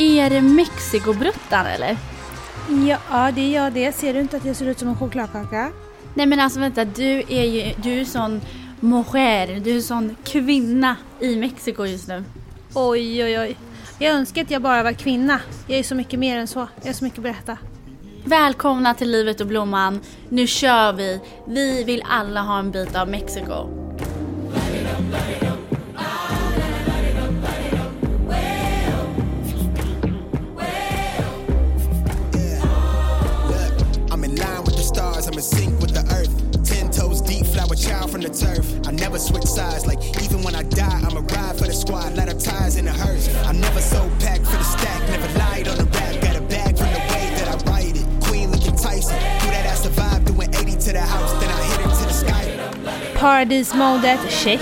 Är 0.00 0.30
det 0.30 0.40
Mexikobruttan 0.40 1.66
eller? 1.66 1.96
Ja, 2.88 3.30
det 3.34 3.40
är 3.40 3.64
jag 3.64 3.72
det. 3.72 3.92
Ser 3.92 4.14
du 4.14 4.20
inte 4.20 4.36
att 4.36 4.44
jag 4.44 4.56
ser 4.56 4.66
ut 4.66 4.78
som 4.78 4.88
en 4.88 4.96
chokladkaka? 4.96 5.72
Nej 6.14 6.26
men 6.26 6.40
alltså 6.40 6.60
vänta, 6.60 6.84
du 6.84 7.22
är 7.28 7.44
ju 7.44 7.74
du 7.82 8.00
är 8.00 8.04
sån 8.04 8.40
mujer, 8.80 9.60
du 9.60 9.76
är 9.76 9.80
sån 9.80 10.16
kvinna 10.24 10.96
i 11.20 11.36
Mexiko 11.36 11.84
just 11.84 12.08
nu. 12.08 12.24
Oj, 12.74 13.24
oj, 13.24 13.38
oj. 13.38 13.56
Jag 13.98 14.14
önskar 14.14 14.42
att 14.42 14.50
jag 14.50 14.62
bara 14.62 14.82
var 14.82 14.92
kvinna. 14.92 15.40
Jag 15.66 15.78
är 15.78 15.82
så 15.82 15.94
mycket 15.94 16.18
mer 16.18 16.38
än 16.38 16.48
så. 16.48 16.68
Jag 16.80 16.88
har 16.88 16.92
så 16.92 17.04
mycket 17.04 17.18
att 17.18 17.22
berätta. 17.22 17.58
Välkomna 18.24 18.94
till 18.94 19.10
Livet 19.10 19.40
och 19.40 19.46
Blomman. 19.46 20.00
Nu 20.28 20.46
kör 20.46 20.92
vi. 20.92 21.20
Vi 21.46 21.84
vill 21.84 22.02
alla 22.08 22.40
ha 22.40 22.58
en 22.58 22.70
bit 22.70 22.96
av 22.96 23.08
Mexiko. 23.08 23.79
From 38.20 38.32
the 38.32 38.38
turf. 38.38 38.88
I 38.88 38.92
never 38.92 39.18
switch 39.18 39.44
sides, 39.44 39.86
like 39.86 39.98
even 40.22 40.42
when 40.42 40.54
I 40.54 40.62
die, 40.62 41.00
I'm 41.04 41.16
a 41.16 41.20
ride 41.20 41.56
for 41.58 41.66
the 41.66 41.72
squad, 41.72 42.16
lot 42.16 42.28
of 42.28 42.38
ties 42.38 42.76
in 42.76 42.84
the 42.84 42.92
hearse. 42.92 43.28
I 43.46 43.52
never 43.52 43.80
so 43.80 44.10
packed 44.20 44.46
for 44.46 44.56
the 44.56 44.64
stack, 44.64 45.00
never 45.08 45.38
lied 45.38 45.68
on 45.68 45.76
the 45.78 45.84
rap, 45.84 46.20
got 46.20 46.36
a 46.36 46.40
bag 46.42 46.76
from 46.76 46.90
the 46.96 47.02
way 47.12 47.24
that 47.38 47.48
I 47.48 47.56
write 47.70 47.96
it. 47.96 48.06
Queen 48.20 48.50
looking 48.50 48.76
Tyson, 48.76 49.16
do 49.40 49.46
that 49.50 49.66
I 49.66 49.74
survived, 49.74 50.26
doing 50.26 50.48
80 50.54 50.72
to 50.86 50.92
the 50.92 51.00
house, 51.00 51.32
then 51.40 51.50
I 51.50 51.62
hit 51.70 51.80
it 51.80 51.92
to 51.98 52.04
the 52.10 52.16
sky. 52.22 52.44
Paradismodet, 53.18 54.20
check. 54.30 54.60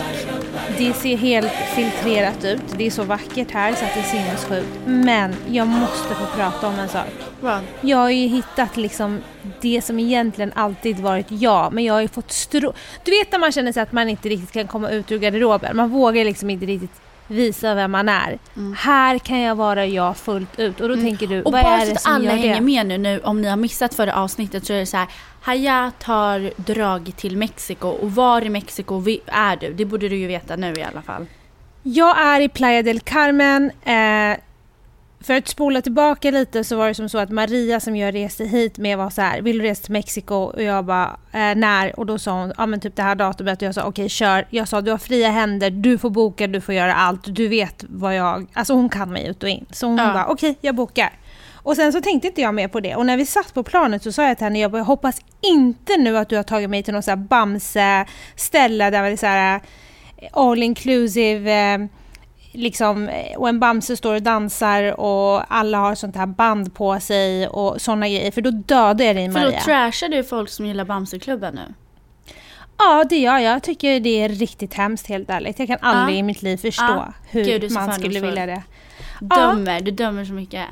Det 0.78 0.92
ser 0.92 1.16
helt 1.16 1.52
filtrerat 1.74 2.44
ut. 2.44 2.62
Det 2.76 2.86
är 2.86 2.90
så 2.90 3.02
vackert 3.02 3.50
här 3.50 3.74
så 3.74 3.84
att 3.84 3.94
det 3.94 4.00
är 4.00 4.04
sinnessjukt. 4.04 4.78
Men 4.86 5.34
jag 5.48 5.68
måste 5.68 6.14
få 6.14 6.26
prata 6.36 6.66
om 6.66 6.78
en 6.78 6.88
sak. 6.88 7.27
Vad? 7.40 7.60
Jag 7.80 7.98
har 7.98 8.10
ju 8.10 8.26
hittat 8.26 8.76
liksom 8.76 9.20
det 9.60 9.82
som 9.84 9.98
egentligen 9.98 10.52
alltid 10.54 11.00
varit 11.00 11.26
jag, 11.28 11.72
men 11.72 11.84
jag 11.84 11.94
har 11.94 12.00
ju 12.00 12.08
fått 12.08 12.32
strå... 12.32 12.72
Du 13.04 13.10
vet 13.10 13.32
när 13.32 13.38
man 13.38 13.52
känner 13.52 13.72
sig 13.72 13.82
att 13.82 13.92
man 13.92 14.08
inte 14.08 14.28
riktigt 14.28 14.52
kan 14.52 14.66
komma 14.66 14.90
ut 14.90 15.12
ur 15.12 15.18
garderoben. 15.18 15.76
Man 15.76 15.90
vågar 15.90 16.24
liksom 16.24 16.50
inte 16.50 16.66
riktigt 16.66 17.00
visa 17.28 17.74
vem 17.74 17.90
man 17.90 18.08
är. 18.08 18.38
Här 18.76 19.18
kan 19.18 19.40
jag 19.40 19.54
vara 19.54 19.86
jag 19.86 20.16
fullt 20.16 20.58
ut. 20.58 20.80
Och 20.80 20.88
då 20.88 20.94
tänker 20.94 21.26
du, 21.26 21.34
Mm. 21.34 21.46
Och 21.46 21.52
vad 21.52 21.64
är 21.64 21.86
det 21.86 21.98
som 22.00 22.12
alla 22.12 22.24
gör 22.24 22.32
hänger 22.32 22.54
det? 22.54 22.60
med 22.60 22.86
nu, 22.86 22.98
nu, 22.98 23.20
om 23.20 23.40
ni 23.40 23.48
har 23.48 23.56
missat 23.56 23.94
förra 23.94 24.14
avsnittet 24.14 24.66
så 24.66 24.72
är 24.72 24.78
det 24.78 24.86
så 24.86 24.96
här. 24.96 25.06
Hayat 25.42 26.02
har 26.02 26.50
dragit 26.56 27.16
till 27.16 27.36
Mexiko 27.36 27.88
och 27.88 28.14
var 28.14 28.44
i 28.44 28.48
Mexiko 28.48 29.02
är 29.26 29.56
du? 29.56 29.72
Det 29.72 29.84
borde 29.84 30.08
du 30.08 30.16
ju 30.16 30.26
veta 30.26 30.56
nu 30.56 30.74
i 30.74 30.82
alla 30.82 31.02
fall. 31.02 31.26
Jag 31.82 32.20
är 32.20 32.40
i 32.40 32.48
Playa 32.48 32.82
del 32.82 33.00
Carmen. 33.00 33.70
Eh, 33.84 34.38
för 35.20 35.34
att 35.34 35.48
spola 35.48 35.82
tillbaka 35.82 36.30
lite 36.30 36.64
så 36.64 36.76
var 36.76 36.88
det 36.88 36.94
som 36.94 37.08
så 37.08 37.18
att 37.18 37.30
Maria 37.30 37.80
som 37.80 37.96
jag 37.96 38.14
reste 38.14 38.44
hit 38.44 38.78
med 38.78 38.98
var 38.98 39.10
så 39.10 39.22
här, 39.22 39.42
vill 39.42 39.58
du 39.58 39.64
resa 39.64 39.82
till 39.82 39.92
Mexiko? 39.92 40.34
Och 40.34 40.62
jag 40.62 40.84
bara, 40.84 41.16
eh, 41.32 41.54
när? 41.56 41.98
Och 42.00 42.06
då 42.06 42.18
sa 42.18 42.32
hon, 42.40 42.52
ja 42.58 42.66
men 42.66 42.80
typ 42.80 42.96
det 42.96 43.02
här 43.02 43.14
datumet. 43.14 43.62
Och 43.62 43.66
jag 43.68 43.74
sa, 43.74 43.82
okej 43.84 44.08
kör. 44.08 44.46
Jag 44.50 44.68
sa, 44.68 44.80
du 44.80 44.90
har 44.90 44.98
fria 44.98 45.30
händer, 45.30 45.70
du 45.70 45.98
får 45.98 46.10
boka, 46.10 46.46
du 46.46 46.60
får 46.60 46.74
göra 46.74 46.94
allt. 46.94 47.20
Du 47.34 47.48
vet 47.48 47.84
vad 47.88 48.16
jag, 48.16 48.46
alltså 48.52 48.72
hon 48.74 48.88
kan 48.88 49.12
mig 49.12 49.26
ut 49.26 49.42
och 49.42 49.48
in. 49.48 49.66
Så 49.70 49.86
hon 49.86 49.96
Ja. 49.98 50.12
bara, 50.12 50.26
okej 50.26 50.58
jag 50.60 50.74
bokar. 50.74 51.12
Och 51.62 51.76
sen 51.76 51.92
så 51.92 52.00
tänkte 52.00 52.28
inte 52.28 52.40
jag 52.40 52.54
mer 52.54 52.68
på 52.68 52.80
det. 52.80 52.96
Och 52.96 53.06
när 53.06 53.16
vi 53.16 53.26
satt 53.26 53.54
på 53.54 53.62
planet 53.62 54.02
så 54.02 54.12
sa 54.12 54.28
jag 54.28 54.36
till 54.36 54.44
henne, 54.44 54.58
jag 54.60 54.70
bara, 54.70 54.78
jag 54.78 54.84
hoppas 54.84 55.20
inte 55.40 55.96
nu 55.96 56.18
att 56.18 56.28
du 56.28 56.36
har 56.36 56.42
tagit 56.42 56.70
mig 56.70 56.82
till 56.82 56.94
någon 56.94 57.02
så 57.02 57.10
här 57.10 57.16
Bamse-ställe 57.16 58.90
där 58.90 59.02
det 59.02 59.08
är 59.08 59.16
så 59.16 59.26
här 59.26 59.60
eh, 60.16 60.28
all 60.32 60.62
inclusive 60.62 61.74
eh, 61.74 61.78
liksom, 62.52 63.08
eh, 63.08 63.36
och 63.36 63.48
en 63.48 63.60
Bamse 63.60 63.96
står 63.96 64.14
och 64.14 64.22
dansar 64.22 65.00
och 65.00 65.54
alla 65.54 65.78
har 65.78 65.94
sånt 65.94 66.16
här 66.16 66.26
band 66.26 66.74
på 66.74 67.00
sig 67.00 67.48
och 67.48 67.80
såna 67.80 68.08
grejer. 68.08 68.30
För 68.30 68.40
då 68.40 68.50
dödar 68.50 69.04
jag 69.04 69.16
dig 69.16 69.32
För 69.32 69.40
då 69.40 69.46
Maria. 69.46 69.60
trashar 69.60 70.08
du 70.08 70.24
folk 70.24 70.48
som 70.50 70.66
gillar 70.66 70.84
Bamseklubben 70.84 71.54
nu. 71.54 71.74
Ja, 72.78 73.04
det 73.10 73.18
gör 73.18 73.38
jag. 73.38 73.54
Jag 73.54 73.62
tycker 73.62 74.00
det 74.00 74.22
är 74.22 74.28
riktigt 74.28 74.74
hemskt 74.74 75.06
helt 75.06 75.30
ärligt. 75.30 75.58
Jag 75.58 75.68
kan 75.68 75.78
aldrig 75.80 76.16
Ja. 76.16 76.20
i 76.20 76.22
mitt 76.22 76.42
liv 76.42 76.56
förstå 76.56 76.84
Ja. 76.84 77.12
hur 77.30 77.44
Gud, 77.44 77.72
man 77.72 77.92
skulle 77.92 78.20
vilja 78.20 78.46
det. 78.46 78.62
Dömer, 79.20 79.80
du 79.80 79.90
dömer 79.90 80.24
så 80.24 80.32
mycket. 80.32 80.64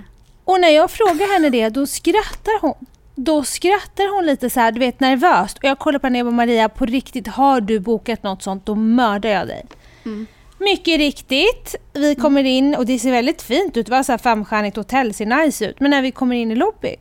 Och 0.44 0.60
när 0.60 0.68
jag 0.68 0.90
frågar 0.90 1.32
henne 1.34 1.50
det, 1.50 1.68
då 1.68 1.86
skrattar 1.86 2.60
hon. 2.60 2.74
Då 3.14 3.42
skrattar 3.44 4.14
hon 4.16 4.26
lite 4.26 4.50
så 4.50 4.60
här, 4.60 4.72
du 4.72 4.80
vet 4.80 5.00
nervöst. 5.00 5.58
Och 5.58 5.64
jag 5.64 5.78
kollar 5.78 5.98
på 5.98 6.06
henne 6.06 6.22
och 6.22 6.32
Maria, 6.32 6.68
på 6.68 6.86
riktigt, 6.86 7.26
har 7.26 7.60
du 7.60 7.80
bokat 7.80 8.22
något 8.22 8.42
sånt, 8.42 8.66
då 8.66 8.74
mördar 8.74 9.30
jag 9.30 9.46
dig. 9.46 9.64
Mm. 10.04 10.26
Mycket 10.58 10.98
riktigt, 10.98 11.74
vi 11.92 12.14
kommer 12.14 12.44
in 12.44 12.74
och 12.74 12.86
det 12.86 12.98
ser 12.98 13.10
väldigt 13.10 13.42
fint 13.42 13.76
ut. 13.76 13.86
Det 13.86 13.92
var 13.92 14.02
så 14.02 14.12
här 14.12 14.18
femstjärnigt 14.18 14.76
hotell, 14.76 15.14
ser 15.14 15.26
nice 15.26 15.66
ut. 15.66 15.80
Men 15.80 15.90
när 15.90 16.02
vi 16.02 16.10
kommer 16.10 16.36
in 16.36 16.50
i 16.50 16.54
lobbyn, 16.54 16.96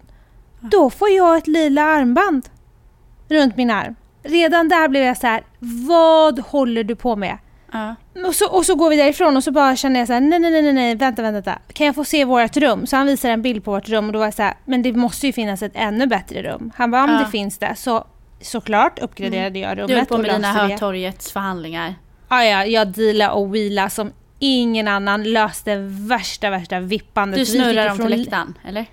då 0.62 0.90
får 0.90 1.10
jag 1.10 1.38
ett 1.38 1.48
lila 1.48 1.82
armband 1.84 2.50
runt 3.30 3.58
min 3.58 3.70
arm. 3.72 3.96
Redan 4.24 4.70
där 4.70 4.88
blev 4.88 5.04
jag 5.04 5.18
så 5.18 5.28
här, 5.28 5.44
vad 5.88 6.40
håller 6.40 6.84
du 6.84 6.96
på 6.96 7.16
med? 7.16 7.38
Ja. 7.72 7.96
Och 8.28 8.36
så, 8.36 8.50
och 8.50 8.66
så 8.66 8.76
går 8.76 8.90
vi 8.90 8.96
därifrån 8.96 9.38
och 9.38 9.44
så 9.44 9.52
bara 9.52 9.76
känner 9.76 10.00
jag 10.00 10.08
så 10.08 10.14
här, 10.14 10.22
nej, 10.22 10.40
nej, 10.40 10.62
nej, 10.62 10.74
nej, 10.74 10.96
vänta, 10.96 11.22
vänta, 11.22 11.34
vänta. 11.52 11.74
Kan 11.74 11.86
jag 11.86 11.96
få 11.96 12.04
se 12.06 12.26
vårt 12.26 12.58
rum? 12.58 12.88
Så 12.88 12.96
han 12.96 13.06
visar 13.08 13.30
en 13.30 13.42
bild 13.42 13.64
på 13.64 13.72
vårt 13.72 13.90
rum 13.90 14.08
och 14.08 14.14
då 14.14 14.20
var 14.20 14.26
jag 14.26 14.34
så 14.34 14.44
här, 14.44 14.54
men 14.66 14.82
det 14.82 14.94
måste 14.94 15.28
ju 15.28 15.34
finnas 15.34 15.62
ett 15.62 15.72
ännu 15.76 16.08
bättre 16.08 16.44
rum. 16.44 16.72
Han 16.76 16.92
bara, 16.92 17.08
men 17.08 17.16
Ja. 17.16 17.22
det 17.22 17.32
finns 17.32 17.58
det. 17.58 17.76
Så 17.76 18.06
såklart 18.42 19.00
uppgraderade 19.00 19.60
jag 19.60 19.78
rummet 19.78 19.88
Du 19.88 19.96
höll 19.96 20.06
på 20.06 20.18
med 20.18 20.36
dina. 20.36 20.52
Hötorgets 20.52 21.32
förhandlingar. 21.32 21.96
Ja, 22.30 22.44
ja, 22.44 22.66
jag 22.66 22.88
dealade 22.88 23.32
och 23.32 23.56
wheelade 23.56 23.90
som 23.90 24.12
ingen 24.40 24.88
annan. 24.88 25.24
Löste 25.24 25.76
värsta, 25.90 26.50
värsta 26.50 26.80
vippandet. 26.80 27.40
Du 27.40 27.46
snurrar 27.46 27.86
dem 27.86 27.96
ifrån- 27.96 28.08
till 28.12 28.20
läktaren, 28.20 28.54
eller? 28.68 28.86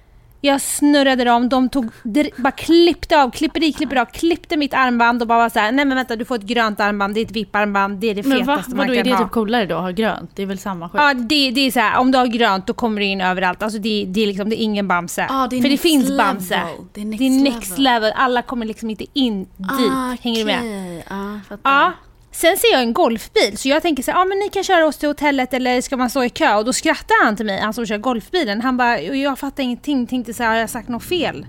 Jag 0.45 0.61
snurrade 0.61 1.25
dem, 1.25 1.49
de 1.49 1.69
tog, 1.69 1.89
bara 2.37 2.51
klippte 2.51 3.23
av, 3.23 3.31
klipper 3.31 3.63
i, 3.65 3.73
klipper 3.73 3.97
av, 3.97 4.05
klippte 4.05 4.57
mitt 4.57 4.75
armband 4.75 5.23
och 5.23 5.29
bara 5.29 5.39
var 5.39 5.49
så 5.49 5.59
här, 5.59 5.73
nej 5.73 5.85
men 5.85 5.97
vänta 5.97 6.17
du 6.17 6.25
får 6.25 6.35
ett 6.35 6.43
grönt 6.43 6.81
armband, 6.81 7.15
det 7.15 7.21
är 7.21 7.25
ett 7.25 7.31
vipparmband, 7.31 7.99
det 7.99 8.11
är 8.11 8.15
det 8.15 8.27
Men 8.27 8.39
va? 8.39 8.45
fetaste 8.57 8.71
man 8.71 8.79
Vadå, 8.79 8.93
kan 8.95 9.01
är 9.01 9.05
det 9.05 9.13
ha. 9.17 9.25
typ 9.25 9.33
coolare 9.33 9.67
då 9.67 9.77
att 9.77 9.83
ha 9.83 9.91
grönt? 9.91 10.31
Det 10.35 10.43
är 10.43 10.47
väl 10.47 10.59
samma 10.59 10.89
skit? 10.89 11.01
Ja, 11.01 11.15
det, 11.15 11.51
det 11.51 11.61
är 11.61 11.71
så 11.71 11.81
här, 11.81 11.99
om 11.99 12.11
du 12.11 12.19
har 12.19 12.27
grönt 12.27 12.67
då 12.67 12.73
kommer 12.75 13.01
du 13.01 13.07
in 13.07 13.21
överallt. 13.21 13.63
Alltså 13.63 13.79
det, 13.79 14.05
det 14.09 14.21
är 14.23 14.27
liksom, 14.27 14.49
det 14.51 14.63
är 14.63 14.65
ingen 14.65 14.89
Bamse. 14.89 15.27
Ah, 15.31 15.47
det 15.47 15.57
är 15.59 15.63
För 15.63 15.69
det 15.69 15.77
finns 15.79 16.09
level. 16.09 16.17
Bamse. 16.27 16.61
Det 16.93 17.01
är 17.01 17.05
next 17.05 17.19
det 17.19 17.27
är 17.27 17.43
next 17.43 17.79
level. 17.79 18.03
level. 18.03 18.13
Alla 18.17 18.43
kommer 18.43 18.67
liksom 18.67 18.91
inte 18.91 19.05
in 19.13 19.45
dit. 19.45 19.71
Ah, 19.93 20.17
Hänger 20.23 20.39
du 20.39 20.45
med? 20.45 21.03
Ja, 21.11 21.41
fattar. 21.49 21.71
Ja. 21.71 21.93
Sen 22.33 22.57
ser 22.57 22.73
jag 22.73 22.83
en 22.83 22.93
golfbil, 22.93 23.59
så 23.59 23.69
jag 23.69 23.83
tänker 23.83 24.03
så 24.03 24.11
här, 24.11 24.19
ja 24.19 24.25
men 24.25 24.39
ni 24.39 24.49
kan 24.49 24.65
köra 24.65 24.87
oss 24.87 24.97
till 24.97 25.09
hotellet 25.09 25.55
eller 25.55 25.81
ska 25.81 25.97
man 25.97 26.11
stå 26.11 26.25
i 26.25 26.29
kö? 26.29 26.55
Och 26.57 26.65
då 26.65 26.73
skrattar 26.73 27.25
han 27.25 27.37
till 27.37 27.47
mig, 27.47 27.61
han 27.61 27.75
som 27.75 27.87
kör 27.87 27.99
golfbilen. 27.99 28.61
Han 28.61 28.77
bara, 28.77 29.01
jag 29.01 29.39
fattar 29.39 29.63
ingenting, 29.63 30.07
tänkte 30.07 30.35
så 30.35 30.43
här, 30.43 30.51
har 30.51 30.57
jag 30.57 30.71
sagt 30.71 30.89
något 30.89 31.05
fel? 31.05 31.47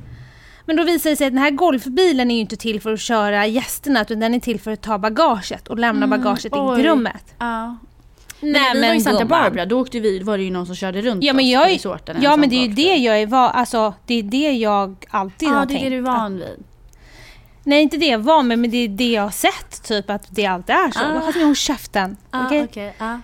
Men 0.66 0.76
då 0.76 0.84
visar 0.84 1.10
det 1.10 1.16
sig 1.16 1.28
att 1.28 1.34
den 1.34 1.38
här 1.44 1.52
golfbilen 1.52 2.32
är 2.32 2.36
ju 2.36 2.42
inte 2.42 2.56
till 2.56 2.82
för 2.82 2.94
att 2.94 3.00
köra 3.00 3.48
gästerna, 3.48 4.02
utan 4.02 4.20
den 4.20 4.34
är 4.34 4.40
till 4.40 4.60
för 4.60 4.72
att 4.72 4.82
ta 4.82 4.98
bagaget 4.98 5.68
och 5.68 5.80
lämna 5.80 6.08
bagaget 6.08 6.46
in 6.46 6.62
Mm, 6.62 6.76
till 6.76 6.86
rummet. 6.86 7.36
Ja. 7.40 7.78
Men 8.40 8.52
Nej 8.52 8.62
när 8.74 8.82
vi 8.82 8.88
var 8.88 8.96
i 8.96 9.02
Santa. 9.02 9.26
Barbara, 9.26 9.66
då 9.66 9.80
åkte 9.82 10.00
vi, 10.00 10.20
var 10.20 10.38
det 10.38 10.44
ju 10.44 10.52
någon 10.52 10.66
som 10.66 10.76
körde 10.76 11.02
runt 11.02 11.24
Ja 11.24 11.34
men, 11.34 11.46
oss 11.46 11.52
jag, 11.52 11.72
är- 11.72 12.10
en 12.16 12.22
ja, 12.22 12.38
men 12.38 12.50
det 12.50 12.56
är 12.56 12.68
ju 12.68 12.74
det 12.74 12.96
jag 12.96 13.22
är 13.22 13.28
van, 13.28 13.52
alltså 13.52 13.94
det 14.06 14.14
är 14.14 14.24
det 14.24 14.52
jag 14.52 14.96
alltid 15.10 15.50
Ja, 15.50 15.54
har 15.54 15.66
det 15.66 15.74
är 15.74 15.78
tänkt. 15.78 15.84
det 15.84 15.90
du 15.90 15.96
är 15.96 16.00
att- 16.00 16.06
van 16.06 16.36
vid. 16.38 16.64
Nej 17.64 17.82
inte 17.82 17.98
det 17.98 18.06
jag 18.06 18.20
van 18.20 18.48
med, 18.48 18.60
men 18.60 18.72
det 18.72 18.78
är 18.78 18.88
det 18.88 19.12
jag 19.12 19.22
har 19.24 19.30
sett 19.32 19.84
typ 19.84 20.10
att 20.10 20.24
det 20.30 20.46
alltid 20.46 20.76
är 20.76 20.92
så. 20.92 21.00
Ah. 21.00 21.26
Hade 21.26 21.44
håll 21.46 21.56
käften. 21.56 22.18
Ah, 22.30 22.46
okej? 22.46 22.64
okej, 22.64 22.96
ja. 22.98 23.22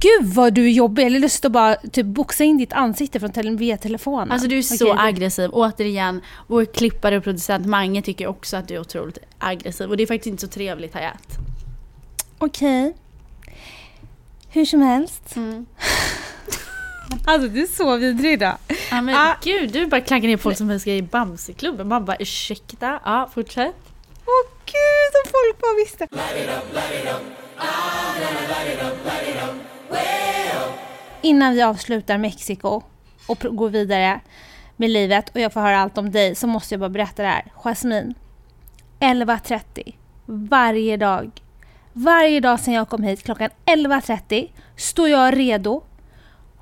Gud 0.00 0.34
vad 0.34 0.52
du 0.54 0.64
är 0.66 0.70
jobbig, 0.70 1.02
jag 1.04 1.10
har 1.10 1.18
lust 1.18 1.44
att 1.44 1.52
bara 1.52 1.74
typ 1.74 2.06
boxa 2.06 2.44
in 2.44 2.56
ditt 2.58 2.72
ansikte 2.72 3.20
från 3.20 3.32
tele- 3.32 3.50
via 3.56 3.76
telefonen. 3.76 4.30
Alltså 4.32 4.48
du 4.48 4.58
är 4.58 4.62
så 4.62 4.94
det- 4.94 5.00
aggressiv. 5.00 5.50
Återigen, 5.52 6.20
vår 6.46 6.64
klippare 6.64 7.16
och 7.16 7.24
producent 7.24 7.66
Mange 7.66 8.02
tycker 8.02 8.26
också 8.26 8.56
att 8.56 8.68
du 8.68 8.74
är 8.74 8.80
otroligt 8.80 9.18
aggressiv. 9.38 9.90
Och 9.90 9.96
det 9.96 10.02
är 10.02 10.06
faktiskt 10.06 10.26
inte 10.26 10.40
så 10.40 10.48
trevligt 10.48 10.94
Hayat. 10.94 11.38
Okej. 12.38 12.94
Hur 14.48 14.64
som 14.64 14.82
helst. 14.82 15.36
Mm. 15.36 15.66
Alltså 17.24 17.48
du 17.48 17.62
är 17.62 17.66
så 17.66 17.96
vidrig 17.96 18.38
då. 18.38 18.52
Ja 18.90 19.00
men 19.00 19.14
Ah. 19.14 19.36
gud, 19.42 19.72
du 19.72 19.86
bara 19.86 20.00
klankar 20.00 20.28
ner 20.28 20.36
folk 20.36 20.56
som 20.56 20.80
ska 20.80 20.90
i 20.90 21.02
Bamseklubben. 21.02 21.88
Man 21.88 22.04
bara 22.04 22.16
ursäkta, 22.16 23.00
ja 23.04 23.30
fortsätt. 23.34 23.74
Åh 24.26 24.50
gud 24.64 25.12
om 25.24 25.30
folk 25.30 25.60
bara 25.60 25.74
visste. 25.84 26.08
Innan 31.22 31.52
vi 31.54 31.62
avslutar 31.62 32.18
Mexiko 32.18 32.82
och 33.28 33.38
går 33.50 33.68
vidare 33.68 34.20
med 34.76 34.90
livet 34.90 35.30
och 35.34 35.40
jag 35.40 35.52
får 35.52 35.60
höra 35.60 35.78
allt 35.78 35.98
om 35.98 36.10
dig 36.10 36.34
så 36.34 36.46
måste 36.46 36.74
jag 36.74 36.80
bara 36.80 36.88
berätta 36.90 37.22
det 37.22 37.28
här. 37.28 37.52
Jasmine, 37.54 38.14
11.30 39.00 39.94
varje 40.26 40.96
dag. 40.96 41.30
Varje 41.92 42.40
dag 42.40 42.60
sedan 42.60 42.74
jag 42.74 42.88
kom 42.88 43.02
hit 43.02 43.22
klockan 43.22 43.50
11.30 43.66 44.50
står 44.76 45.08
jag 45.08 45.36
redo. 45.38 45.82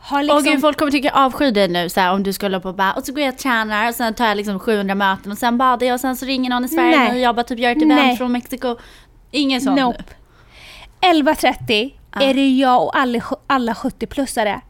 Har 0.04 0.22
liksom... 0.22 0.38
Åh 0.38 0.43
gud, 0.52 0.60
folk 0.60 0.78
kommer 0.78 0.93
tycka 0.93 1.08
jag 1.08 1.16
avskyr 1.16 1.50
dig 1.52 1.69
nu 1.69 1.88
så 1.88 2.00
här, 2.00 2.12
om 2.12 2.22
du 2.22 2.32
skulle 2.32 2.60
på 2.60 2.69
och 2.69 2.75
bara 2.75 2.93
och 2.93 3.04
så 3.04 3.12
går 3.12 3.22
jag 3.22 3.32
och 3.32 3.38
tränar 3.38 3.88
och 3.88 3.94
sen 3.94 4.14
tar 4.14 4.26
jag 4.26 4.37
liksom 4.37 4.58
700 4.58 4.94
möten 4.94 5.32
och 5.32 5.38
sen 5.38 5.58
badar 5.58 5.87
jag 5.87 5.94
och 5.94 6.00
sen 6.00 6.16
så 6.16 6.26
ringer 6.26 6.50
någon 6.50 6.64
i 6.64 6.69
Sverige 6.69 6.99
Nej. 6.99 7.12
och 7.12 7.19
jag 7.19 7.34
bara 7.34 7.44
typ 7.44 7.58
gör 7.58 7.70
ett 7.70 7.87
Nej. 7.87 7.99
event 8.00 8.19
från 8.19 8.32
Mexiko. 8.32 8.76
Ingen 9.31 9.60
sån 9.60 9.75
Nope. 9.75 10.04
nu. 11.00 11.12
11.30 11.22 11.93
Ja. 12.14 12.22
är 12.22 12.34
det 12.34 12.49
jag 12.49 12.82
och 12.82 12.96
alla, 12.96 13.20
alla 13.46 13.72
70-plussare. 13.72 14.60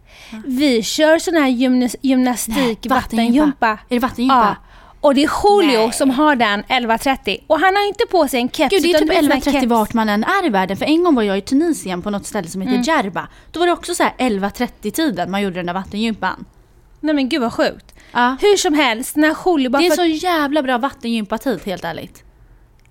Vi 0.46 0.82
kör 0.82 1.18
sån 1.18 1.34
här 1.34 1.48
gymnas 1.48 1.96
gymnastik, 2.00 2.86
vattengympa. 2.86 3.68
Är 3.68 3.78
det 3.88 3.98
vattengympa? 3.98 4.56
Ja. 4.62 4.71
Och 5.02 5.14
det 5.14 5.24
är 5.24 5.30
Julio 5.44 5.78
Nej. 5.78 5.92
som 5.92 6.10
har 6.10 6.36
den 6.36 6.62
11.30 6.62 7.38
och 7.46 7.60
han 7.60 7.76
har 7.76 7.88
inte 7.88 8.04
på 8.10 8.28
sig 8.28 8.40
en 8.40 8.50
keps. 8.50 8.70
Gud 8.70 8.82
det 8.82 8.90
är 8.90 8.98
typ 8.98 9.08
du 9.08 9.14
vet, 9.14 9.24
sån 9.24 9.32
här 9.32 9.40
11.30 9.40 9.52
keps. 9.52 9.66
vart 9.66 9.94
man 9.94 10.08
än 10.08 10.24
är 10.24 10.46
i 10.46 10.48
världen. 10.48 10.76
För 10.76 10.84
en 10.84 11.04
gång 11.04 11.14
var 11.14 11.22
jag 11.22 11.38
i 11.38 11.40
Tunisien 11.40 12.02
på 12.02 12.10
något 12.10 12.26
ställe 12.26 12.48
som 12.48 12.60
heter 12.60 12.92
Djerba. 12.92 13.28
Då 13.50 13.60
var 13.60 13.66
det 13.66 13.72
också 13.72 13.94
så 13.94 14.02
här 14.02 14.12
11.30 14.18 14.90
tiden 14.90 15.30
man 15.30 15.42
gjorde 15.42 15.56
den 15.56 15.66
där 15.66 15.74
vattengympan. 15.74 16.44
Nej 17.00 17.14
men 17.14 17.28
gud 17.28 17.40
vad 17.40 17.52
sjukt. 17.52 17.94
Ja. 18.12 18.36
Hur 18.40 18.56
som 18.56 18.74
helst, 18.74 19.16
när 19.16 19.36
Julio 19.46 19.70
bara 19.70 19.78
Det 19.78 19.86
är 19.86 19.90
för 19.90 19.96
så 19.96 20.04
jävla 20.04 20.62
bra 20.62 20.78
vattengympatid 20.78 21.60
helt 21.64 21.84
ärligt. 21.84 22.24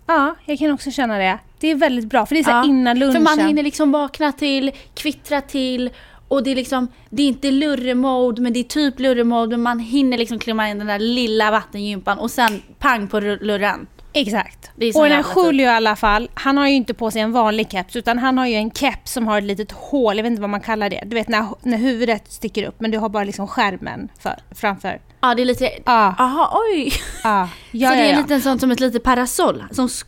Ja, 0.07 0.35
jag 0.45 0.59
kan 0.59 0.71
också 0.71 0.91
känna 0.91 1.17
det. 1.17 1.39
Det 1.59 1.67
är 1.67 1.75
väldigt 1.75 2.05
bra 2.05 2.25
för 2.25 2.35
det 2.35 2.41
är 2.41 2.43
så 2.43 2.49
Ja, 2.49 2.65
innan 2.65 2.99
lunchen. 2.99 3.25
För 3.25 3.37
man 3.37 3.47
hinner 3.47 3.63
liksom 3.63 3.91
vakna 3.91 4.31
till, 4.31 4.71
kvittra 4.95 5.41
till 5.41 5.89
och 6.31 6.43
det 6.43 6.51
är 6.51 6.55
liksom, 6.55 6.87
det 7.09 7.23
är 7.23 7.27
inte 7.27 7.51
lurremode 7.51 8.41
men 8.41 8.53
det 8.53 8.59
är 8.59 8.63
typ 8.63 8.99
lurremode 8.99 9.49
men 9.49 9.61
man 9.61 9.79
hinner 9.79 10.17
liksom 10.17 10.39
klämma 10.39 10.69
in 10.69 10.77
den 10.77 10.87
där 10.87 10.99
lilla 10.99 11.51
vattengympan 11.51 12.19
och 12.19 12.31
sen 12.31 12.61
pang 12.79 13.07
på 13.07 13.19
lurren. 13.19 13.87
Exakt. 14.13 14.71
Det 14.75 14.95
Och 14.95 15.07
jävla 15.07 15.23
typ. 15.23 15.35
Julio 15.45 15.65
i 15.65 15.69
alla 15.69 15.95
fall, 15.95 16.29
han 16.33 16.57
har 16.57 16.67
ju 16.67 16.73
inte 16.73 16.93
på 16.93 17.11
sig 17.11 17.21
en 17.21 17.31
vanlig 17.31 17.71
keps 17.71 17.95
utan 17.95 18.17
han 18.19 18.37
har 18.37 18.47
ju 18.47 18.55
en 18.55 18.71
keps 18.71 19.11
som 19.13 19.27
har 19.27 19.37
ett 19.37 19.43
litet 19.43 19.71
hål, 19.71 20.17
jag 20.17 20.23
vet 20.23 20.29
inte 20.31 20.41
vad 20.41 20.49
man 20.49 20.61
kallar 20.61 20.89
det. 20.89 21.03
Du 21.05 21.15
vet 21.15 21.27
när, 21.29 21.45
när 21.61 21.77
huvudet 21.77 22.31
sticker 22.31 22.63
upp 22.67 22.75
men 22.79 22.91
du 22.91 22.97
har 22.97 23.09
bara 23.09 23.23
liksom 23.23 23.47
skärmen 23.47 24.09
för, 24.19 24.35
framför. 24.55 25.01
Ja 25.21 25.35
det 25.35 25.41
är 25.41 25.45
lite, 25.45 25.69
Ja. 25.85 26.15
aha 26.19 26.59
oj. 26.73 26.93
Ja, 27.23 27.49
ja, 27.71 27.89
så 27.89 27.95
det 27.95 28.01
ja, 28.01 28.07
är 28.07 28.13
ja. 28.13 28.17
lite 28.17 28.41
sånt 28.41 28.61
som 28.61 28.71
ett 28.71 28.79
litet 28.79 29.03
parasoll 29.03 29.63
som 29.71 29.87
sk- 29.87 30.05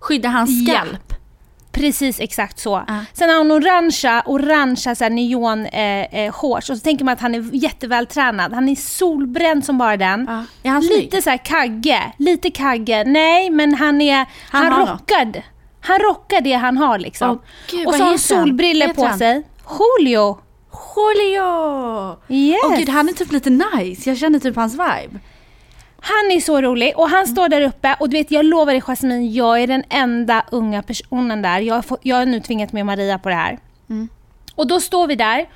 skyddar 0.00 0.30
hans 0.30 0.50
skalp. 0.68 1.14
Precis 1.72 2.20
exakt 2.20 2.58
så. 2.58 2.84
Ja. 2.88 2.94
Sen 3.12 3.28
har 3.28 3.36
han 3.36 3.52
orangea, 3.52 4.22
orangea 4.26 4.94
så 4.94 5.04
här 5.04 5.10
neon 5.10 5.66
eh, 5.66 6.24
eh, 6.24 6.32
shorts 6.32 6.70
och 6.70 6.76
så 6.76 6.82
tänker 6.82 7.04
man 7.04 7.14
att 7.14 7.20
han 7.20 7.34
är 7.34 7.50
jättevältränad. 7.52 8.52
Han 8.52 8.68
är 8.68 8.76
solbränd 8.76 9.64
som 9.64 9.78
bara 9.78 9.96
den. 9.96 10.26
Ja. 10.28 10.44
Är 10.62 10.72
han 10.72 10.82
snygg? 10.82 11.02
Lite 11.02 11.22
så 11.22 11.30
här 11.30 11.36
kagge, 11.36 12.12
lite 12.18 12.50
kagge. 12.50 13.04
Nej, 13.04 13.50
men 13.50 13.74
han 13.74 14.00
är, 14.00 14.26
han, 14.50 14.64
Han 14.64 14.72
har 14.72 14.86
rockar. 14.86 15.44
Han 15.80 15.98
rockar 15.98 16.40
det 16.40 16.52
han 16.52 16.76
har 16.76 16.98
liksom. 16.98 17.30
Åh, 17.30 17.38
gud, 17.70 17.86
och 17.86 17.94
så 17.94 18.02
har 18.02 18.08
han 18.08 18.18
solbriller 18.18 18.94
på 18.94 19.06
han? 19.06 19.18
sig. 19.18 19.42
Julio! 19.98 20.38
Julio! 20.96 22.16
Yes. 22.28 22.60
Åh 22.64 22.76
gud 22.78 22.88
han 22.88 23.08
är 23.08 23.12
typ 23.12 23.32
lite 23.32 23.50
nice, 23.50 24.10
jag 24.10 24.18
känner 24.18 24.38
typ 24.38 24.56
hans 24.56 24.72
vibe. 24.72 25.20
Han 26.02 26.30
är 26.30 26.40
så 26.40 26.60
rolig 26.60 26.92
och 26.96 27.08
han 27.10 27.26
står 27.26 27.48
där 27.48 27.60
uppe 27.62 27.96
och 28.00 28.08
du 28.08 28.16
vet 28.16 28.30
jag 28.30 28.44
lovar 28.44 28.72
dig 28.72 28.80
Jasmine, 28.82 29.26
jag 29.26 29.62
är 29.62 29.66
den 29.66 29.84
enda 29.88 30.44
unga 30.50 30.82
personen 30.82 31.42
där. 31.42 31.60
Jag 31.60 31.74
har, 31.74 31.82
fått, 31.82 32.00
jag 32.02 32.16
har 32.16 32.26
nu 32.26 32.40
tvingat 32.40 32.72
med 32.72 32.86
Maria 32.86 33.18
på 33.18 33.28
det 33.28 33.34
här. 33.34 33.58
Mm. 33.90 34.08
Och 34.54 34.66
då 34.66 34.80
står 34.80 35.06
vi 35.06 35.14
där 35.16 35.46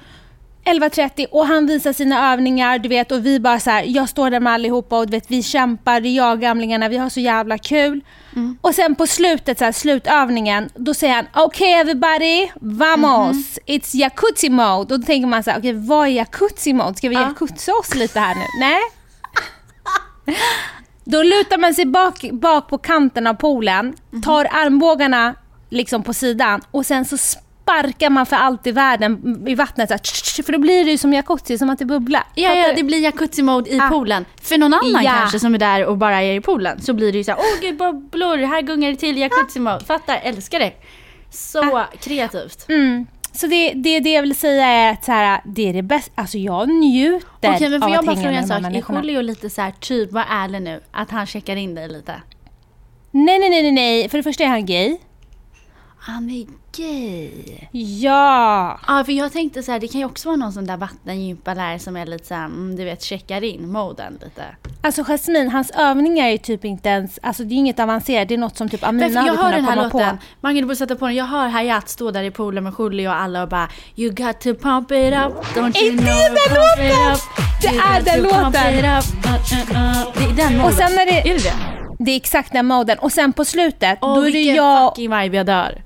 11.30 0.64 1.26
och 1.31 1.46
han 1.46 1.67
visar 1.67 1.93
sina 1.93 2.32
övningar 2.32 2.79
du 2.79 2.88
vet 2.88 3.12
och 3.12 3.26
vi 3.26 3.41
bara 3.41 3.61
så 3.61 3.70
här, 3.70 3.85
jag 3.87 4.08
står 4.08 4.31
där 4.31 4.41
med 4.41 4.52
allihopa 4.52 4.99
och 4.99 5.06
du 5.06 5.11
vet 5.11 5.31
vi 5.31 5.43
kämpar, 5.43 6.00
det 6.00 6.08
är 6.08 6.17
jag 6.17 6.41
gamlingarna, 6.41 6.88
vi 6.88 6.96
har 6.96 7.08
så 7.08 7.20
jävla 7.20 7.58
kul. 7.58 8.00
Mm. 8.37 8.58
Och 8.61 8.75
sen 8.75 8.94
på 8.94 9.06
slutet, 9.06 9.58
så 9.58 9.64
här, 9.64 9.73
slutövningen, 9.73 10.70
då 10.75 10.94
säger 10.94 11.14
han 11.14 11.26
okej 11.35 11.73
everybody, 11.73 12.49
vamos, 12.55 13.32
Mhm. 13.37 13.43
it's 13.67 13.96
jacuzzi 13.96 14.50
mode. 14.50 14.94
Och 14.94 15.00
då 15.00 15.06
tänker 15.06 15.26
man 15.26 15.43
så 15.44 15.50
här, 15.50 15.58
okej 15.58 15.73
vad 15.73 16.06
är 16.06 16.11
jacuzzi 16.12 16.73
mode? 16.73 16.94
Ska 16.94 17.08
vi 17.08 17.14
Ja. 17.14 17.23
jacuzza 17.23 17.73
oss 17.73 17.94
lite 17.94 18.20
här 18.20 18.35
nu? 18.35 18.44
Nej. 18.61 18.81
Då 21.05 21.23
lutar 21.23 21.59
man 21.59 21.75
sig 21.75 21.87
bak, 21.87 22.25
bak 22.32 22.69
på 22.69 22.79
kanten 22.79 23.26
av 23.26 23.35
poolen, 23.35 23.94
Mhm. 24.11 24.23
tar 24.23 24.44
armbågarna 24.50 25.35
liksom 25.71 26.03
på 26.03 26.12
sidan 26.15 26.61
och 26.71 26.87
sen 26.87 27.05
så 27.05 27.17
sparkar 27.19 28.11
man 28.11 28.26
för 28.26 28.37
allt 28.37 28.67
i 28.67 28.73
världen 28.73 29.44
i 29.49 29.55
vattnet. 29.55 29.88
Så 29.88 29.94
här, 29.94 30.43
för 30.43 30.53
då 30.53 30.59
blir 30.59 30.85
det 30.85 30.91
ju 30.91 30.99
som 30.99 31.12
jacuzzi, 31.15 31.59
som 31.59 31.71
att 31.71 31.79
det 31.79 31.85
bubblar. 31.85 32.25
Ja, 32.35 32.55
ja, 32.55 32.73
det 32.76 32.82
blir 32.82 32.99
jacuzzi-mode 33.00 33.71
i 33.71 33.81
Ah. 33.81 33.88
poolen. 33.88 34.25
För 34.43 34.59
någon 34.59 34.75
annan 34.75 35.05
Ja. 35.05 35.11
kanske 35.19 35.41
som 35.41 35.55
är 35.55 35.59
där 35.59 35.85
och 35.87 35.97
bara 35.99 36.23
är 36.23 36.35
i 36.35 36.41
poolen 36.41 36.81
så 36.82 36.93
blir 36.93 37.12
det 37.12 37.19
ju 37.19 37.25
så 37.25 37.31
här, 37.31 37.38
åh 37.41 37.61
gud 37.61 37.77
bubblor, 37.79 38.37
här 38.37 38.62
gungar 38.62 38.91
det 38.91 38.97
till 38.97 39.19
jacuzzi-mode. 39.19 39.85
Fattar, 39.85 40.20
älskar 40.23 40.59
det. 40.59 40.73
Så 41.31 41.85
kreativt. 42.00 42.67
Mm. 42.69 43.06
Så 43.35 43.47
det, 43.47 43.73
det, 43.73 44.01
det 44.01 44.13
jag 44.13 44.23
vill 44.23 44.37
säga 44.37 44.67
är 44.67 44.93
att 44.93 45.05
så 45.05 45.13
här, 45.13 45.41
det 45.45 45.69
är 45.69 45.73
det 45.73 45.83
bästa, 45.83 46.13
alltså 46.15 46.39
jag 46.39 46.69
njuter 46.69 47.55
Okej 47.55 47.71
men 47.71 47.81
får 47.81 47.91
jag 47.91 48.05
bara 48.05 48.17
fråga 48.17 48.31
en 48.31 48.47
sak, 48.47 48.63
är. 48.63 49.03
Julio 49.03 49.23
lite 49.23 49.51
så 49.51 49.63
här, 49.63 49.73
typ, 49.81 50.13
var 50.13 50.25
ärlig 50.31 50.63
nu, 50.63 50.81
att 50.91 51.11
han 51.11 51.27
checkar 51.27 51.57
in 51.57 51.75
dig 51.75 51.89
lite? 51.89 52.23
Nej, 53.11 53.39
nej, 53.39 53.51
nej, 53.51 53.63
nej, 53.63 53.73
nej, 53.73 54.09
för 54.09 54.19
det 54.19 54.23
första 54.25 54.45
är 54.45 54.49
han 54.49 54.67
gay. 54.67 54.99
Han 56.06 56.31
är 56.31 56.47
gay. 56.77 57.31
Ja! 57.73 58.81
Ja 58.87 59.05
för 59.05 59.12
jag 59.12 59.33
tänkte 59.33 59.62
så 59.62 59.73
här, 59.73 59.81
det 59.81 59.89
kan 59.89 60.01
ju 60.01 60.06
också 60.06 60.29
vara 60.29 60.37
någon 60.37 60.53
sån 60.53 60.67
där 60.67 60.77
vattengympalärare 60.77 61.79
som 61.79 61.97
är 61.97 62.06
lite 62.06 62.27
så 62.27 62.35
här, 62.35 62.45
mm, 62.45 62.77
du 62.77 62.85
vet 62.85 63.03
checkar 63.03 63.45
in 63.45 63.73
moden 63.73 64.19
lite. 64.25 64.43
Alltså 64.83 65.03
Jasmine, 65.05 65.51
hans 65.51 65.71
övningar 65.71 66.27
är 66.27 66.31
ju 66.31 66.39
typ 66.39 66.65
inte 66.65 66.89
ens, 66.89 67.19
alltså 67.23 67.45
det 67.45 67.55
är 67.55 67.56
inget 67.56 67.81
avancerat, 67.81 68.29
det 68.29 68.35
är 68.35 68.39
något 68.39 68.56
som 68.56 68.69
typ 68.69 68.85
Amina 68.85 69.06
Men 69.06 69.15
jag 69.15 69.23
hade 69.23 69.37
hör 69.37 69.53
kunnat 69.53 69.56
den 69.56 69.65
här 69.65 69.91
komma 69.91 70.03
låten, 70.05 70.19
på. 70.19 70.25
Mange 70.41 70.61
du 70.61 70.67
borde 70.67 70.77
sätta 70.77 70.97
på 70.97 71.06
den, 71.06 71.15
jag 71.15 71.25
hör 71.25 71.49
Hayat 71.49 71.89
stå 71.89 72.11
där 72.11 72.23
i 72.23 72.31
poolen 72.31 72.65
med 72.65 72.73
Julio 72.79 73.09
och 73.09 73.15
alla 73.17 73.43
och 73.43 73.49
bara 73.49 73.69
You 73.97 74.11
got 74.15 74.41
to 74.41 74.55
pump 74.55 74.91
it 74.93 75.15
up, 75.15 75.45
don't 75.55 75.79
you 75.83 75.97
det 75.97 76.03
know 76.03 76.06
den 76.06 76.35
pump 76.35 76.56
låten? 76.56 76.87
it 76.87 77.15
up 77.15 77.21
Det 77.62 77.69
You 77.75 77.83
är 77.83 78.01
den 78.03 78.23
låten. 78.23 78.75
uh, 78.75 78.91
uh, 78.91 78.99
uh. 79.71 80.12
Det 80.19 80.25
är 80.25 80.37
den 80.49 80.53
moden. 80.59 80.61
Och 80.67 80.73
sen 80.73 80.99
är 80.99 81.06
det- 81.06 81.31
Är 81.31 81.35
det 81.35 81.43
det? 81.45 81.55
Det 81.99 82.11
är 82.11 82.17
exakt 82.17 82.53
den 82.53 82.67
moden. 82.67 82.99
Och 82.99 83.12
sen 83.12 83.33
på 83.33 83.45
slutet, 83.45 83.99
Åh 84.03 84.15
då 84.15 84.21
är 84.21 84.25
det 84.27 84.31
vilken 84.33 84.55
jag... 84.55 84.89
fucking 84.91 85.11
vibe 85.21 85.37
jag 85.37 85.47
dör. 85.47 85.83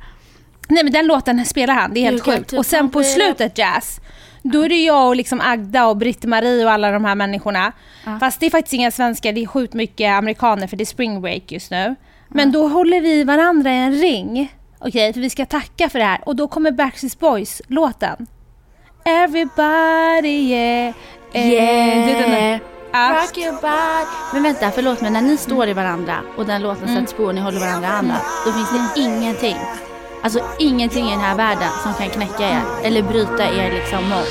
Nej 0.68 0.84
men 0.84 0.92
den 0.92 1.06
låten 1.06 1.44
spelar 1.44 1.74
han, 1.74 1.94
det 1.94 2.00
är 2.00 2.04
helt 2.04 2.24
sjukt. 2.24 2.50
to 2.50 2.58
Och 2.58 2.66
sen 2.66 2.90
på 2.90 3.02
slutet 3.02 3.58
Jazz, 3.58 4.00
då 4.42 4.62
är 4.62 4.68
det 4.68 4.84
jag 4.84 5.08
och 5.08 5.16
liksom 5.16 5.40
Agda 5.40 5.86
och 5.86 5.96
Britt-Marie 5.96 6.64
och 6.64 6.70
alla 6.72 6.90
de 6.90 7.04
här 7.04 7.14
människorna. 7.14 7.72
Ja. 8.04 8.18
Fast 8.20 8.40
det 8.40 8.46
är 8.46 8.50
faktiskt 8.50 8.72
inga 8.74 8.90
svenskar, 8.90 9.32
det 9.32 9.42
är 9.42 9.46
sjukt 9.46 9.74
mycket 9.74 10.10
amerikaner 10.12 10.66
för 10.66 10.76
det 10.76 10.82
är 10.82 10.86
spring 10.86 11.20
break 11.20 11.52
just 11.52 11.70
nu. 11.70 11.94
Men 12.28 12.52
då 12.52 12.68
håller 12.68 13.00
vi 13.00 13.24
varandra 13.24 13.70
i 13.70 13.76
en 13.78 13.92
ring. 13.92 14.52
Okej, 14.78 15.12
för 15.12 15.20
vi 15.20 15.30
ska 15.30 15.46
tacka 15.46 15.88
för 15.88 15.98
det 15.98 16.04
här. 16.04 16.20
Och 16.26 16.36
då 16.36 16.48
kommer 16.48 16.70
Backstreet 16.70 17.18
Boys-låten. 17.18 18.26
Everybody 19.04 20.28
yeah. 20.28 20.94
eh. 21.32 22.60
Ja. 22.92 23.20
Rock 23.22 23.38
your 23.38 23.52
body. 23.52 24.06
Men 24.32 24.42
vänta, 24.42 24.70
förlåt 24.70 25.00
men 25.00 25.12
när 25.12 25.22
ni 25.22 25.36
står 25.36 25.68
i 25.68 25.72
varandra 25.72 26.14
och 26.36 26.46
den 26.46 26.62
låten 26.62 26.88
Mm. 26.88 26.96
sätts 27.00 27.12
på 27.12 27.22
och 27.22 27.34
ni 27.34 27.40
håller 27.40 27.60
varandra 27.60 27.88
i 27.88 27.90
handen, 27.90 28.16
då 28.46 28.52
finns 28.52 28.70
det 28.70 29.00
ingenting, 29.00 29.56
alltså 30.22 30.40
ingenting 30.58 31.06
i 31.08 31.10
den 31.10 31.20
här 31.20 31.34
världen 31.36 31.68
som 31.82 31.94
kan 31.94 32.10
knäcka 32.10 32.48
er 32.48 32.62
eller 32.84 33.02
bryta 33.02 33.44
er 33.44 33.72
liksom 33.72 34.08
mode. 34.08 34.26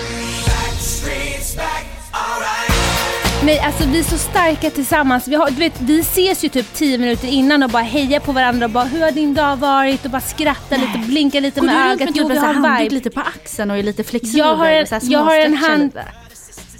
Nej, 3.43 3.59
alltså 3.59 3.83
vi 3.89 3.99
är 3.99 4.03
så 4.03 4.17
starka 4.17 4.69
tillsammans. 4.69 5.27
Vi, 5.27 5.35
har, 5.35 5.49
du 5.49 5.55
vet, 5.55 5.81
vi 5.81 5.99
ses 5.99 6.43
ju 6.43 6.49
typ 6.49 6.73
10 6.73 6.97
minuter 6.97 7.27
innan 7.27 7.63
och 7.63 7.69
bara 7.69 7.83
hejar 7.83 8.19
på 8.19 8.31
varandra 8.31 8.65
och 8.65 8.71
bara 8.71 8.83
hur 8.83 9.01
har 9.01 9.11
din 9.11 9.33
dag 9.33 9.57
varit 9.57 10.05
och 10.05 10.11
bara 10.11 10.21
skrattar 10.21 10.77
lite, 10.77 10.97
blinkar 11.07 11.41
lite 11.41 11.59
Går 11.59 11.67
du 11.67 11.73
med 11.73 11.89
runt 11.89 12.01
ögat. 12.01 12.15
med 12.15 12.27
typ 12.27 12.37
en 12.37 12.63
handduk 12.63 12.91
lite 12.91 13.09
på 13.09 13.19
axeln 13.19 13.71
och 13.71 13.77
är 13.77 13.83
lite 13.83 14.03
flexibel? 14.03 14.37
Jag 14.39 14.55
har 14.55 14.67
en- 14.67 14.81
och 14.83 14.87
så 14.89 14.99
jag 15.01 15.19
har 15.19 15.35
en 15.37 15.53
hand-? 15.53 15.97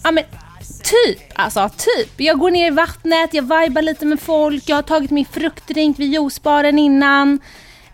Ja 0.03 0.11
men 0.11 0.23
typ, 0.83 1.19
alltså 1.35 1.69
typ. 1.77 2.11
Jag 2.21 2.39
går 2.39 2.51
ner 2.51 2.67
i 2.67 2.69
vattnet, 2.69 3.33
jag 3.33 3.43
vibar 3.43 3.81
lite 3.81 4.05
med 4.05 4.19
folk, 4.21 4.63
jag 4.69 4.75
har 4.75 4.83
tagit 4.83 5.11
min 5.11 5.25
fruktdrink 5.25 5.99
vid 5.99 6.13
juicebaren 6.13 6.79
innan. 6.79 7.39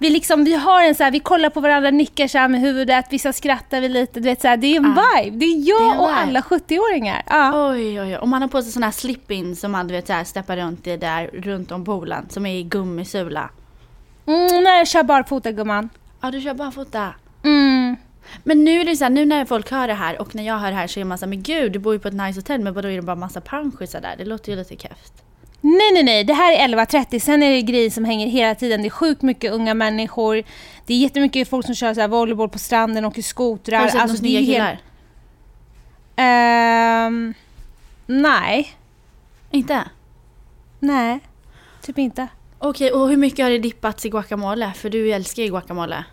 Vi, 0.04 0.10
liksom, 0.10 0.44
vi 0.44 0.54
har 0.56 0.84
en 0.84 0.96
så 0.96 1.04
här, 1.04 1.12
vi 1.12 1.20
kollar 1.20 1.50
på 1.50 1.60
varandra, 1.60 1.92
nickar 1.92 2.28
så 2.28 2.48
med 2.48 2.62
huvudet, 2.62 3.06
vissa 3.10 3.34
skrattar 3.34 3.82
vi 3.82 3.90
lite. 3.90 4.20
Du 4.20 4.30
vet, 4.30 4.42
så 4.42 4.48
här, 4.48 4.58
det 4.58 4.68
är 4.68 4.78
en 4.78 4.94
Ja. 4.98 5.06
vibe. 5.24 5.38
Det 5.38 5.46
är 5.46 5.70
jag 5.70 5.82
Det 5.82 5.96
är 5.96 6.02
och 6.02 6.08
vibe. 6.10 6.20
alla 6.22 6.42
70-åringar. 6.42 7.24
Ja. 7.30 7.70
Oj, 7.70 8.02
oj, 8.02 8.02
oj. 8.02 8.18
Om 8.18 8.30
man 8.30 8.42
har 8.42 8.50
på 8.50 8.62
sig 8.62 8.72
sån 8.72 8.84
här 8.84 8.92
slip-in 8.92 9.56
som 9.56 9.72
man 9.72 9.88
du 9.88 9.94
vet 9.94 10.08
så 10.08 10.14
här 10.14 10.24
steppar 10.24 10.58
runt 10.58 10.88
i 10.88 10.98
där 10.98 11.28
runt 11.34 11.72
om 11.72 11.86
poolen 11.86 12.30
som 12.30 12.46
är 12.46 12.56
i 12.56 12.64
gummisula. 12.64 13.50
Mm, 14.26 14.64
nej, 14.64 14.78
jag 14.78 14.88
kör 14.88 15.04
barfota 15.04 15.52
gumman. 15.52 15.90
Ja, 16.22 16.32
du 16.32 16.42
kör 16.42 16.54
barfota. 16.54 17.14
Mm. 17.44 17.96
Men 18.44 18.64
nu 18.64 18.82
är 18.82 18.86
det 18.86 18.96
så 18.96 19.04
här, 19.06 19.10
nu 19.12 19.26
när 19.26 19.46
folk 19.46 19.72
hör 19.72 19.88
det 19.88 19.94
här 19.94 20.22
och 20.22 20.36
när 20.36 20.44
jag 20.44 20.58
hör 20.58 20.70
det 20.72 20.78
här 20.78 20.88
så 20.88 21.00
är 21.00 21.04
man 21.04 21.18
så 21.18 21.26
här, 21.26 21.30
men 21.30 21.44
gud 21.44 21.72
du 21.72 21.80
bor 21.80 21.94
ju 21.94 22.00
på 22.00 22.08
ett 22.08 22.14
nice 22.14 22.40
hotell 22.40 22.62
men 22.62 22.74
då 22.74 22.80
är 22.80 22.96
det 22.96 23.02
bara 23.02 23.16
massa 23.16 23.42
panschisar 23.42 24.02
där. 24.02 24.16
Det 24.18 24.26
låter 24.26 24.52
ju 24.52 24.58
lite 24.58 24.76
keft. 24.76 25.14
Nej, 25.66 25.92
nej, 25.94 26.04
nej. 26.04 26.24
Det 26.24 26.34
här 26.34 26.54
är 26.54 26.68
11.30. 26.68 27.20
Sen 27.20 27.44
är 27.44 27.50
det 27.52 27.62
grejer 27.62 27.90
som 27.90 28.06
hänger 28.06 28.28
hela 28.28 28.56
tiden. 28.56 28.82
Det 28.82 28.88
är 28.88 28.90
sjukt 28.90 29.22
mycket 29.22 29.52
unga 29.52 29.74
människor. 29.74 30.44
Det 30.86 30.94
är 30.94 30.98
jättemycket 30.98 31.50
folk 31.50 31.66
som 31.66 31.76
kör 31.76 31.94
så 31.94 32.02
här 32.02 32.08
volleyboll 32.08 32.50
på 32.50 32.60
stranden, 32.60 33.06
åker 33.06 33.22
skotrar. 33.22 33.78
Har 33.78 33.86
du 33.86 33.92
sett 33.92 34.00
några 34.00 34.08
det 34.08 34.14
är 34.14 34.18
snygga 34.18 34.40
helt- 34.40 34.48
killar? 34.54 34.80
Ehm, 36.16 37.34
nej. 38.06 38.72
Inte? 39.52 39.84
Nej. 40.80 41.20
Typ 41.82 41.98
inte. 41.98 42.28
Okej, 42.60 42.92
och 42.92 43.10
hur 43.10 43.18
mycket 43.18 43.46
har 43.46 43.52
det 43.52 43.60
dippats 43.60 44.06
i 44.06 44.10
guacamole? 44.10 44.72
För 44.76 44.90
du 44.90 45.12
älskar 45.14 45.44
ju 45.44 45.50
guacamole. 45.50 46.04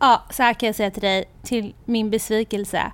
Ja, 0.00 0.22
så 0.30 0.42
här 0.42 0.54
kan 0.54 0.66
jag 0.66 0.76
säga 0.76 0.90
till 0.90 1.02
dig, 1.02 1.24
till 1.42 1.74
min 1.84 2.10
besvikelse. 2.10 2.92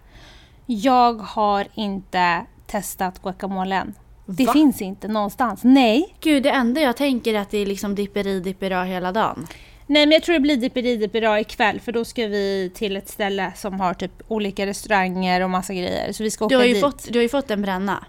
Jag 0.66 1.14
har 1.14 1.66
inte 1.74 2.46
testat 2.66 3.22
guacamolen. 3.22 3.94
Det 4.36 4.46
Va? 4.46 4.52
finns 4.52 4.82
inte 4.82 5.08
någonstans. 5.08 5.60
Nej. 5.64 6.14
Gud, 6.20 6.42
det 6.42 6.50
enda 6.50 6.80
jag 6.80 6.96
tänker 6.96 7.34
är 7.34 7.38
att 7.38 7.50
det 7.50 7.58
är 7.58 7.66
liksom 7.66 7.94
dipperi, 7.94 8.40
dippera 8.40 8.84
hela 8.84 9.12
dagen. 9.12 9.46
Nej 9.86 10.06
men 10.06 10.12
jag 10.12 10.22
tror 10.22 10.32
det 10.32 10.40
blir 10.40 10.56
dipperi-dipperi 10.56 11.40
ikväll 11.40 11.80
för 11.80 11.92
då 11.92 12.04
ska 12.04 12.26
vi 12.26 12.70
till 12.74 12.96
ett 12.96 13.08
ställe 13.08 13.52
som 13.56 13.80
har 13.80 13.94
typ 13.94 14.12
olika 14.28 14.66
restauranger 14.66 15.40
och 15.40 15.50
massa 15.50 15.74
grejer. 15.74 16.12
Så 16.12 16.22
vi 16.22 16.30
ska 16.30 16.44
åka 16.44 16.54
Du 16.54 16.58
har, 16.58 16.64
ju 16.64 16.72
dit. 16.74 16.80
fått, 16.82 17.12
du 17.12 17.18
har 17.18 17.22
ju 17.22 17.28
fått 17.28 17.50
en 17.50 17.62
bränna. 17.62 18.04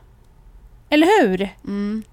Eller 0.89 1.21
hur? 1.21 1.49
Mm. 1.67 2.03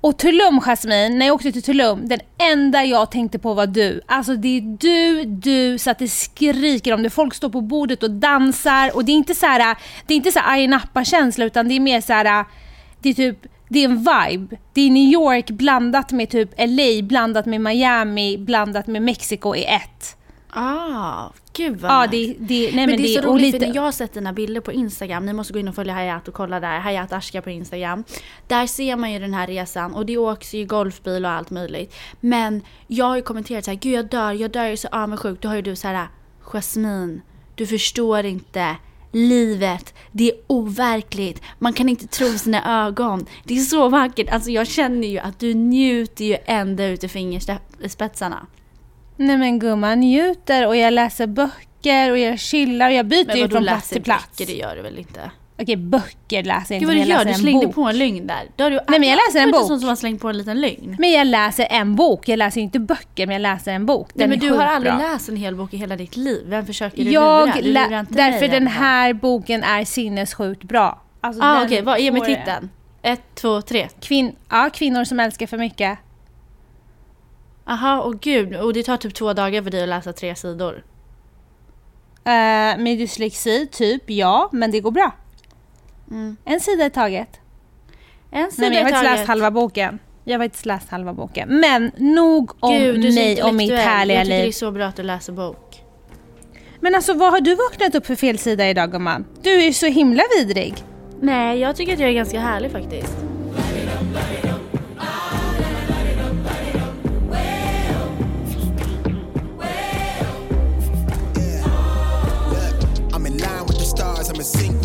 Och 0.00 0.18
Tulum 0.18 0.60
Jasmine, 0.60 1.08
när 1.08 1.26
jag 1.26 1.34
åkte 1.34 1.52
till 1.52 1.62
Tulum, 1.62 2.08
den 2.08 2.20
enda 2.52 2.84
jag 2.84 3.10
tänkte 3.10 3.38
på 3.38 3.54
var 3.54 3.66
du. 3.66 4.00
Alltså 4.06 4.34
det 4.34 4.48
är 4.48 4.60
du, 4.60 5.24
du, 5.24 5.78
så 5.78 5.90
att 5.90 5.98
det 5.98 6.08
skriker 6.08 6.94
om 6.94 7.02
det. 7.02 7.10
Folk 7.10 7.34
står 7.34 7.48
på 7.48 7.60
bordet 7.60 8.02
och 8.02 8.10
dansar 8.10 8.96
och 8.96 9.04
det 9.04 9.12
är 9.12 9.16
inte 9.16 9.34
så 9.34 9.46
här, 9.46 9.76
det 10.06 10.14
är 10.14 10.16
inte 10.16 10.32
så 10.32 10.38
här 10.38 10.52
Ayia 10.54 10.68
Napa-känsla 10.68 11.44
utan 11.44 11.68
det 11.68 11.74
är 11.74 11.80
mer 11.80 12.00
så 12.00 12.12
här, 12.12 12.44
det 13.02 13.08
är 13.08 13.14
typ, 13.14 13.46
det 13.68 13.84
är 13.84 13.88
en 13.88 13.96
vibe. 13.98 14.56
Det 14.72 14.80
är 14.80 14.90
New 14.90 15.12
York 15.12 15.50
blandat 15.50 16.12
med 16.12 16.30
typ 16.30 16.50
LA, 16.58 17.02
blandat 17.02 17.46
med 17.46 17.60
Miami, 17.60 18.38
blandat 18.38 18.86
med 18.86 19.02
Mexiko 19.02 19.54
i 19.56 19.64
ett. 19.64 20.16
Ah, 20.50 21.28
gud 21.52 21.80
vad 21.80 21.90
Ja, 21.90 22.06
det, 22.10 22.34
det, 22.38 22.60
nej, 22.60 22.72
men, 22.74 22.86
men 22.86 22.96
det 23.02 23.14
är 23.14 23.22
så 23.22 23.28
roligt 23.28 23.42
lite- 23.46 23.58
för 23.58 23.66
när 23.66 23.74
jag 23.74 23.82
har 23.82 23.92
sett 23.92 24.14
dina 24.14 24.32
bilder 24.32 24.60
på 24.60 24.72
Instagram, 24.72 25.26
ni 25.26 25.32
måste 25.32 25.52
gå 25.52 25.58
in 25.58 25.68
och 25.68 25.74
följa 25.74 25.94
Hayat 25.94 26.28
och 26.28 26.34
kolla 26.34 26.60
där, 26.60 26.78
Hayat 26.78 27.12
Ashka 27.12 27.42
på 27.42 27.50
Instagram. 27.50 28.04
Där 28.46 28.66
ser 28.66 28.96
man 28.96 29.12
ju 29.12 29.18
den 29.18 29.34
här 29.34 29.46
resan 29.46 29.94
och 29.94 30.06
det 30.06 30.16
åks 30.18 30.54
ju 30.54 30.64
golfbil 30.66 31.24
och 31.24 31.30
allt 31.30 31.50
möjligt. 31.50 31.94
Men 32.20 32.62
jag 32.86 33.04
har 33.04 33.16
ju 33.16 33.22
kommenterat 33.22 33.64
så 33.64 33.70
här, 33.70 33.78
gud 33.78 33.92
jag 33.94 34.06
dör, 34.08 34.32
jag 34.32 34.50
dör, 34.50 34.62
jag 34.62 34.72
är 34.72 34.76
så 34.76 34.88
avundsjuk. 34.88 35.40
Då 35.42 35.48
har 35.48 35.56
ju 35.56 35.62
du 35.62 35.76
så 35.76 35.88
här, 35.88 36.06
Jasmine, 36.42 37.20
du 37.54 37.66
förstår 37.66 38.24
inte. 38.24 38.76
Livet, 39.12 39.94
det 40.12 40.30
är 40.30 40.36
overkligt. 40.46 41.42
Man 41.58 41.72
kan 41.72 41.88
inte 41.88 42.06
tro 42.06 42.26
sina 42.28 42.86
ögon. 42.86 43.26
Det 43.44 43.58
är 43.58 43.60
så 43.60 43.88
vackert. 43.88 44.28
Alltså 44.30 44.50
jag 44.50 44.66
känner 44.66 45.08
ju 45.08 45.18
att 45.18 45.38
du 45.38 45.54
njuter 45.54 46.24
ju 46.24 46.36
ända 46.46 46.86
ut 46.86 47.04
i 47.04 47.08
fingerspetsarna. 47.08 48.46
Nej 49.16 49.36
men 49.36 49.58
gumman 49.58 50.00
njuter 50.00 50.66
och 50.66 50.76
jag 50.76 50.92
läser 50.92 51.26
böcker 51.26 52.10
och 52.10 52.18
jag 52.18 52.38
chillar 52.38 52.88
och 52.88 52.94
jag 52.94 53.06
byter 53.06 53.26
Men 53.26 53.36
ju 53.36 53.42
vadå 53.42 53.54
från 53.56 53.64
plats 53.64 53.82
läser 53.82 53.94
till 53.94 54.02
plats. 54.04 54.38
böcker? 54.38 54.52
Det 54.52 54.58
gör 54.58 54.76
du 54.76 54.82
väl 54.82 54.98
inte? 54.98 55.30
Okej, 55.62 55.76
böcker 55.76 56.42
läser 56.42 56.74
jag 56.74 56.80
Gud 56.80 56.82
inte, 56.82 56.86
vad 56.86 56.94
du 56.94 56.98
men 57.00 57.08
gör, 57.08 57.24
du 57.24 57.34
slängde 57.34 57.66
bok. 57.66 57.74
på 57.74 57.82
en 57.82 57.98
lögn 57.98 58.26
där. 58.26 58.42
Då 58.56 58.64
har 58.64 58.70
du 58.70 58.80
Nej, 58.88 59.00
men 59.00 59.08
jag 59.08 59.16
läser 59.16 59.38
en 59.38 59.42
alltid 59.42 59.52
varit 59.52 59.62
bok. 59.62 59.68
sån 59.68 59.80
som 59.80 59.88
har 59.88 59.96
slängt 59.96 60.20
på 60.22 60.28
en 60.28 60.38
liten 60.38 60.60
lögn. 60.60 60.96
Men 60.98 61.10
jag 61.10 61.26
läser 61.26 61.66
en 61.70 61.96
bok, 61.96 62.28
jag 62.28 62.36
läser 62.36 62.60
inte 62.60 62.78
böcker 62.78 63.26
men 63.26 63.32
jag 63.32 63.40
läser 63.40 63.72
en 63.72 63.86
bok. 63.86 64.10
Nej, 64.14 64.28
Den 64.28 64.38
men 64.38 64.48
är 64.48 64.52
du 64.52 64.58
har 64.58 64.66
aldrig 64.66 64.92
bra. 64.94 65.02
läst 65.12 65.28
en 65.28 65.36
hel 65.36 65.56
bok 65.56 65.74
i 65.74 65.76
hela 65.76 65.96
ditt 65.96 66.16
liv. 66.16 66.42
Vem 66.46 66.66
försöker 66.66 67.04
du 67.04 67.10
Jag 67.10 67.46
lura? 67.46 67.56
Du 67.62 67.68
lurar 67.72 68.00
inte 68.00 68.14
därför 68.14 68.40
mig, 68.40 68.48
den 68.48 68.66
här 68.66 69.12
boken 69.12 69.62
är 69.62 69.84
sinnessjukt 69.84 70.62
bra. 70.62 71.02
Alltså, 71.20 71.42
Ah, 71.42 71.64
Okej, 71.64 71.82
vad 71.82 71.98
är 72.00 72.12
med 72.12 72.24
titeln? 72.24 72.70
Ett, 73.02 73.22
två, 73.34 73.62
tre. 73.62 73.88
Kvin- 74.00 74.34
ja, 74.50 74.70
kvinnor 74.72 75.04
som 75.04 75.20
älskar 75.20 75.46
för 75.46 75.58
mycket. 75.58 75.98
Aha, 77.66 78.00
och 78.00 78.20
gud. 78.20 78.56
Och 78.56 78.72
det 78.72 78.82
tar 78.82 78.96
typ 78.96 79.14
två 79.14 79.32
dagar 79.32 79.62
för 79.62 79.70
dig 79.70 79.82
att 79.82 79.88
läsa 79.88 80.12
tre 80.12 80.34
sidor. 80.34 80.74
Uh, 80.74 80.82
med 82.82 82.98
dyslexi, 82.98 83.66
typ 83.72 84.10
ja, 84.10 84.48
men 84.52 84.70
det 84.70 84.80
går 84.80 84.90
bra. 84.90 85.12
Mm. 86.10 86.36
En 86.44 86.60
sida 86.60 86.86
i 86.86 86.90
taget. 86.90 87.28
En 88.30 88.50
sida 88.50 88.68
Nej, 88.68 88.70
men 88.70 88.78
jag 88.78 88.84
har 88.84 88.90
faktiskt 88.90 89.16
läst 89.18 89.28
halva 89.28 89.50
boken. 89.50 89.98
Jag 90.24 90.38
har 90.38 90.44
faktiskt 90.44 90.66
läst 90.66 90.88
halva 90.90 91.12
boken. 91.12 91.48
Men 91.60 91.90
nog 91.96 92.50
om 92.60 92.78
Gud, 92.78 93.14
mig 93.14 93.42
och 93.42 93.54
mitt 93.54 93.72
härliga 93.72 94.16
Jag 94.18 94.24
tycker 94.24 94.36
det 94.36 94.42
är 94.42 94.46
liv. 94.46 94.52
så 94.52 94.70
bra 94.70 94.86
att 94.86 94.96
du 94.96 95.02
läser 95.02 95.32
bok. 95.32 95.82
Men 96.80 96.94
alltså 96.94 97.14
vad 97.14 97.30
har 97.32 97.40
du 97.40 97.54
vaknat 97.54 97.94
upp 97.94 98.06
för 98.06 98.14
fel 98.16 98.38
sida 98.38 98.68
idag 98.68 98.92
gumman? 98.92 99.24
Du 99.42 99.50
är 99.60 99.64
ju 99.64 99.72
så 99.72 99.86
himla 99.86 100.22
vidrig. 100.38 100.74
Nej, 101.20 101.58
jag 101.58 101.76
tycker 101.76 101.92
att 101.92 102.00
jag 102.00 102.08
är 102.08 102.14
ganska 102.14 102.40
härlig 102.40 102.70
faktiskt. 102.70 103.16
Look, 112.52 113.12
I'm 113.12 113.26
in 113.26 113.36
line 113.36 113.66
with 113.66 113.78
the 113.78 113.84
stars, 113.84 114.30
I'm 114.30 114.36
in 114.36 114.44
sync 114.44 114.82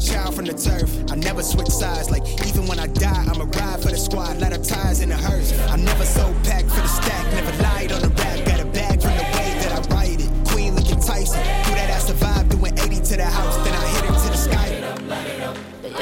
deep, 0.00 0.12
child 0.12 0.34
from 0.34 0.46
the 0.46 0.52
turf. 0.52 0.90
I 1.10 1.16
never 1.16 1.42
switch 1.42 1.68
sides, 1.68 2.10
like 2.10 2.22
even 2.48 2.66
when 2.66 2.78
I 2.78 2.86
die, 2.86 3.24
I'm 3.28 3.40
a 3.40 3.44
ride 3.44 3.82
for 3.82 3.90
the 3.90 3.96
squad, 3.96 4.40
lot 4.40 4.52
of 4.52 4.62
ties 4.62 5.00
in 5.00 5.08
the 5.08 5.16
hearse. 5.16 5.52
I 5.68 5.76
never 5.76 6.04
sold 6.04 6.36
pack 6.44 6.64
for 6.64 6.80
the 6.80 6.88
stack, 6.88 7.32
never 7.32 7.62
lied 7.62 7.92
on 7.92 8.00
the 8.02 8.08
rap, 8.08 8.44
got 8.46 8.60
a 8.60 8.66
bag 8.66 9.00
from 9.02 9.14
the 9.16 9.26
way 9.36 9.48
that 9.62 9.72
I 9.72 9.94
write 9.94 10.20
it. 10.20 10.30
Queen 10.48 10.74
Lincoln 10.74 11.00
Tyson, 11.00 11.42
do 11.64 11.70
that 11.74 11.90
I 11.90 11.98
survived, 11.98 12.50
doing 12.50 12.78
80 12.78 12.96
to 12.96 13.16
the 13.16 13.24
house, 13.24 13.56
then 13.64 13.74
I 13.74 13.86
hit 13.94 14.04
her 14.04 14.14
to 14.14 14.30
the 14.30 14.38
sky. 14.38 14.70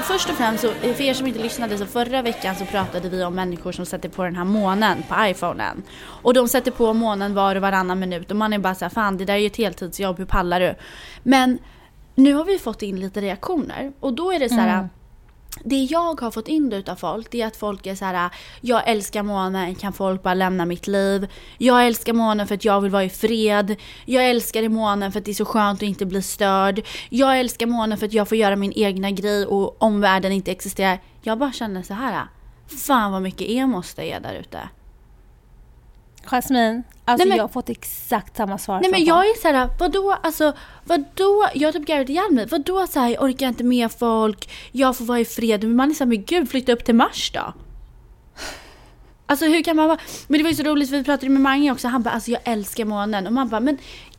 Först 0.02 0.30
och 0.30 0.36
främst, 0.36 0.62
så, 0.62 0.68
för 0.94 1.00
er 1.02 1.14
som 1.14 1.26
inte 1.26 1.38
lyssnade, 1.38 1.78
så 1.78 1.86
förra 1.86 2.22
veckan 2.22 2.54
så 2.56 2.64
pratade 2.64 3.08
vi 3.08 3.24
om 3.24 3.34
människor 3.34 3.72
som 3.72 3.86
sätter 3.86 4.08
på 4.08 4.24
den 4.24 4.36
här 4.36 4.44
månen 4.44 5.02
på 5.08 5.14
iPhonen. 5.18 5.82
Och 6.00 6.34
de 6.34 6.48
sätter 6.48 6.70
på 6.70 6.92
månen 6.92 7.34
var 7.34 7.56
och 7.56 7.62
varannan 7.62 7.98
minut 7.98 8.30
och 8.30 8.36
man 8.36 8.52
är 8.52 8.58
bara 8.58 8.74
såhär, 8.74 8.90
fan 8.90 9.16
det 9.16 9.24
där 9.24 9.34
är 9.34 9.38
ju 9.38 9.46
ett 9.46 9.56
heltidsjobb, 9.56 10.18
hur 10.18 10.24
pallar 10.24 10.60
du? 10.60 10.74
Men 11.22 11.58
nu 12.18 12.34
har 12.34 12.44
vi 12.44 12.58
fått 12.58 12.82
in 12.82 13.00
lite 13.00 13.20
reaktioner 13.20 13.92
och 14.00 14.12
då 14.12 14.32
är 14.32 14.38
det 14.38 14.48
så 14.48 14.54
här, 14.54 14.88
det 15.64 15.82
jag 15.82 16.20
har 16.20 16.30
fått 16.30 16.48
in 16.48 16.72
utav 16.72 16.96
folk, 16.96 17.30
det 17.30 17.42
är 17.42 17.46
att 17.46 17.56
folk 17.56 17.86
är 17.86 17.94
så 17.94 18.04
här: 18.04 18.30
jag 18.60 18.88
älskar 18.88 19.22
månen, 19.22 19.74
kan 19.74 19.92
folk 19.92 20.22
bara 20.22 20.34
lämna 20.34 20.64
mitt 20.64 20.86
liv? 20.86 21.28
Jag 21.58 21.86
älskar 21.86 22.12
månen 22.12 22.46
för 22.46 22.54
att 22.54 22.64
jag 22.64 22.80
vill 22.80 22.90
vara 22.90 23.04
i 23.04 23.10
fred. 23.10 23.76
Jag 24.04 24.30
älskar 24.30 24.68
månen 24.68 25.12
för 25.12 25.18
att 25.18 25.24
det 25.24 25.30
är 25.30 25.34
så 25.34 25.44
skönt 25.44 25.78
att 25.78 25.82
inte 25.82 26.06
bli 26.06 26.22
störd. 26.22 26.86
Jag 27.08 27.40
älskar 27.40 27.66
månen 27.66 27.98
för 27.98 28.06
att 28.06 28.12
jag 28.12 28.28
får 28.28 28.38
göra 28.38 28.56
min 28.56 28.72
egna 28.76 29.10
grej 29.10 29.46
och 29.46 29.82
omvärlden 29.82 30.32
inte 30.32 30.50
existerar. 30.50 30.98
Jag 31.22 31.38
bara 31.38 31.52
känner 31.52 31.82
så 31.82 31.94
här. 31.94 32.26
fan 32.84 33.12
vad 33.12 33.22
mycket 33.22 33.48
emos 33.48 33.94
det 33.94 34.12
är 34.12 34.20
där 34.20 34.34
ute. 34.34 34.68
Jasmine, 36.30 36.82
alltså 37.04 37.24
Nej, 37.24 37.28
men- 37.28 37.36
jag 37.36 37.44
har 37.44 37.48
fått 37.48 37.68
exakt 37.68 38.36
samma 38.36 38.58
svar 38.58 38.80
Nej 38.80 38.90
men 38.90 39.04
jag 39.04 39.26
är 39.26 39.40
såhär, 39.40 39.68
vadå, 39.78 40.16
alltså 40.22 40.52
vadå, 40.84 41.48
jag 41.54 41.68
har 41.68 41.72
typ 41.72 41.86
garvat 41.86 42.08
ihjäl 42.08 42.30
mig. 42.32 42.46
Vadå 42.46 42.86
såhär, 42.86 43.08
jag 43.08 43.22
orkar 43.22 43.48
inte 43.48 43.64
med 43.64 43.92
folk, 43.92 44.50
jag 44.72 44.96
får 44.96 45.04
vara 45.04 45.20
i 45.20 45.24
fred. 45.24 45.64
Men 45.64 45.76
man 45.76 45.90
är 45.90 45.94
såhär, 45.94 46.08
men 46.08 46.24
gud 46.24 46.50
flytta 46.50 46.72
upp 46.72 46.84
till 46.84 46.94
Mars 46.94 47.30
då. 47.34 47.52
Alltså 49.26 49.46
hur 49.46 49.62
kan 49.62 49.76
man 49.76 49.88
vara, 49.88 49.98
men 50.28 50.38
det 50.38 50.42
var 50.42 50.50
ju 50.50 50.56
så 50.56 50.62
roligt 50.62 50.90
för 50.90 50.96
vi 50.96 51.04
pratade 51.04 51.30
med 51.30 51.40
Mange 51.40 51.72
också, 51.72 51.88
han 51.88 52.02
bara 52.02 52.10
alltså 52.10 52.30
jag 52.30 52.40
älskar 52.44 52.84
månen. 52.84 53.26
Och 53.26 53.32
man 53.32 53.48
bara, 53.48 53.60
men 53.60 53.78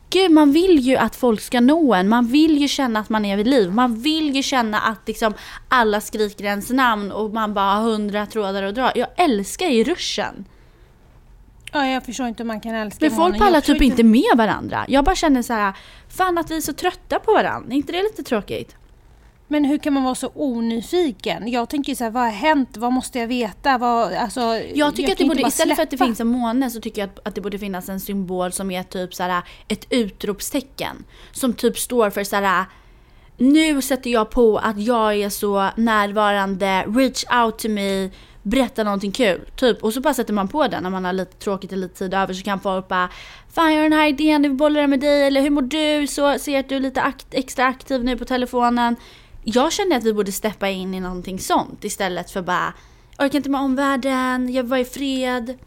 gud 0.09 0.31
man 0.31 0.51
vill 0.51 0.79
ju 0.79 0.95
att 0.95 1.15
folk 1.15 1.41
ska 1.41 1.59
nå 1.59 1.93
en, 1.93 2.09
man 2.09 2.27
vill 2.27 2.57
ju 2.57 2.67
känna 2.67 2.99
att 2.99 3.09
man 3.09 3.25
är 3.25 3.37
vid 3.37 3.47
liv. 3.47 3.71
Man 3.73 4.01
vill 4.01 4.35
ju 4.35 4.43
känna 4.43 4.79
att 4.79 5.07
liksom 5.07 5.33
alla 5.67 6.01
skriker 6.01 6.43
ens 6.45 6.69
namn 6.69 7.11
och 7.11 7.33
man 7.33 7.53
bara 7.53 7.73
har 7.73 7.81
hundra 7.91 8.25
trådar 8.25 8.63
att 8.63 8.75
dra. 8.75 8.91
Jag 8.95 9.07
älskar 9.15 9.67
ju 9.67 9.83
ruschen. 9.83 10.45
Ja, 11.71 11.87
jag 11.87 12.05
förstår 12.05 12.27
inte 12.27 12.43
hur 12.43 12.47
man 12.47 12.61
kan 12.61 12.75
älska 12.75 13.05
Men 13.05 13.15
folk. 13.15 13.35
Jag 13.35 13.39
pallar 13.39 13.61
typ 13.61 13.81
inte 13.81 14.03
med 14.03 14.37
varandra. 14.37 14.85
Jag 14.87 15.05
bara 15.05 15.15
känner 15.15 15.41
så 15.41 15.53
här, 15.53 15.73
fan 16.09 16.37
att 16.37 16.51
vi 16.51 16.57
är 16.57 16.61
så 16.61 16.73
trötta 16.73 17.19
på 17.19 17.33
varandra. 17.33 17.73
Är 17.73 17.75
inte 17.75 17.91
det 17.91 18.03
lite 18.03 18.23
tråkigt? 18.23 18.75
Men 19.51 19.65
hur 19.65 19.77
kan 19.77 19.93
man 19.93 20.03
vara 20.03 20.15
så 20.15 20.31
onyfiken? 20.35 21.51
Jag 21.51 21.69
tänker 21.69 21.95
så 21.95 22.03
här, 22.03 22.11
vad 22.11 22.23
har 22.23 22.29
hänt? 22.29 22.77
Vad 22.77 22.93
måste 22.93 23.19
jag 23.19 23.27
veta? 23.27 23.77
Vad, 23.77 24.13
alltså, 24.13 24.41
Jag 24.73 24.95
tycker 24.95 25.11
att 25.11 25.17
det 25.17 25.25
borde, 25.25 25.47
istället 25.47 25.75
för 25.75 25.83
att 25.83 25.89
det 25.91 25.97
finns 25.97 26.19
en 26.19 26.27
måne 26.27 26.69
så 26.69 26.81
tycker 26.81 27.01
jag 27.01 27.09
att, 27.09 27.27
att 27.27 27.35
det 27.35 27.41
borde 27.41 27.59
finnas 27.59 27.89
en 27.89 27.99
symbol 27.99 28.51
som 28.51 28.71
är 28.71 28.83
typ 28.83 29.13
så 29.13 29.23
här, 29.23 29.43
ett 29.67 29.85
utropstecken. 29.89 31.03
Som 31.31 31.53
typ 31.53 31.77
står 31.77 32.09
för 32.09 32.23
så 32.23 32.35
här. 32.35 32.65
Nu 33.37 33.81
sätter 33.81 34.09
jag 34.09 34.29
på 34.29 34.57
att 34.57 34.81
jag 34.81 35.15
är 35.15 35.29
så 35.29 35.69
närvarande, 35.77 36.85
reach 36.87 37.23
out 37.43 37.59
to 37.59 37.69
me, 37.69 38.09
berätta 38.43 38.83
någonting 38.83 39.11
kul. 39.11 39.41
Typ. 39.55 39.83
Och 39.83 39.93
så 39.93 40.01
bara 40.01 40.13
sätter 40.13 40.33
man 40.33 40.47
på 40.47 40.67
den 40.67 40.83
när 40.83 40.89
man 40.89 41.05
har 41.05 41.13
lite 41.13 41.37
tråkigt 41.37 41.71
och 41.71 41.77
lite 41.77 41.95
tid 41.95 42.13
över 42.13 42.33
så 42.33 42.43
kan 42.43 42.59
folk 42.59 42.87
bara 42.87 43.09
Fan 43.51 43.73
jag 43.73 43.77
har 43.77 43.89
den 43.89 43.99
här 43.99 44.07
idén, 44.07 44.43
jag 44.43 44.49
vill 44.49 44.57
bolla 44.57 44.81
den 44.81 44.89
med 44.89 44.99
dig 44.99 45.27
eller 45.27 45.41
hur 45.41 45.49
mår 45.49 45.61
du? 45.61 46.07
Så 46.07 46.39
ser 46.39 46.59
att 46.59 46.69
du 46.69 46.75
är 46.75 46.79
lite 46.79 47.01
akt, 47.01 47.27
extra 47.31 47.65
aktiv 47.65 48.03
nu 48.03 48.17
på 48.17 48.25
telefonen. 48.25 48.95
Jag 49.43 49.73
känner 49.73 49.97
att 49.97 50.03
vi 50.03 50.13
borde 50.13 50.31
steppa 50.31 50.69
in 50.69 50.93
i 50.93 50.99
någonting 50.99 51.39
sånt 51.39 51.83
istället 51.83 52.31
för 52.31 52.41
bara 52.41 52.73
Orkar 53.19 53.37
inte 53.37 53.49
med 53.49 53.61
omvärlden, 53.61 54.53
jag 54.53 54.63
vill 54.63 54.69
vara 54.69 54.79
i 54.79 54.85
fred. 54.85 55.57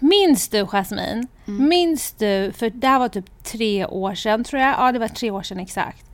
Minns 0.00 0.48
du 0.48 0.66
Jasmine? 0.66 1.26
Mm. 1.46 1.68
Minns 1.68 2.12
du, 2.12 2.52
för 2.56 2.70
det 2.70 2.86
här 2.86 2.98
var 2.98 3.08
typ 3.08 3.44
tre 3.44 3.86
år 3.86 4.14
sedan 4.14 4.44
tror 4.44 4.62
jag. 4.62 4.74
Ja, 4.78 4.92
det 4.92 4.98
var 4.98 5.08
tre 5.08 5.30
år 5.30 5.42
sedan 5.42 5.60
exakt. 5.60 6.06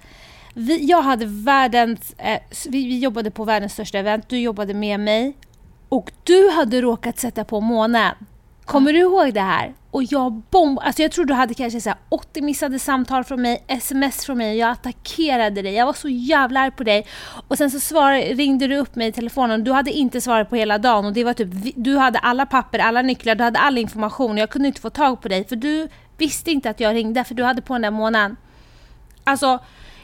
Vi, 0.54 0.86
jag 0.86 1.02
hade 1.02 1.26
världens, 1.26 2.14
eh, 2.18 2.40
vi, 2.68 2.86
vi 2.86 2.98
jobbade 2.98 3.30
på 3.30 3.44
världens 3.44 3.72
största 3.72 3.98
event, 3.98 4.28
du 4.28 4.38
jobbade 4.38 4.74
med 4.74 5.00
mig. 5.00 5.36
Och 5.88 6.12
du 6.24 6.50
hade 6.50 6.80
råkat 6.80 7.18
sätta 7.18 7.44
på 7.44 7.60
månen. 7.60 8.14
Kommer 8.64 8.92
du 8.92 8.98
ihåg 8.98 9.34
det 9.34 9.40
här? 9.40 9.74
Och 9.90 10.02
jag 10.02 10.32
bomb... 10.32 10.78
Alltså 10.82 11.02
jag 11.02 11.12
tror 11.12 11.24
du 11.24 11.34
hade 11.34 11.54
kanske 11.54 11.80
så 11.80 11.88
här 11.88 11.98
80 12.08 12.42
missade 12.42 12.78
samtal 12.78 13.24
från 13.24 13.42
mig, 13.42 13.64
sms 13.66 14.26
från 14.26 14.38
mig. 14.38 14.56
Jag 14.58 14.70
attackerade 14.70 15.62
dig. 15.62 15.74
Jag 15.74 15.86
var 15.86 15.92
så 15.92 16.08
jävla 16.08 16.60
arg 16.60 16.70
på 16.70 16.84
dig. 16.84 17.06
Och 17.48 17.58
sen 17.58 17.70
så 17.70 17.80
svar, 17.80 18.34
ringde 18.34 18.66
du 18.66 18.76
upp 18.76 18.94
mig 18.94 19.08
i 19.08 19.12
telefonen. 19.12 19.64
Du 19.64 19.72
hade 19.72 19.90
inte 19.90 20.20
svarat 20.20 20.50
på 20.50 20.56
hela 20.56 20.78
dagen. 20.78 21.04
Och 21.04 21.12
det 21.12 21.24
var 21.24 21.34
typ, 21.34 21.48
du 21.76 21.96
hade 21.96 22.18
alla 22.18 22.46
papper, 22.46 22.78
alla 22.78 23.02
nycklar, 23.02 23.34
du 23.34 23.44
hade 23.44 23.58
all 23.58 23.78
information. 23.78 24.38
Jag 24.38 24.50
kunde 24.50 24.68
inte 24.68 24.80
få 24.80 24.90
tag 24.90 25.20
på 25.20 25.28
dig. 25.28 25.44
För 25.44 25.56
du 25.56 25.88
visste 26.18 26.50
inte 26.50 26.70
att 26.70 26.80
jag 26.80 26.94
ringde, 26.94 27.24
för 27.24 27.34
du 27.34 27.44
hade 27.44 27.62
på 27.62 27.74
den 27.74 27.82
där 27.82 27.90
månaden. 27.90 28.36
Alltså, 29.24 29.58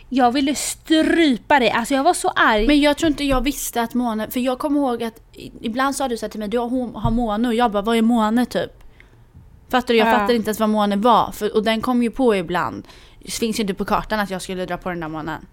jag 0.09 0.33
ville 0.33 0.55
strypa 0.55 1.59
dig. 1.59 1.71
Alltså 1.71 1.95
jag 1.95 2.05
var 2.05 2.15
så 2.15 2.29
arg. 2.29 2.67
Men 2.67 2.81
jag 2.81 2.97
tror 2.97 3.11
inte 3.11 3.25
jag 3.25 3.41
visste 3.41 3.83
att 3.83 3.95
måne, 3.95 4.31
för 4.31 4.41
jag 4.41 4.59
kommer 4.59 4.81
ihåg 4.81 5.03
att 5.03 5.21
ibland 5.61 5.97
sa 5.97 6.09
du 6.09 6.17
så 6.17 6.29
till 6.29 6.41
mig, 6.41 6.49
du 6.49 6.59
har, 6.59 7.11
måne 7.11 7.49
och 7.49 7.55
jag 7.55 7.73
bara, 7.73 7.83
vad 7.83 7.97
är 7.97 8.03
måne 8.03 8.47
typ? 8.47 8.71
Fattar 9.69 9.95
du? 9.95 9.99
Jag 9.99 10.09
Ja. 10.09 10.13
fattar 10.13 10.35
inte 10.35 10.49
ens 10.49 10.61
vad 10.61 10.69
månen 10.69 11.01
var. 11.01 11.31
För, 11.33 11.57
och 11.57 11.65
den 11.65 11.81
kom 11.81 12.03
ju 12.03 12.11
på 12.11 12.37
ibland. 12.37 12.87
Det 13.25 13.31
finns 13.33 13.59
ju 13.59 13.63
inte 13.63 13.75
på 13.75 13.85
kartan 13.85 14.21
att 14.21 14.31
jag 14.31 14.43
skulle 14.43 14.67
dra 14.67 14.77
på 14.77 14.89
den 14.89 15.01
där 15.01 15.09
månen. 15.09 15.47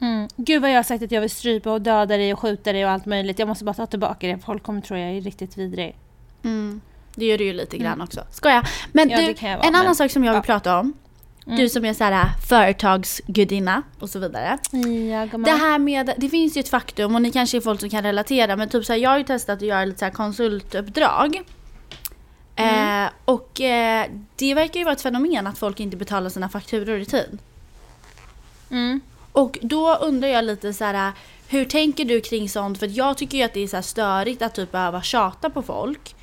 Mm. 0.00 0.28
Gud 0.36 0.62
vad 0.62 0.70
jag 0.70 0.76
har 0.76 0.82
sagt 0.82 1.02
att 1.02 1.10
jag 1.12 1.20
vill 1.20 1.30
strypa 1.30 1.72
och 1.72 1.82
döda 1.82 2.16
dig 2.16 2.32
och 2.32 2.38
skjuta 2.40 2.72
dig 2.72 2.84
och 2.84 2.90
allt 2.90 3.06
möjligt. 3.06 3.38
Jag 3.38 3.48
måste 3.48 3.64
bara 3.64 3.74
ta 3.74 3.86
tillbaka 3.86 4.26
det. 4.26 4.38
Folk 4.38 4.62
kommer 4.62 4.80
tro 4.80 4.96
jag 4.96 5.10
är 5.16 5.20
riktigt 5.20 5.56
vidrig. 5.58 5.96
Mm. 6.44 6.80
Det 7.14 7.26
gör 7.26 7.38
du 7.38 7.44
ju 7.44 7.52
lite 7.52 7.78
grann 7.78 8.00
också. 8.00 8.20
Skoja. 8.30 8.64
Men 8.92 9.10
Ja, 9.10 9.16
du, 9.16 9.46
en 9.46 9.60
annan 9.62 9.84
men- 9.84 9.94
sak 9.94 10.10
som 10.10 10.24
jag 10.24 10.32
vill 10.32 10.38
ja. 10.38 10.42
prata 10.42 10.78
om. 10.80 10.92
Mm. 11.46 11.58
Du 11.58 11.68
som 11.68 11.84
är 11.84 11.94
så 11.94 12.04
här 12.04 12.28
företagsgudinna 12.48 13.82
och 13.98 14.10
så 14.10 14.18
vidare. 14.18 14.58
Ja. 14.70 15.38
Det 15.38 15.50
här 15.50 15.78
med, 15.78 16.14
det 16.16 16.28
finns 16.28 16.56
ju 16.56 16.60
ett 16.60 16.68
faktum 16.68 17.14
och 17.14 17.22
ni 17.22 17.32
kanske 17.32 17.56
är 17.56 17.60
folk 17.60 17.80
som 17.80 17.90
kan 17.90 18.02
relatera 18.02 18.56
men 18.56 18.68
typ 18.68 18.84
så 18.84 18.92
här, 18.92 19.00
jag 19.00 19.10
har 19.10 19.18
ju 19.18 19.24
testat 19.24 19.56
att 19.56 19.62
göra 19.62 19.84
lite 19.84 19.98
så 19.98 20.04
här 20.04 20.12
konsultuppdrag. 20.12 21.42
Mm. 22.56 23.04
Eh, 23.04 23.10
och 23.24 23.60
eh, 23.60 24.06
det 24.36 24.54
verkar 24.54 24.80
ju 24.80 24.84
vara 24.84 24.94
ett 24.94 25.02
fenomen 25.02 25.46
att 25.46 25.58
folk 25.58 25.80
inte 25.80 25.96
betalar 25.96 26.30
sina 26.30 26.48
fakturor 26.48 26.98
i 26.98 27.04
tid. 27.04 27.38
Mm. 28.70 29.00
Och 29.32 29.58
då 29.62 29.94
undrar 29.94 30.28
jag 30.28 30.44
lite 30.44 30.72
så 30.72 30.84
här, 30.84 31.12
hur 31.48 31.64
tänker 31.64 32.04
du 32.04 32.20
kring 32.20 32.48
sånt? 32.48 32.78
För 32.78 32.98
jag 32.98 33.16
tycker 33.16 33.38
ju 33.38 33.44
att 33.44 33.54
det 33.54 33.60
är 33.60 33.66
så 33.66 33.76
här 33.76 33.82
störigt 33.82 34.42
att 34.42 34.54
typ 34.54 34.72
behöva 34.72 35.02
tjata 35.02 35.50
på 35.50 35.62
folk. 35.62 36.14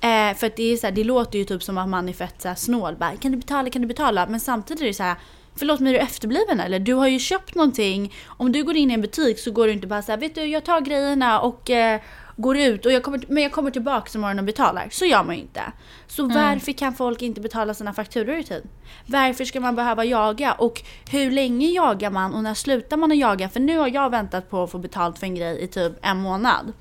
Eh, 0.00 0.34
för 0.34 0.52
det, 0.56 0.72
är 0.72 0.76
så 0.76 0.86
här, 0.86 0.94
det 0.94 1.04
låter 1.04 1.38
ju 1.38 1.44
typ 1.44 1.62
som 1.62 1.78
att 1.78 1.88
man 1.88 2.08
är 2.08 2.12
fett 2.12 2.42
så 2.42 2.48
här 2.48 2.54
snål. 2.54 2.96
Bara, 2.96 3.16
kan 3.16 3.32
du 3.32 3.38
betala, 3.38 3.70
kan 3.70 3.82
du 3.82 3.88
betala? 3.88 4.26
Men 4.26 4.40
samtidigt 4.40 4.82
är 4.82 4.86
det 4.86 4.94
så 4.94 5.02
här, 5.02 5.16
förlåt 5.56 5.80
mig 5.80 5.94
är 5.94 5.98
du 5.98 6.04
efterbliven 6.04 6.60
eller? 6.60 6.78
Du 6.78 6.94
har 6.94 7.08
ju 7.08 7.18
köpt 7.18 7.54
någonting. 7.54 8.14
Om 8.26 8.52
du 8.52 8.64
går 8.64 8.76
in 8.76 8.90
i 8.90 8.94
en 8.94 9.00
butik 9.00 9.38
så 9.38 9.50
går 9.50 9.66
du 9.66 9.72
inte 9.72 9.86
bara 9.86 10.02
så 10.02 10.12
här, 10.12 10.18
vet 10.18 10.34
du 10.34 10.44
jag 10.44 10.64
tar 10.64 10.80
grejerna 10.80 11.40
och 11.40 11.70
eh, 11.70 12.00
går 12.36 12.58
ut 12.58 12.86
och 12.86 12.92
jag 12.92 13.02
kommer, 13.02 13.24
men 13.28 13.42
jag 13.42 13.52
kommer 13.52 13.70
tillbaka 13.70 14.18
imorgon 14.18 14.38
och 14.38 14.44
betalar. 14.44 14.88
Så 14.90 15.04
gör 15.04 15.24
man 15.24 15.34
ju 15.34 15.40
inte. 15.40 15.62
Så 16.06 16.26
varför 16.26 16.72
kan 16.72 16.94
folk 16.94 17.22
inte 17.22 17.40
betala 17.40 17.74
sina 17.74 17.92
fakturor 17.92 18.36
i 18.36 18.44
tid? 18.44 18.62
Varför 19.06 19.44
ska 19.44 19.60
man 19.60 19.76
behöva 19.76 20.04
jaga? 20.04 20.52
Och 20.52 20.82
hur 21.10 21.30
länge 21.30 21.66
jagar 21.66 22.10
man 22.10 22.34
och 22.34 22.42
när 22.42 22.54
slutar 22.54 22.96
man 22.96 23.12
att 23.12 23.18
jaga? 23.18 23.48
För 23.48 23.60
nu 23.60 23.78
har 23.78 23.88
jag 23.88 24.10
väntat 24.10 24.50
på 24.50 24.62
att 24.62 24.70
få 24.70 24.78
betalt 24.78 25.18
för 25.18 25.26
en 25.26 25.34
grej 25.34 25.62
i 25.62 25.66
typ 25.66 25.92
en 26.02 26.16
månad. 26.16 26.72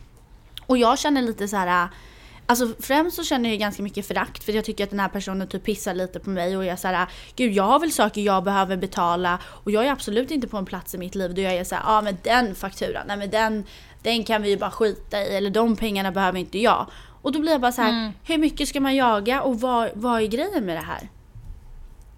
Och 0.66 0.78
jag 0.78 1.00
känner 1.00 1.22
lite 1.22 1.48
så 1.48 1.58
här. 1.58 1.90
Alltså 2.50 2.68
främst 2.80 3.16
så 3.16 3.24
känner 3.24 3.50
jag 3.50 3.60
ganska 3.60 3.84
mycket 3.84 4.08
förakt 4.08 4.44
för 4.44 4.54
jag 4.54 4.66
tycker 4.66 4.84
att 4.84 4.90
den 4.90 5.00
här 5.00 5.10
personen 5.10 5.48
typ 5.48 5.64
pissar 5.64 5.94
lite 5.94 6.20
på 6.20 6.30
mig 6.30 6.58
och 6.58 6.66
jag 6.66 6.74
är 6.74 6.76
såhär, 6.76 7.08
gud 7.36 7.54
jag 7.54 7.64
har 7.64 7.80
väl 7.80 7.92
saker 7.92 8.22
jag 8.22 8.44
behöver 8.44 8.78
betala 8.78 9.40
och 9.46 9.72
jag 9.72 9.86
är 9.86 9.92
absolut 9.92 10.32
inte 10.32 10.48
på 10.48 10.58
en 10.58 10.66
plats 10.66 10.96
i 10.96 10.98
mitt 10.98 11.16
liv 11.16 11.34
där 11.34 11.44
jag 11.44 11.54
är 11.54 11.64
såhär, 11.64 11.84
ja 11.86 11.98
ah, 11.98 12.02
men 12.02 12.18
den 12.24 12.56
fakturan, 12.56 13.04
nej 13.08 13.18
men 13.18 13.30
den, 13.30 13.64
den 14.04 14.24
kan 14.24 14.42
vi 14.42 14.50
ju 14.50 14.58
bara 14.58 14.72
skita 14.72 15.22
i 15.22 15.36
eller 15.36 15.50
de 15.50 15.76
pengarna 15.76 16.12
behöver 16.12 16.40
inte 16.40 16.60
jag. 16.60 16.88
Och 17.22 17.32
då 17.32 17.40
blir 17.40 17.52
jag 17.52 17.62
bara 17.62 17.72
så 17.72 17.82
här, 17.82 18.14
hur 18.24 18.38
mycket 18.38 18.70
ska 18.70 18.80
man 18.80 18.96
jaga 18.96 19.42
och 19.42 19.60
vad, 19.62 19.90
vad 19.94 20.22
är 20.22 20.28
grejen 20.28 20.66
med 20.66 20.76
det 20.76 20.82
här? 20.82 21.10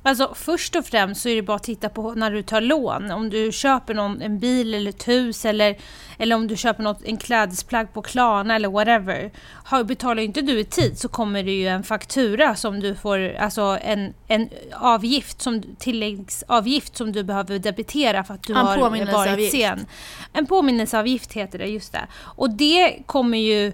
Alltså 0.09 0.33
först 0.35 0.75
och 0.75 0.85
främst 0.85 1.21
så 1.21 1.29
är 1.29 1.35
det 1.35 1.41
bara 1.41 1.55
att 1.55 1.63
titta 1.63 1.89
på 1.89 2.13
när 2.13 2.31
du 2.31 2.43
tar 2.43 2.61
lån. 2.61 3.11
Om 3.11 3.29
du 3.29 3.51
köper 3.51 3.93
någon, 3.93 4.21
en 4.21 4.39
bil 4.39 4.73
eller 4.73 4.89
ett 4.89 5.07
hus 5.07 5.45
eller, 5.45 5.77
eller 6.17 6.35
om 6.35 6.47
du 6.47 6.57
köper 6.57 6.83
något, 6.83 7.03
en 7.03 7.17
klädesplagg 7.17 7.93
på 7.93 8.01
Klarna 8.01 8.55
eller 8.55 8.69
whatever. 8.69 9.31
Har, 9.63 9.83
betalar 9.83 10.23
inte 10.23 10.41
du 10.41 10.59
i 10.59 10.63
tid 10.63 10.99
så 10.99 11.07
kommer 11.07 11.43
det 11.43 11.51
ju 11.51 11.67
en 11.67 11.83
faktura 11.83 12.55
som 12.55 12.79
du 12.79 12.95
får, 12.95 13.35
alltså 13.35 13.77
en, 13.81 14.13
en 14.27 14.49
avgift, 14.73 15.41
som, 15.41 15.63
tilläggsavgift 15.79 16.97
som 16.97 17.11
du 17.11 17.23
behöver 17.23 17.59
debitera 17.59 18.23
för 18.23 18.33
att 18.33 18.43
du 18.43 18.53
En 18.53 18.59
har 18.59 18.77
varit 19.11 19.51
sen. 19.51 19.85
En 20.33 20.45
påminnelseavgift 20.45 21.33
heter 21.33 21.59
det, 21.59 21.67
just 21.67 21.91
det. 21.91 22.07
Och 22.15 22.49
det 22.49 23.03
kommer 23.05 23.37
ju 23.37 23.73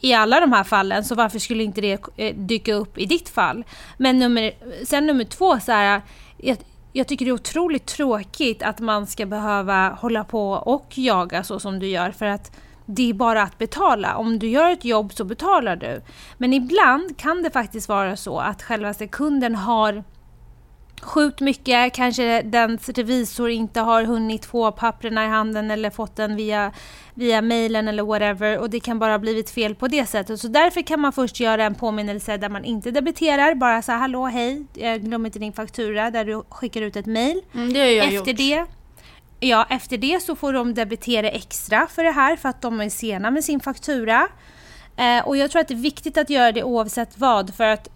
i 0.00 0.14
alla 0.14 0.40
de 0.40 0.52
här 0.52 0.64
fallen, 0.64 1.04
så 1.04 1.14
varför 1.14 1.38
skulle 1.38 1.62
inte 1.62 1.80
det 1.80 2.00
eh, 2.16 2.34
dyka 2.36 2.74
upp 2.74 2.98
i 2.98 3.06
ditt 3.06 3.28
fall? 3.28 3.64
Men 3.98 4.18
nummer, 4.18 4.52
sen 4.84 5.06
nummer 5.06 5.24
två, 5.24 5.60
så 5.60 5.72
här, 5.72 6.02
jag, 6.36 6.56
jag 6.92 7.08
tycker 7.08 7.24
det 7.24 7.30
är 7.30 7.32
otroligt 7.32 7.86
tråkigt 7.86 8.62
att 8.62 8.80
man 8.80 9.06
ska 9.06 9.26
behöva 9.26 9.88
hålla 9.88 10.24
på 10.24 10.50
och 10.50 10.98
jaga 10.98 11.44
så 11.44 11.60
som 11.60 11.78
du 11.78 11.86
gör, 11.86 12.10
för 12.10 12.26
att 12.26 12.56
det 12.86 13.10
är 13.10 13.14
bara 13.14 13.42
att 13.42 13.58
betala. 13.58 14.16
Om 14.16 14.38
du 14.38 14.48
gör 14.48 14.70
ett 14.70 14.84
jobb 14.84 15.12
så 15.12 15.24
betalar 15.24 15.76
du. 15.76 16.02
Men 16.38 16.52
ibland 16.52 17.18
kan 17.18 17.42
det 17.42 17.50
faktiskt 17.50 17.88
vara 17.88 18.16
så 18.16 18.38
att 18.38 18.62
själva 18.62 18.94
kunden 18.94 19.54
har 19.54 20.04
sjukt 21.02 21.40
mycket, 21.40 21.92
kanske 21.92 22.42
dens 22.42 22.88
revisor 22.88 23.50
inte 23.50 23.80
har 23.80 24.04
hunnit 24.04 24.44
få 24.46 24.72
papperna 24.72 25.24
i 25.24 25.28
handen 25.28 25.70
eller 25.70 25.90
fått 25.90 26.16
den 26.16 26.36
via, 26.36 26.72
via 27.14 27.42
mailen 27.42 27.88
eller 27.88 28.02
whatever 28.02 28.58
och 28.58 28.70
det 28.70 28.80
kan 28.80 28.98
bara 28.98 29.12
ha 29.12 29.18
blivit 29.18 29.50
fel 29.50 29.74
på 29.74 29.88
det 29.88 30.06
sättet. 30.06 30.40
Så 30.40 30.48
därför 30.48 30.82
kan 30.82 31.00
man 31.00 31.12
först 31.12 31.40
göra 31.40 31.64
en 31.64 31.74
påminnelse 31.74 32.36
där 32.36 32.48
man 32.48 32.64
inte 32.64 32.90
debiterar, 32.90 33.54
bara 33.54 33.82
så 33.82 33.92
här, 33.92 33.98
hallå 33.98 34.26
hej, 34.26 34.66
glömmer 35.00 35.26
inte 35.26 35.38
din 35.38 35.52
faktura, 35.52 36.10
där 36.10 36.24
du 36.24 36.42
skickar 36.48 36.82
ut 36.82 36.96
ett 36.96 37.06
mail. 37.06 37.40
Mm, 37.54 37.72
det 37.72 37.80
har 37.80 37.86
jag 37.86 38.04
Efter 38.04 38.30
gjort. 38.30 38.36
det 38.36 38.64
Ja, 39.40 39.66
efter 39.70 39.98
det 39.98 40.22
så 40.22 40.36
får 40.36 40.52
de 40.52 40.74
debitera 40.74 41.28
extra 41.28 41.86
för 41.86 42.04
det 42.04 42.10
här 42.10 42.36
för 42.36 42.48
att 42.48 42.62
de 42.62 42.80
är 42.80 42.88
sena 42.88 43.30
med 43.30 43.44
sin 43.44 43.60
faktura. 43.60 44.28
Eh, 44.96 45.26
och 45.28 45.36
jag 45.36 45.50
tror 45.50 45.60
att 45.60 45.68
det 45.68 45.74
är 45.74 45.78
viktigt 45.78 46.18
att 46.18 46.30
göra 46.30 46.52
det 46.52 46.62
oavsett 46.62 47.18
vad 47.18 47.54
för 47.54 47.64
att 47.64 47.88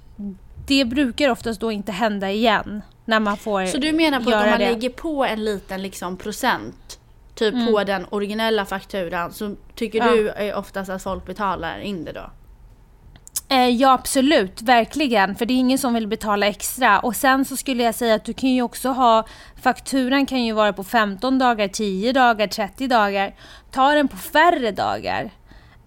det 0.70 0.84
brukar 0.84 1.28
oftast 1.30 1.60
då 1.60 1.72
inte 1.72 1.92
hända 1.92 2.30
igen 2.30 2.82
när 3.04 3.20
man 3.20 3.36
får 3.36 3.66
Så 3.66 3.78
du 3.78 3.92
menar 3.92 4.20
på 4.20 4.30
att 4.30 4.44
om 4.44 4.50
man 4.50 4.58
det. 4.58 4.72
lägger 4.72 4.88
på 4.90 5.24
en 5.24 5.44
liten 5.44 5.82
liksom 5.82 6.16
procent 6.16 6.98
typ 7.34 7.54
Mm. 7.54 7.66
på 7.72 7.84
den 7.84 8.06
originella 8.10 8.64
fakturan 8.64 9.32
så 9.32 9.56
tycker 9.74 9.98
Ja. 9.98 10.10
du 10.12 10.28
är 10.28 10.54
oftast 10.54 10.90
att 10.90 11.02
folk 11.02 11.26
betalar 11.26 11.78
in 11.78 12.04
det 12.04 12.12
då? 12.12 12.30
Eh, 13.48 13.68
ja 13.68 13.92
absolut, 13.92 14.62
verkligen. 14.62 15.34
För 15.34 15.46
det 15.46 15.54
är 15.54 15.58
ingen 15.58 15.78
som 15.78 15.94
vill 15.94 16.06
betala 16.06 16.46
extra. 16.46 16.98
Och 17.00 17.16
sen 17.16 17.44
så 17.44 17.56
skulle 17.56 17.82
jag 17.82 17.94
säga 17.94 18.14
att 18.14 18.24
du 18.24 18.32
kan 18.32 18.50
ju 18.50 18.62
också 18.62 18.88
ha, 18.88 19.26
fakturan 19.62 20.26
kan 20.26 20.44
ju 20.44 20.52
vara 20.52 20.72
på 20.72 20.84
15 20.84 21.38
dagar, 21.38 21.68
10 21.68 22.12
dagar, 22.12 22.46
30 22.46 22.86
dagar. 22.88 23.34
Ta 23.70 23.92
den 23.94 24.08
på 24.08 24.16
färre 24.16 24.70
dagar. 24.70 25.30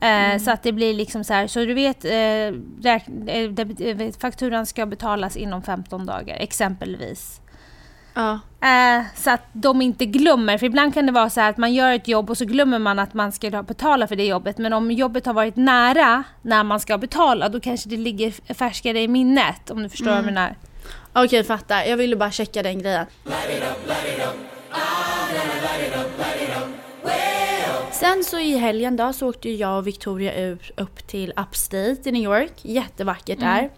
Eh, 0.04 0.40
Så 0.40 0.52
att 0.52 0.64
det 0.64 0.72
blir 0.72 0.94
liksom 0.94 1.24
så 1.24 1.34
här, 1.34 1.48
så 1.48 1.60
du 1.60 1.74
vet, 1.74 2.06
eh, 2.06 2.14
eh, 2.14 3.44
eh, 3.80 4.12
fakturan 4.20 4.66
ska 4.66 4.86
betalas 4.86 5.38
inom 5.38 5.64
15 5.64 6.06
dagar 6.06 6.38
exempelvis. 6.40 7.40
Ja. 8.16 8.40
Så 9.16 9.32
att 9.32 9.42
de 9.54 9.82
inte 9.82 10.06
glömmer, 10.06 10.58
för 10.58 10.66
ibland 10.66 10.94
kan 10.94 11.06
det 11.06 11.12
vara 11.12 11.30
så 11.30 11.42
här 11.42 11.50
att 11.50 11.58
man 11.58 11.74
gör 11.74 11.92
ett 11.94 12.08
jobb 12.08 12.30
och 12.30 12.38
så 12.38 12.46
glömmer 12.46 12.80
man 12.80 13.00
att 13.00 13.14
man 13.14 13.32
ska 13.32 13.64
betala 13.64 14.08
för 14.08 14.16
det 14.16 14.26
jobbet. 14.26 14.58
Men 14.58 14.74
om 14.74 14.92
jobbet 14.92 15.26
har 15.26 15.34
varit 15.34 15.56
nära 15.56 16.24
när 16.42 16.64
man 16.64 16.80
ska 16.80 16.98
betala, 16.98 17.50
då 17.50 17.60
kanske 17.60 17.90
det 17.90 17.98
ligger 17.98 18.54
färskare 18.54 19.02
i 19.02 19.08
minnet. 19.08 19.72
Om 19.72 19.84
du 19.84 19.90
förstår 19.90 20.06
vad 20.06 20.18
jag 20.18 20.26
menar. 20.26 20.56
Okej, 21.14 21.44
fattar. 21.44 21.84
Jag 21.84 21.98
ville 21.98 22.16
bara 22.16 22.32
checka 22.32 22.64
den 22.64 22.80
grejen. 22.82 23.06
Sen 28.04 28.24
så 28.24 28.40
i 28.40 28.58
helgen 28.58 28.96
då 28.96 29.14
så 29.14 29.30
åkte 29.30 29.50
jag 29.50 29.78
och 29.78 29.88
Victoria 29.88 30.36
ut 30.36 30.72
upp 30.78 31.08
till 31.08 31.34
Upstate 31.38 32.10
i 32.10 32.12
New 32.12 32.24
York. 32.24 32.52
Jättevackert 32.62 33.40
där. 33.40 33.70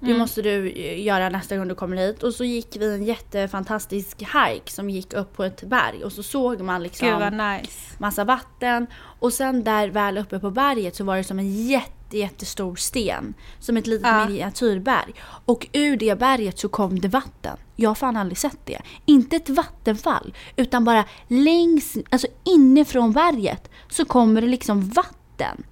Det 0.00 0.14
måste 0.18 0.42
du 0.42 0.70
eh, 0.70 1.04
göra 1.04 1.28
nästa 1.28 1.56
gång 1.56 1.68
du 1.68 1.74
kommer 1.74 1.96
hit. 1.96 2.22
Och 2.22 2.34
så 2.34 2.44
gick 2.44 2.76
vi 2.76 2.94
en 2.94 3.04
jättefantastisk 3.04 4.22
hike 4.22 4.70
som 4.70 4.90
gick 4.90 5.12
upp 5.12 5.36
på 5.36 5.44
ett 5.44 5.62
berg 5.62 6.04
och 6.04 6.12
så 6.12 6.22
såg 6.22 6.60
man 6.60 6.82
liksom 6.82 7.30
nice. 7.32 7.96
massa 7.98 8.24
vatten. 8.24 8.86
Och 8.94 9.32
sen 9.32 9.64
där 9.64 9.88
väl 9.88 10.18
uppe 10.18 10.38
på 10.38 10.50
berget 10.50 10.96
så 10.96 11.04
var 11.04 11.16
det 11.16 11.24
som 11.24 11.38
en 11.38 11.66
jätte, 11.66 11.99
jättestor 12.18 12.76
sten. 12.76 13.34
Som 13.58 13.76
ett 13.76 13.86
litet 13.86 14.06
Ja. 14.06 14.26
miniatyrberg. 14.26 15.14
Och 15.44 15.66
ur 15.72 15.96
det 15.96 16.18
berget 16.18 16.58
så 16.58 16.68
kom 16.68 17.00
det 17.00 17.08
vatten. 17.08 17.56
Jag 17.76 17.90
har 17.90 17.94
fan 17.94 18.16
aldrig 18.16 18.38
sett 18.38 18.66
det. 18.66 18.78
Inte 19.06 19.36
ett 19.36 19.48
vattenfall, 19.48 20.34
utan 20.56 20.84
bara 20.84 21.04
längs, 21.28 21.96
alltså 22.10 22.26
inifrån 22.44 23.12
berget 23.12 23.70
så 23.88 24.04
kommer 24.04 24.40
det 24.40 24.46
liksom 24.46 24.88
vatten. 24.88 25.62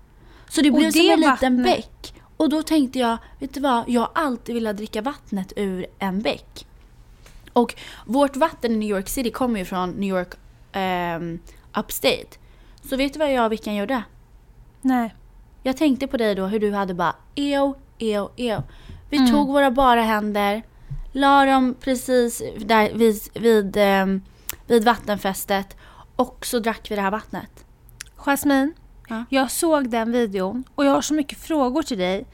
Så 0.48 0.61
det 0.62 0.70
blev 0.70 0.90
som 0.90 1.01
en 1.01 1.20
liten 1.20 1.31
vattnet- 1.31 1.64
bäck. 1.64 2.14
Och 2.37 2.48
då 2.48 2.62
tänkte 2.62 2.98
jag, 2.98 3.18
vet 3.38 3.55
du 3.55 3.61
vad? 3.61 3.85
Jag 3.88 4.01
har 4.01 4.11
alltid 4.14 4.55
velat 4.55 4.77
dricka 4.77 5.03
vattnet 5.03 5.53
ur 5.57 5.87
en 5.98 6.22
bäck. 6.22 6.66
Och 7.53 7.74
vårt 8.07 8.37
vatten 8.37 8.72
i 8.72 8.77
New 8.77 8.88
York 8.88 9.09
City 9.09 9.31
kommer 9.31 9.59
ju 9.59 9.64
från 9.64 9.90
New 9.90 10.09
York 10.18 10.35
ehm, 10.72 11.38
Upstate. 11.77 12.38
Så 12.90 12.96
vet 12.96 13.12
du 13.12 13.18
vad 13.18 13.33
jag 13.33 13.46
och 13.46 13.53
Vickan 13.53 13.77
gjorde? 13.77 14.03
Nej. 14.81 15.14
Jag 15.62 15.77
tänkte 15.77 16.07
på 16.07 16.16
dig 16.16 16.35
då 16.35 16.47
hur 16.47 16.61
du 16.61 16.73
hade 16.73 16.94
bara 16.94 17.14
eo, 17.35 17.75
eo, 17.99 18.31
eo. 18.37 18.62
Vi 19.11 19.16
Mm. 19.16 19.31
tog 19.31 19.49
våra 19.49 19.71
bara 19.71 20.03
händer, 20.03 20.62
la 21.12 21.44
dem 21.44 21.75
precis 21.81 22.42
där 22.59 22.90
vid, 22.94 23.21
vid, 23.35 23.77
ehm, 23.77 24.23
vid 24.66 24.85
vattenfästet 24.85 25.77
och 26.16 26.47
så 26.47 26.59
drack 26.59 26.90
vi 26.90 26.94
det 26.97 27.03
här 27.03 27.11
vattnet. 27.11 27.64
Jasmine, 28.16 28.73
Ja. 29.09 29.25
jag 29.29 29.51
såg 29.51 29.90
den 29.90 30.12
videon 30.12 30.64
och 30.75 30.85
jag 30.85 30.90
har 30.92 31.03
så 31.03 31.14
mycket 31.14 31.38
frågor 31.38 31.83
till 31.83 31.99
dig. 31.99 32.27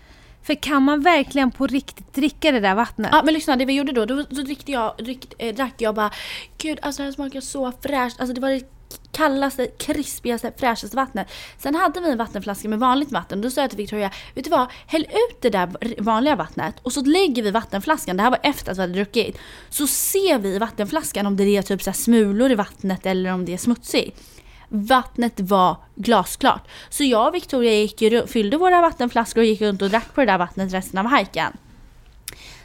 För 0.43 0.55
kan 0.55 0.83
man 0.83 1.01
verkligen 1.01 1.51
på 1.51 1.67
riktigt 1.67 2.15
dricka 2.15 2.53
det 2.53 2.61
där 2.61 2.75
vattnet? 2.75 3.09
Ja 3.13 3.23
men 3.25 3.35
lyssna, 3.35 3.57
det 3.57 3.65
vi 3.65 3.73
gjorde 3.73 3.93
då, 3.93 4.05
då, 4.05 4.25
då 4.31 4.43
drickte 4.43 4.73
jag, 4.73 4.95
drick, 4.99 5.35
eh, 5.39 5.55
drack 5.55 5.75
jag 5.79 5.95
bara 5.95 6.11
Gud 6.59 6.79
alltså 6.83 7.03
det 7.03 7.07
här 7.07 7.13
smakar 7.13 7.41
så 7.41 7.73
fräscht. 7.83 8.21
Alltså 8.21 8.35
det 8.35 8.41
var 8.41 8.51
det 8.51 8.74
kallaste, 9.15 9.67
krispigaste, 9.67 10.53
fräschaste 10.57 10.97
vattnet. 10.97 11.29
Sen 11.59 11.75
hade 11.75 12.01
vi 12.01 12.11
en 12.11 12.19
vattenflaska 12.19 12.69
med 12.69 12.79
vanligt 12.79 13.13
vatten. 13.13 13.41
Då 13.41 13.51
sa 13.51 13.61
jag 13.61 13.71
till 13.71 13.77
Victoria, 13.77 14.11
vet 14.35 14.45
du 14.45 14.51
vad? 14.51 14.67
Häll 14.87 15.07
ut 15.11 15.43
det 15.43 15.51
där 15.51 16.03
vanliga 16.03 16.37
vattnet 16.37 16.75
och 16.83 16.93
så 16.93 17.01
lägger 17.01 17.43
vi 17.43 17.51
vattenflaskan, 17.51 18.17
det 18.17 18.23
här 18.23 18.31
var 18.31 18.41
efter 18.43 18.73
att 18.73 18.79
vi 18.79 18.81
hade 18.81 18.93
druckit. 18.93 19.39
Så 19.71 19.87
ser 19.87 20.39
vi 20.39 20.49
i 20.49 20.59
vattenflaskan 20.59 21.27
om 21.27 21.37
det 21.37 21.57
är 21.57 21.63
typ 21.63 21.83
så 21.83 21.93
smulor 21.93 22.51
i 22.51 22.55
vattnet 22.55 23.07
eller 23.07 23.33
om 23.33 23.45
det 23.45 23.53
är 23.53 23.59
smutsigt. 23.59 24.21
Vattnet 24.69 25.41
var 25.41 25.77
glasklart. 25.95 26.69
Så 26.89 27.05
jag 27.05 27.29
och 27.29 27.35
Victoria 27.35 27.73
gick, 27.73 28.31
fyllde 28.31 28.57
våra 28.57 28.81
vattenflaskor 28.81 29.41
och 29.41 29.47
gick 29.47 29.61
runt 29.61 29.83
och 29.83 29.91
drack 29.91 30.15
på 30.15 30.21
det 30.21 30.27
där 30.27 30.39
vattnet 30.39 30.73
resten 30.73 30.99
av 30.99 31.07
hajken. 31.07 31.57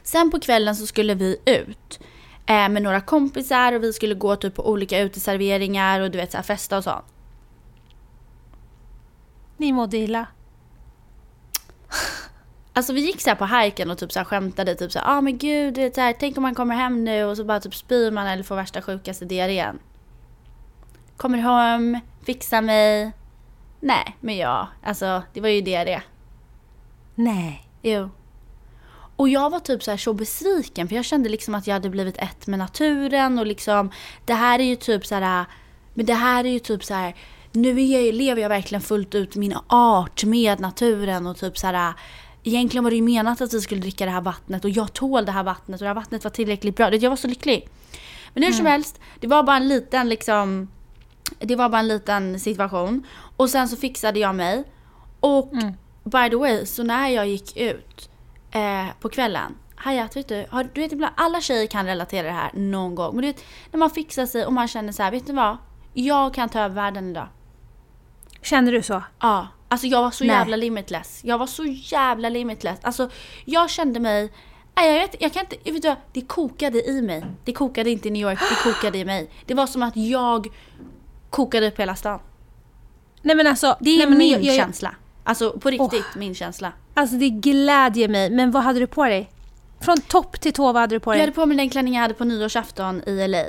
Sen 0.04 0.32
på 0.32 0.40
kvällen 0.40 0.76
så 0.76 0.88
skulle 0.88 1.14
vi 1.14 1.38
ut 1.46 2.00
eh, 2.50 2.70
med 2.70 2.82
några 2.82 3.02
kompisar 3.02 3.74
och 3.74 3.84
vi 3.84 3.94
skulle 3.94 4.16
gå 4.16 4.36
typ 4.36 4.56
på 4.56 4.70
olika 4.70 5.00
uteserveringar 5.00 6.02
och 6.02 6.12
du 6.12 6.18
vet 6.18 6.32
så 6.32 6.38
här, 6.38 6.44
festa 6.44 6.78
och 6.78 6.84
så. 6.84 7.02
Ni 9.58 9.72
mådde 9.72 9.98
illa? 9.98 10.28
Alltså 12.74 12.94
vi 12.94 13.02
gick 13.02 13.22
så 13.22 13.36
på 13.36 13.46
hajken 13.46 13.92
och 13.92 13.98
typ 13.98 14.12
så 14.12 14.20
här 14.20 14.26
skämtade 14.26 14.76
typ 14.76 14.92
så 14.92 15.00
ja 15.00 15.04
ah, 15.06 15.22
men 15.22 15.38
gud, 15.38 15.74
det 15.74 15.84
är 15.84 15.92
så 15.92 16.02
här, 16.02 16.16
tänk 16.20 16.38
om 16.38 16.44
man 16.44 16.56
kommer 16.56 16.76
hem 16.76 17.04
nu 17.04 17.24
och 17.24 17.38
så 17.38 17.44
bara 17.44 17.60
typ 17.60 17.76
spyr 17.76 18.12
man 18.12 18.28
eller 18.28 18.44
får 18.44 18.56
värsta 18.56 18.82
sjukaste 18.82 19.26
diarrén. 19.26 19.80
Kommer 21.18 21.38
hem, 21.38 22.00
fixar 22.26 22.62
mig. 22.62 23.12
Nej, 23.80 24.18
men 24.20 24.38
ja, 24.38 24.68
alltså 24.84 25.24
det 25.34 25.42
var 25.42 25.50
ju 25.50 25.62
diarré. 25.62 26.02
Nej. 27.16 27.70
Jo. 27.82 28.10
Och 29.20 29.30
jag 29.30 29.50
var 29.50 29.60
typ 29.60 29.84
så, 29.84 29.92
här 29.92 29.98
så 29.98 30.14
besviken 30.14 30.88
för 30.88 30.96
jag 30.96 31.06
kände 31.06 31.30
liksom 31.30 31.56
att 31.56 31.68
jag 31.68 31.74
hade 31.74 31.90
blivit 31.90 32.18
ett 32.18 32.48
med 32.48 32.60
naturen 32.60 33.40
och 33.40 33.46
liksom 33.46 33.92
det 34.26 34.34
här 34.34 34.60
är 34.60 34.64
ju 34.64 34.76
typ 34.76 35.06
så 35.06 35.16
här, 35.16 35.46
men 35.94 36.06
det 36.06 36.14
här 36.14 36.44
är 36.44 36.50
ju 36.50 36.60
typ 36.60 36.84
så 36.84 36.94
här, 36.94 37.16
nu 37.52 37.82
jag, 37.82 38.14
lever 38.16 38.42
jag 38.42 38.50
verkligen 38.50 38.82
fullt 38.82 39.16
ut 39.16 39.36
min 39.36 39.56
art 39.68 40.24
med 40.24 40.60
naturen 40.60 41.28
och 41.28 41.38
typ 41.38 41.58
så 41.58 41.68
här 41.68 41.94
Egentligen 42.44 42.84
var 42.84 42.92
det 42.92 42.96
ju 42.98 43.04
menat 43.04 43.42
att 43.42 43.54
vi 43.54 43.62
skulle 43.62 43.82
dricka 43.82 44.06
det 44.06 44.12
här 44.12 44.22
vattnet 44.22 44.66
och 44.66 44.70
jag 44.70 44.94
tål 44.94 45.26
det 45.26 45.32
här 45.32 45.44
vattnet 45.44 45.82
och 45.82 45.84
det 45.84 45.90
här 45.90 45.96
vattnet 45.96 46.24
var 46.24 46.32
tillräckligt 46.32 46.76
bra. 46.76 46.96
Jag 46.96 47.10
var 47.10 47.18
så 47.18 47.28
lycklig. 47.28 47.70
Men 48.34 48.44
hur 48.44 48.52
som 48.52 48.66
mm. 48.66 48.72
helst, 48.72 49.00
det 49.20 49.28
var 49.28 49.44
bara 49.44 49.58
en 49.58 49.68
liten 49.68 50.10
liksom 50.10 50.68
Det 51.40 51.56
var 51.56 51.70
bara 51.70 51.80
en 51.80 51.88
liten 51.88 52.40
situation. 52.40 53.08
Och 53.38 53.50
sen 53.50 53.68
så 53.68 53.76
fixade 53.76 54.20
jag 54.20 54.36
mig. 54.36 54.64
Och 55.20 55.54
mm. 55.54 55.74
by 56.04 56.30
the 56.30 56.36
way, 56.36 56.66
så 56.66 56.84
när 56.84 57.10
jag 57.10 57.28
gick 57.28 57.58
ut 57.58 58.10
eh, 58.52 58.88
på 59.00 59.10
kvällen. 59.10 59.56
Hayat, 59.76 60.16
vet 60.16 60.28
du, 60.28 60.46
har, 60.50 60.70
du 60.74 60.82
vet 60.82 60.92
ibland, 60.92 61.14
alla 61.18 61.42
tjejer 61.42 61.68
kan 61.68 61.86
relatera 61.86 62.28
det 62.28 62.34
här 62.34 62.52
någon 62.54 62.96
gång. 62.96 63.16
Men 63.16 63.22
du 63.22 63.28
vet, 63.28 63.44
när 63.72 63.78
man 63.78 63.90
fixar 63.90 64.26
sig 64.26 64.46
och 64.46 64.54
man 64.54 64.68
känner 64.68 64.92
så 64.92 65.04
här, 65.04 65.12
vet 65.12 65.28
du 65.28 65.34
vad? 65.34 65.58
Jag 65.94 66.34
kan 66.34 66.50
ta 66.50 66.60
över 66.60 66.76
världen 66.76 67.10
idag. 67.10 67.28
Känner 68.42 68.72
du 68.72 68.82
så? 68.82 69.04
Ja. 69.20 69.48
Alltså 69.68 69.88
jag 69.88 70.02
var 70.02 70.12
så 70.12 70.24
Nej. 70.24 70.36
jävla 70.36 70.56
limitless. 70.56 71.22
Jag 71.24 71.38
var 71.38 71.48
så 71.48 71.66
jävla 71.66 72.30
limitless. 72.30 72.80
Alltså 72.82 73.10
jag 73.46 73.70
kände 73.70 74.00
mig 74.00 74.32
jag 74.86 74.94
vet, 74.94 75.16
jag 75.20 75.34
kan 75.34 75.42
inte, 75.42 75.72
vet 75.72 75.82
du, 75.82 75.96
det 76.14 76.22
kokade 76.22 76.90
i 76.90 77.02
mig. 77.02 77.26
Det 77.44 77.54
kokade 77.54 77.90
inte 77.90 78.08
i 78.08 78.12
New 78.12 78.22
York, 78.22 78.40
det 78.40 78.56
kokade 78.74 78.98
i 78.98 79.06
mig. 79.06 79.30
Det 79.46 79.54
var 79.54 79.68
som 79.68 79.84
att 79.84 79.98
jag 79.98 80.48
kokade 81.30 81.68
upp 81.68 81.80
hela 81.80 81.96
stan. 81.96 82.20
Nej 83.22 83.36
men 83.36 83.48
alltså. 83.48 83.78
Det 83.80 83.90
är 83.90 84.08
nej, 84.08 84.18
min 84.18 84.32
jag, 84.32 84.44
jag, 84.44 84.56
känsla. 84.56 84.96
Alltså 85.24 85.52
på 85.52 85.70
riktigt 85.70 86.06
oh. 86.16 86.18
min 86.18 86.36
känsla. 86.36 86.74
Alltså 87.00 87.16
det 87.16 87.30
glädjer 87.30 88.08
mig. 88.08 88.30
Men 88.30 88.52
vad 88.52 88.64
hade 88.64 88.80
du 88.80 88.88
på 88.88 89.06
dig? 89.06 89.30
Från 89.82 90.02
topp 90.02 90.42
till 90.42 90.54
tå, 90.54 90.64
vad 90.64 90.76
hade 90.82 90.96
du 90.96 91.00
på 91.00 91.12
dig? 91.12 91.20
Jag 91.20 91.26
hade 91.26 91.36
på 91.36 91.46
mig 91.46 91.58
den 91.58 91.70
klänning 91.70 91.94
jag 91.94 92.02
hade 92.02 92.14
på 92.14 92.24
nyårsafton 92.26 93.04
i 93.06 93.28
LA. 93.28 93.44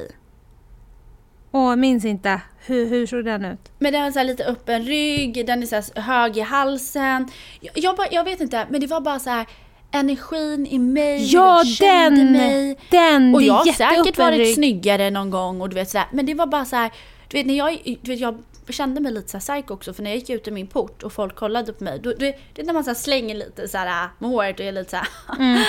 Åh, 1.52 1.76
minns 1.76 2.04
inte. 2.04 2.40
Hur, 2.66 2.86
hur 2.86 3.06
såg 3.06 3.24
den 3.24 3.44
ut? 3.44 3.72
Men 3.78 3.92
den 3.92 4.02
var 4.02 4.10
så 4.10 4.22
lite 4.22 4.44
öppen 4.44 4.82
rygg, 4.82 5.46
den 5.46 5.62
är 5.62 5.82
så 5.82 6.00
hög 6.00 6.36
i 6.36 6.40
halsen. 6.40 7.28
Jag, 7.60 7.72
jag, 7.78 7.96
bara, 7.96 8.06
jag 8.10 8.24
vet 8.24 8.40
inte, 8.40 8.66
men 8.70 8.80
det 8.80 8.86
var 8.86 9.00
bara 9.00 9.18
så 9.18 9.30
här 9.30 9.46
energin 9.92 10.66
i 10.66 10.78
mig, 10.78 11.32
ja, 11.32 11.62
jag 11.64 12.12
den, 12.12 12.32
mig. 12.32 12.78
Den, 12.90 13.34
Och 13.34 13.42
jag 13.42 13.54
har 13.54 13.72
säkert 13.72 14.18
varit 14.18 14.38
rygg. 14.38 14.54
snyggare 14.54 15.10
någon 15.10 15.30
gång 15.30 15.60
och 15.60 15.68
du 15.68 15.74
vet 15.74 15.90
sådär. 15.90 16.06
Men 16.12 16.26
det 16.26 16.34
var 16.34 16.46
bara 16.46 16.64
så 16.64 16.76
här, 16.76 16.90
du 17.28 17.36
vet 17.36 17.46
när 17.46 17.54
jag, 17.54 17.98
du 18.02 18.10
vet 18.10 18.20
jag 18.20 18.38
kände 18.72 19.00
mig 19.00 19.12
lite 19.12 19.28
så 19.28 19.38
psycho 19.38 19.74
också 19.74 19.92
för 19.92 20.02
när 20.02 20.10
jag 20.10 20.18
gick 20.18 20.30
ut 20.30 20.48
ur 20.48 20.52
min 20.52 20.66
port 20.66 21.02
och 21.02 21.12
folk 21.12 21.36
kollade 21.36 21.72
på 21.72 21.84
mig. 21.84 21.98
Då, 21.98 22.12
det, 22.12 22.38
det 22.54 22.62
är 22.62 22.66
när 22.66 22.72
man 22.72 22.84
så 22.84 22.94
slänger 22.94 23.34
lite 23.34 23.68
så 23.68 23.78
här 23.78 24.08
med 24.18 24.30
håret 24.30 24.60
och 24.60 24.66
är 24.66 24.72
lite 24.72 24.90
så 24.90 24.96
här, 24.96 25.08
mm. 25.38 25.62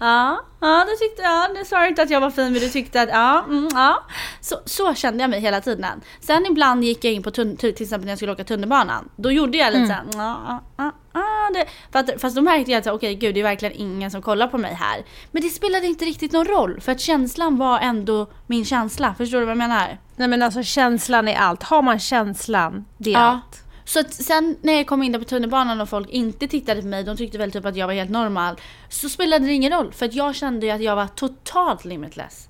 ja, 0.00 0.40
ja, 0.60 0.86
du 0.88 0.96
tyckte, 0.96 1.22
ja, 1.22 1.48
du 1.58 1.64
sa 1.64 1.86
inte 1.86 2.02
att 2.02 2.10
jag 2.10 2.20
var 2.20 2.30
fin 2.30 2.52
men 2.52 2.62
du 2.62 2.68
tyckte 2.68 3.02
att, 3.02 3.08
ja, 3.08 3.44
mm, 3.44 3.68
ja. 3.72 4.02
Så, 4.40 4.56
så 4.64 4.94
kände 4.94 5.22
jag 5.22 5.30
mig 5.30 5.40
hela 5.40 5.60
tiden. 5.60 6.00
Sen 6.20 6.46
ibland 6.46 6.84
gick 6.84 7.04
jag 7.04 7.12
in 7.12 7.22
på, 7.22 7.30
till 7.30 7.68
exempel 7.68 8.04
när 8.04 8.08
jag 8.08 8.18
skulle 8.18 8.32
åka 8.32 8.44
tunnelbanan. 8.44 9.08
Då 9.16 9.32
gjorde 9.32 9.58
jag 9.58 9.72
lite 9.72 9.92
mm. 9.92 10.12
så 10.12 10.18
här, 10.18 10.34
ja, 10.46 10.62
ja, 10.76 10.92
ah, 11.16 11.50
det, 11.52 11.66
för 11.92 12.18
fast 12.18 12.36
då 12.36 12.42
märkte 12.42 12.70
jag 12.70 12.78
att 12.78 12.86
okej 12.86 12.94
okay, 12.94 13.14
gud 13.14 13.34
det 13.34 13.40
är 13.40 13.44
verkligen 13.44 13.74
ingen 13.74 14.10
som 14.10 14.22
kollar 14.22 14.48
på 14.48 14.58
mig 14.58 14.74
här. 14.74 15.04
Men 15.30 15.42
det 15.42 15.48
spelade 15.48 15.86
inte 15.86 16.04
riktigt 16.04 16.32
någon 16.32 16.44
roll 16.44 16.80
för 16.80 16.92
att 16.92 17.00
känslan 17.00 17.56
var 17.56 17.78
ändå 17.78 18.26
min 18.46 18.64
känsla. 18.64 19.14
Förstår 19.18 19.38
du 19.38 19.44
vad 19.44 19.50
jag 19.50 19.58
menar? 19.58 19.98
Nej 20.16 20.28
men 20.28 20.42
alltså 20.42 20.62
känslan 20.62 21.28
är 21.28 21.36
allt. 21.36 21.62
Har 21.62 21.82
man 21.82 21.98
känslan, 21.98 22.84
det 22.98 23.10
är 23.10 23.14
ja. 23.14 23.20
allt. 23.20 23.62
Så 23.84 24.00
att 24.00 24.14
sen 24.14 24.56
när 24.62 24.72
jag 24.72 24.86
kom 24.86 25.02
in 25.02 25.12
där 25.12 25.18
på 25.18 25.24
tunnelbanan 25.24 25.80
och 25.80 25.88
folk 25.88 26.10
inte 26.10 26.48
tittade 26.48 26.82
på 26.82 26.88
mig, 26.88 27.04
de 27.04 27.16
tyckte 27.16 27.38
väl 27.38 27.52
typ 27.52 27.64
att 27.64 27.76
jag 27.76 27.86
var 27.86 27.94
helt 27.94 28.10
normal. 28.10 28.56
Så 28.88 29.08
spelade 29.08 29.46
det 29.46 29.52
ingen 29.52 29.72
roll 29.72 29.92
för 29.92 30.06
att 30.06 30.14
jag 30.14 30.34
kände 30.34 30.66
ju 30.66 30.72
att 30.72 30.82
jag 30.82 30.96
var 30.96 31.06
totalt 31.06 31.84
limitless. 31.84 32.48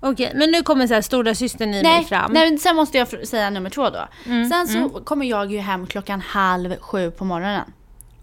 Okej, 0.00 0.32
men 0.34 0.50
nu 0.50 0.62
kommer 0.62 0.86
så 0.86 0.94
här 0.94 1.02
stora 1.02 1.34
systern 1.34 1.74
i 1.74 1.82
nej, 1.82 1.98
mig 1.98 2.04
fram. 2.04 2.32
Nej, 2.32 2.50
men 2.50 2.58
sen 2.58 2.76
måste 2.76 2.98
jag 2.98 3.28
säga 3.28 3.50
nummer 3.50 3.70
två 3.70 3.90
då. 3.90 4.08
Mm, 4.26 4.48
sen 4.48 4.68
så 4.68 4.78
mm. 4.78 5.04
kommer 5.04 5.26
jag 5.26 5.52
ju 5.52 5.58
hem 5.58 5.86
klockan 5.86 6.20
halv 6.20 6.80
sju 6.80 7.10
på 7.10 7.24
morgonen. 7.24 7.72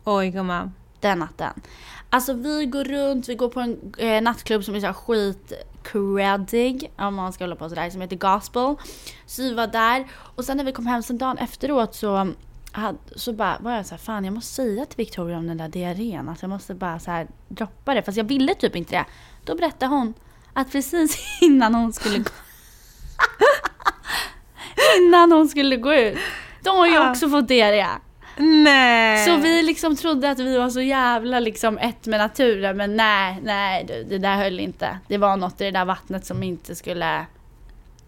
Oj 0.04 0.30
gumman. 0.30 0.74
Den 1.00 1.20
natten. 1.20 1.62
Alltså 2.10 2.34
vi 2.34 2.66
går 2.66 2.84
runt, 2.84 3.30
vi 3.30 3.36
går 3.36 3.50
på 3.50 3.60
en 3.60 3.94
eh, 3.98 4.22
nattklubb 4.22 4.64
som 4.64 4.76
är 4.76 4.80
så 4.80 4.94
skit 4.94 5.54
creddig, 5.84 6.92
om 6.98 7.16
man 7.16 7.34
ska 7.34 7.44
hålla 7.44 7.56
på 7.56 7.70
sådär, 7.70 7.90
som 7.90 8.02
heter 8.02 8.16
Gospel. 8.16 8.76
Så 9.26 9.42
vi 9.42 9.54
var 9.54 9.68
där 9.68 10.08
och 10.12 10.46
sen 10.46 10.58
när 10.58 10.64
vi 10.64 10.72
kom 10.72 10.88
hem 10.88 11.04
sen 11.04 11.18
dagen 11.18 11.38
efteråt 11.38 11.96
så 11.96 12.34
så 13.16 13.34
bara 13.34 13.58
var 13.60 13.72
jag 13.72 13.86
så 13.86 13.92
här, 13.92 14.00
fan 14.00 14.26
jag 14.26 14.34
måste 14.34 14.54
säga 14.54 14.86
till 14.86 14.98
Victoria 14.98 15.38
om 15.38 15.48
den 15.48 15.58
där 15.58 15.68
diarrén. 15.68 16.30
Alltså 16.30 16.44
jag 16.44 16.50
måste 16.50 16.74
bara 16.74 17.00
så 17.00 17.12
här 17.12 17.28
droppa 17.48 17.94
det. 17.94 18.02
Fast 18.02 18.18
jag 18.18 18.24
ville 18.24 18.56
typ 18.56 18.76
inte 18.76 18.96
det. 18.96 19.06
Då 19.44 19.56
berättade 19.56 19.96
hon 19.96 20.14
att 20.56 20.72
precis 20.72 21.40
innan 21.42 21.76
hon 21.76 21.94
skulle 21.94 22.20
gå... 22.20 22.30
innan 25.00 25.32
hon 25.32 25.50
skulle 25.50 25.78
gå 25.78 25.94
ut. 25.94 26.18
Då 26.62 26.72
har 26.72 26.88
ju 26.88 27.10
också 27.10 27.30
fått 27.30 27.48
diarré. 27.48 27.88
Nej. 28.38 29.26
Så 29.26 29.38
vi 29.38 29.64
liksom 29.64 29.96
trodde 29.96 30.32
att 30.32 30.40
vi 30.40 30.58
var 30.58 30.70
så 30.70 30.82
jävla 30.82 31.40
liksom 31.40 31.78
ett 31.78 32.06
med 32.06 32.20
naturen 32.20 32.78
men 32.78 32.96
nej, 32.96 33.40
nej 33.44 33.86
det, 33.88 34.04
det 34.04 34.18
där 34.18 34.36
höll 34.36 34.60
inte. 34.60 35.00
Det 35.08 35.18
var 35.18 35.38
något 35.38 35.62
i 35.62 35.64
det 35.64 35.72
där 35.72 35.86
vattnet 35.86 36.26
som 36.26 36.44
inte 36.44 36.76
skulle 36.76 37.26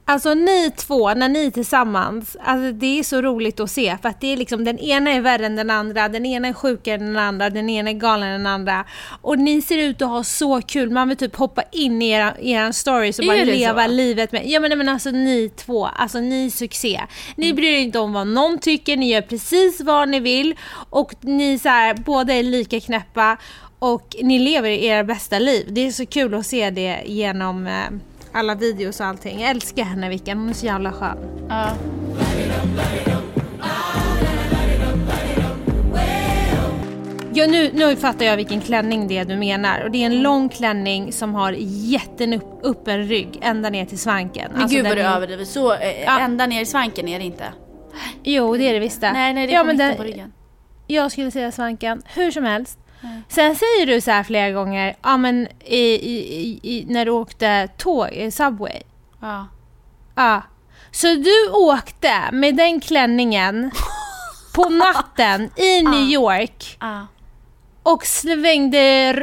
Alltså 0.10 0.34
ni 0.34 0.72
två, 0.78 1.14
när 1.14 1.30
ni 1.30 1.46
är 1.46 1.52
tillsammans, 1.52 2.38
alltså 2.44 2.72
det 2.72 3.00
är 3.00 3.04
så 3.04 3.22
roligt 3.22 3.60
att 3.60 3.72
se 3.72 3.98
för 4.02 4.10
att 4.10 4.22
det 4.22 4.34
är 4.34 4.38
liksom 4.38 4.64
den 4.64 4.80
ena 4.80 5.12
är 5.12 5.22
värre 5.22 5.46
än 5.46 5.56
den 5.56 5.70
andra, 5.70 6.10
den 6.10 6.26
ena 6.26 6.48
är 6.48 6.54
sjukare 6.54 6.96
än 6.96 7.06
den 7.06 7.18
andra, 7.18 7.50
den 7.50 7.70
ena 7.70 7.90
är 7.90 7.94
galen 7.94 8.30
än 8.30 8.44
den 8.44 8.54
andra. 8.54 8.86
Och 9.22 9.40
ni 9.40 9.62
ser 9.62 9.78
ut 9.78 10.02
att 10.02 10.10
ha 10.10 10.24
så 10.24 10.62
kul, 10.62 10.90
man 10.90 11.08
vill 11.08 11.18
typ 11.18 11.36
hoppa 11.36 11.64
in 11.72 12.02
i 12.02 12.10
era, 12.10 12.34
era 12.42 12.74
stories 12.74 13.20
och 13.20 13.26
bara 13.26 13.44
leva 13.44 13.86
så? 13.86 13.92
livet 13.92 14.32
med. 14.32 14.42
Ja 14.46 14.60
men, 14.60 14.78
men 14.78 14.90
alltså 14.90 15.12
ni 15.12 15.50
två, 15.50 15.86
alltså 15.86 16.20
ni 16.20 16.46
är 16.46 16.50
succé. 16.50 17.02
Ni 17.36 17.46
mm. 17.46 17.56
bryr 17.56 17.72
er 17.72 17.80
inte 17.80 18.00
om 18.00 18.14
vad 18.14 18.28
någon 18.28 18.60
tycker, 18.60 18.98
ni 18.98 19.12
gör 19.12 19.22
precis 19.22 19.82
vad 19.82 20.10
ni 20.10 20.20
vill 20.20 20.56
och 20.90 21.14
ni 21.22 21.60
så 21.60 21.70
här, 21.70 21.94
båda 21.94 22.34
är 22.34 22.44
lika 22.44 22.80
knäppa 22.80 23.38
och 23.80 24.16
ni 24.24 24.40
lever 24.40 24.70
era 24.70 25.04
bästa 25.04 25.40
liv. 25.40 25.68
Det 25.70 25.88
är 25.88 25.92
så 25.92 26.06
kul 26.06 26.34
att 26.34 26.46
se 26.46 26.70
det 26.70 27.04
genom 27.06 27.68
eh, 27.68 27.90
alla 28.38 28.56
videos 28.56 29.00
och 29.00 29.06
allting. 29.06 29.42
Jag 29.42 29.50
älskar 29.50 29.84
henne 29.84 30.10
Vickan, 30.10 30.38
hon 30.38 30.50
är 30.50 30.54
så 30.54 30.66
jävla 30.66 30.94
skön. 30.94 31.18
Ja. 31.50 31.70
Ja, 37.34 37.48
nu, 37.48 37.72
nu 37.74 37.96
fattar 37.96 38.26
jag 38.26 38.38
vilken 38.38 38.62
klänning 38.62 39.08
det 39.08 39.18
är 39.18 39.26
du 39.26 39.36
menar. 39.36 39.84
Och 39.84 39.92
det 39.92 40.02
är 40.02 40.06
en 40.06 40.22
lång 40.22 40.50
klänning 40.50 41.14
som 41.14 41.36
har 41.36 41.56
jätteöppen 41.60 43.04
rygg 43.04 43.40
ända 43.42 43.70
ner 43.70 43.86
till 43.86 44.00
svanken. 44.00 44.52
Men 44.52 44.62
alltså 44.62 44.78
gud 44.78 44.88
vad 44.88 44.98
du 44.98 45.02
är... 45.02 45.16
överdriver. 45.16 45.46
Så 45.46 45.74
äh, 45.74 46.04
ja. 46.04 46.20
ända 46.20 46.46
ner 46.46 46.62
i 46.62 46.66
svanken 46.66 47.08
är 47.08 47.20
det 47.20 47.26
inte? 47.26 47.46
Jo, 48.24 48.58
det 48.58 48.64
är 48.64 48.74
det 48.74 48.80
visst 48.80 49.02
det. 49.02 49.12
Nej, 49.12 49.34
nej, 49.34 49.48
det 49.48 49.54
är 49.54 49.58
ja, 49.58 49.64
på 49.64 49.68
mitten 49.72 49.98
på 49.98 50.04
ryggen. 50.04 50.34
Jag 50.88 51.12
skulle 51.12 51.32
säga 51.32 51.52
svanken. 51.52 52.02
Hur 52.06 52.32
som 52.32 52.44
helst. 52.44 52.80
Sen 53.30 53.56
säger 53.56 53.86
du 53.86 54.02
så 54.02 54.12
här 54.12 54.24
flera 54.24 54.52
gånger, 54.52 54.96
ja 55.04 55.18
men 55.18 55.48
i, 55.66 55.78
i, 55.78 56.60
i, 56.64 56.86
när 56.90 57.06
du 57.06 57.12
åkte 57.12 57.68
tåg, 57.78 58.10
i 58.14 58.32
Subway. 58.32 58.82
Ja. 59.22 59.48
Ja. 60.16 60.42
Så 60.92 61.08
du 61.08 61.50
åkte 61.52 62.14
med 62.32 62.56
den 62.56 62.80
klänningen 62.82 63.72
på 64.56 64.70
natten 64.70 65.50
i 65.56 65.82
New 65.82 66.10
York. 66.10 66.78
Ja. 66.80 67.08
och 67.84 68.06
svängde 68.06 68.78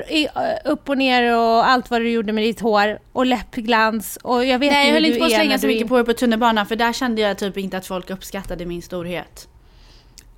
i- 0.08 0.28
upp 0.64 0.88
och 0.88 0.98
ner 0.98 1.36
och 1.36 1.68
allt 1.68 1.90
vad 1.90 2.00
du 2.00 2.10
gjorde 2.10 2.32
med 2.32 2.44
ditt 2.44 2.60
hår 2.60 2.98
och 3.12 3.26
läppglans 3.26 4.16
och 4.22 4.44
jag 4.44 4.58
vet 4.58 4.72
Nej 4.72 4.86
jag 4.86 4.94
höll 4.94 5.04
inte 5.04 5.18
på 5.18 5.24
att 5.24 5.30
slänga 5.32 5.58
så 5.58 5.66
mycket 5.66 5.88
på 5.88 5.98
det 5.98 6.04
på 6.04 6.12
tunnelbanan 6.12 6.66
för 6.66 6.76
där 6.76 6.92
kände 6.92 7.20
jag 7.22 7.38
typ 7.38 7.56
inte 7.58 7.76
att 7.76 7.86
folk 7.86 8.10
uppskattade 8.10 8.66
min 8.66 8.82
storhet. 8.82 9.48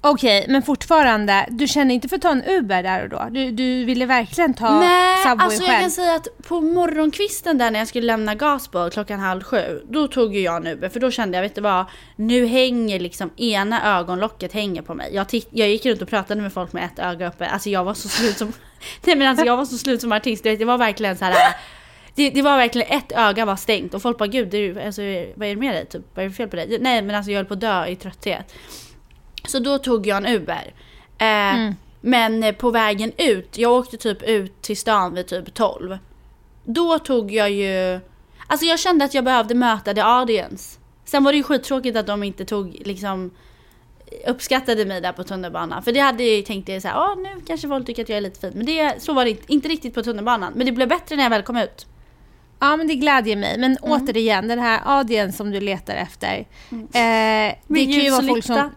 Okej, 0.09 0.47
men 0.49 0.62
fortfarande, 0.62 1.47
du 1.51 1.69
kände 1.69 1.95
inte 1.95 2.09
för 2.09 2.16
att 2.16 2.23
ta 2.23 2.31
en 2.31 2.45
Uber 2.45 2.83
där 2.83 3.03
och 3.03 3.09
då? 3.09 3.29
Du, 3.31 3.51
du 3.51 3.85
ville 3.85 4.07
verkligen 4.07 4.55
ta 4.55 4.81
Nej, 4.81 5.23
Subway 5.23 5.45
alltså 5.45 5.62
jag 5.62 5.71
själv? 5.71 5.81
kan 5.81 5.90
säga 5.90 6.14
att 6.14 6.29
på 6.49 6.61
morgonkvisten 6.61 7.59
där 7.59 7.71
när 7.71 7.79
jag 7.79 7.88
skulle 7.88 8.07
lämna 8.07 8.35
Gasboll 8.35 8.90
klockan 8.90 9.21
halv 9.21 9.42
sju, 9.42 9.83
då 9.90 10.09
tog 10.09 10.35
ju 10.35 10.40
jag 10.40 10.57
en 10.57 10.66
Uber 10.66 10.88
för 10.88 11.01
då 11.01 11.11
kände 11.11 11.37
jag, 11.37 11.42
vet 11.42 11.55
du 11.55 11.61
vad, 11.61 11.85
nu 12.16 12.47
hänger 12.47 13.01
liksom 13.01 13.31
ena 13.37 13.99
ögonlocket 13.99 14.53
hänger 14.53 14.83
på 14.83 14.95
mig. 14.95 15.14
Jag, 15.14 15.29
titt- 15.29 15.49
jag 15.51 15.69
gick 15.69 15.87
runt 15.87 16.03
och 16.03 16.09
pratade 16.09 16.42
med 16.42 16.53
folk 16.53 16.73
med 16.73 16.85
ett 16.85 16.99
öga 16.99 17.29
uppe, 17.29 17.47
alltså 17.47 17.71
jag 17.71 17.85
var 17.85 17.95
så 17.95 18.09
slut 18.09 18.38
som, 18.38 18.53
nej 19.05 19.16
men 19.16 19.29
alltså 19.29 19.45
jag 19.45 19.57
var 19.57 19.64
så 19.64 19.79
slut 19.79 20.01
som 20.01 20.12
artist, 20.12 20.45
du 20.45 20.57
det 20.57 20.64
var 20.64 20.79
verkligen 20.79 21.16
så 21.16 21.25
här. 21.25 21.35
Det, 22.14 22.31
det 22.31 22.42
var 22.42 22.57
verkligen 22.57 22.99
ett 22.99 23.12
öga 23.12 23.45
var 23.45 23.57
stängt 23.57 23.95
och 23.95 24.03
folk 24.03 24.19
bara 24.19 24.27
gud, 24.27 24.49
det 24.49 24.59
är, 24.59 24.87
alltså, 24.87 25.03
vad 25.35 25.49
är 25.49 25.55
det 25.55 25.61
med 25.61 25.75
dig? 25.75 25.87
Typ, 25.87 26.03
vad 26.14 26.25
är 26.25 26.29
det 26.29 26.35
fel 26.35 26.49
på 26.49 26.57
dig? 26.57 26.79
Nej 26.81 27.03
men 27.03 27.16
alltså 27.16 27.31
jag 27.31 27.38
höll 27.38 27.47
på 27.47 27.55
att 27.55 27.61
dö 27.61 27.87
i 27.87 27.97
trötthet. 27.97 28.55
Så 29.48 29.59
då 29.59 29.78
tog 29.78 30.06
jag 30.06 30.16
en 30.16 30.26
Uber. 30.26 30.72
Eh, 31.18 31.72
Men 32.00 32.42
eh, 32.42 32.52
på 32.54 32.70
vägen 32.70 33.12
ut, 33.18 33.59
jag 33.59 33.72
åkte 33.72 33.96
typ 33.96 34.22
ut 34.22 34.62
till 34.62 34.76
stan 34.76 35.14
vid 35.14 35.26
typ 35.26 35.54
12. 35.54 35.98
Då 36.64 36.98
tog 36.98 37.32
jag 37.32 37.50
ju, 37.50 38.00
alltså 38.46 38.66
jag 38.66 38.78
kände 38.78 39.04
att 39.04 39.14
jag 39.14 39.24
behövde 39.24 39.54
möta 39.54 39.94
the 39.94 40.00
audience. 40.00 40.78
Sen 41.04 41.24
var 41.24 41.32
det 41.32 41.37
ju 41.38 41.42
skittråkigt 41.44 41.96
att 41.96 42.06
de 42.06 42.22
inte 42.22 42.44
tog 42.44 42.76
liksom 42.85 43.30
uppskattade 44.26 44.85
mig 44.85 45.00
där 45.00 45.12
på 45.12 45.24
tunnelbanan. 45.24 45.82
För 45.82 45.92
det 45.92 46.00
hade 46.00 46.24
jag 46.24 46.37
ju 46.37 46.42
tänkt 46.42 46.66
det 46.66 46.80
så 46.80 46.88
här, 46.88 46.96
åh 46.98 47.16
nu 47.22 47.28
kanske 47.46 47.68
folk 47.68 47.87
tycker 47.87 48.02
att 48.02 48.09
jag 48.09 48.16
är 48.16 48.20
lite 48.22 48.40
fin. 48.40 48.52
Men 48.54 48.66
det, 48.66 49.02
så 49.02 49.12
var 49.12 49.24
det 49.24 49.30
inte, 49.30 49.52
inte 49.52 49.68
riktigt 49.68 49.94
på 49.94 50.02
tunnelbanan. 50.02 50.52
Men 50.56 50.66
det 50.66 50.72
blev 50.72 50.88
bättre 50.88 51.16
när 51.16 51.22
jag 51.22 51.30
väl 51.30 51.42
kom 51.42 51.56
ut. 51.56 51.87
Ja, 52.61 52.76
men 52.76 52.87
det 52.88 52.94
glädjer 52.94 53.37
mig. 53.37 53.59
Men 53.59 53.76
Mm. 53.82 53.92
återigen, 54.02 54.48
den 54.48 54.59
här 54.59 54.80
audience 54.85 55.37
som 55.37 55.50
du 55.50 55.61
letar 55.61 55.94
efter. 55.94 56.37
Eh, 56.70 57.54
det 57.66 57.85
kan 57.85 57.92
ju 57.92 58.11
vara 58.11 58.22
folk 58.22 58.44
som... 58.44 58.70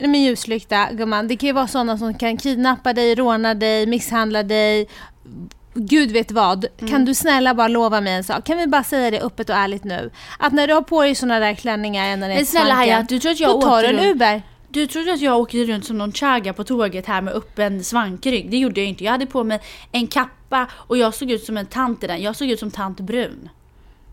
Med 0.00 0.20
ljuslykta, 0.20 0.88
gumman. 0.92 1.28
Det 1.28 1.36
kan 1.36 1.46
ju 1.46 1.52
vara 1.52 1.66
sådana 1.66 1.98
som 1.98 2.14
kan 2.14 2.36
kidnappa 2.36 2.92
dig, 2.92 3.14
råna 3.14 3.54
dig, 3.54 3.86
misshandla 3.86 4.42
dig. 4.42 4.88
Gud 5.74 6.10
vet 6.10 6.30
vad. 6.30 6.66
Mm. 6.78 6.90
Kan 6.90 7.04
du 7.04 7.14
snälla 7.14 7.54
bara 7.54 7.68
lova 7.68 8.00
mig 8.00 8.12
en 8.12 8.24
sak? 8.24 8.44
Kan 8.44 8.58
vi 8.58 8.66
bara 8.66 8.84
säga 8.84 9.10
det 9.10 9.20
öppet 9.20 9.50
och 9.50 9.56
ärligt 9.56 9.84
nu? 9.84 10.10
Att 10.38 10.52
när 10.52 10.66
du 10.66 10.74
har 10.74 10.82
på 10.82 11.02
dig 11.02 11.14
såna 11.14 11.38
där 11.38 11.54
klänningar 11.54 12.06
ända 12.06 12.26
ner 12.26 12.36
Men 12.36 12.46
snälla 12.46 12.74
Haja, 12.74 13.06
du 13.08 13.18
tror 13.18 13.32
att 13.32 13.40
jag 13.40 13.60
tar 13.60 13.84
en 13.84 13.92
runt- 13.96 14.06
Uber. 14.06 14.42
Du 14.68 14.86
trodde 14.86 15.12
att 15.12 15.20
jag 15.20 15.38
åkte 15.38 15.64
runt 15.64 15.84
som 15.86 15.98
någon 15.98 16.12
chaga 16.12 16.52
på 16.52 16.64
tåget 16.64 17.06
här 17.06 17.22
med 17.22 17.34
öppen 17.34 17.84
svankrygg. 17.84 18.50
Det 18.50 18.56
gjorde 18.56 18.80
jag 18.80 18.88
inte. 18.88 19.04
Jag 19.04 19.12
hade 19.12 19.26
på 19.26 19.44
mig 19.44 19.60
en 19.92 20.06
kappa 20.06 20.66
och 20.72 20.96
jag 20.98 21.14
såg 21.14 21.30
ut 21.30 21.44
som 21.44 21.56
en 21.56 21.66
tant 21.66 22.04
i 22.04 22.06
den. 22.06 22.22
Jag 22.22 22.36
såg 22.36 22.48
ut 22.50 22.58
som 22.58 22.70
tant 22.70 23.00
Brun. 23.00 23.48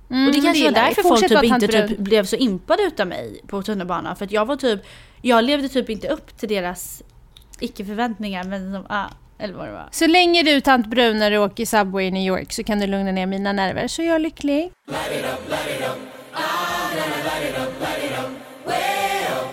Mm, 0.09 0.27
och 0.27 0.33
det 0.33 0.41
kanske 0.41 0.63
var 0.63 0.71
därför 0.71 1.01
folk 1.01 1.27
typ 1.29 1.43
inte 1.43 1.67
typ 1.67 1.97
blev 1.97 2.25
så 2.25 2.35
impade 2.35 2.83
utav 2.83 3.07
mig 3.07 3.41
på 3.47 3.63
tunnelbanan. 3.63 4.15
För 4.15 4.25
att 4.25 4.31
jag 4.31 4.45
var 4.45 4.55
typ, 4.55 4.81
jag 5.21 5.43
levde 5.43 5.69
typ 5.69 5.89
inte 5.89 6.07
upp 6.07 6.37
till 6.37 6.49
deras 6.49 7.03
icke-förväntningar. 7.59 8.43
Men 8.43 8.73
som, 8.73 8.85
ah, 8.89 9.05
eller 9.39 9.53
vad 9.53 9.67
det 9.67 9.71
var. 9.71 9.89
Så 9.91 10.07
länge 10.07 10.43
du 10.43 10.61
tant 10.61 10.87
Brun 10.87 11.19
när 11.19 11.31
du 11.31 11.37
åker 11.37 11.65
Subway 11.65 12.05
i 12.05 12.11
New 12.11 12.27
York 12.27 12.53
så 12.53 12.63
kan 12.63 12.79
du 12.79 12.87
lugna 12.87 13.11
ner 13.11 13.25
mina 13.25 13.53
nerver, 13.53 13.87
så 13.87 14.01
jag 14.01 14.15
är 14.15 14.19
lycklig. 14.19 14.71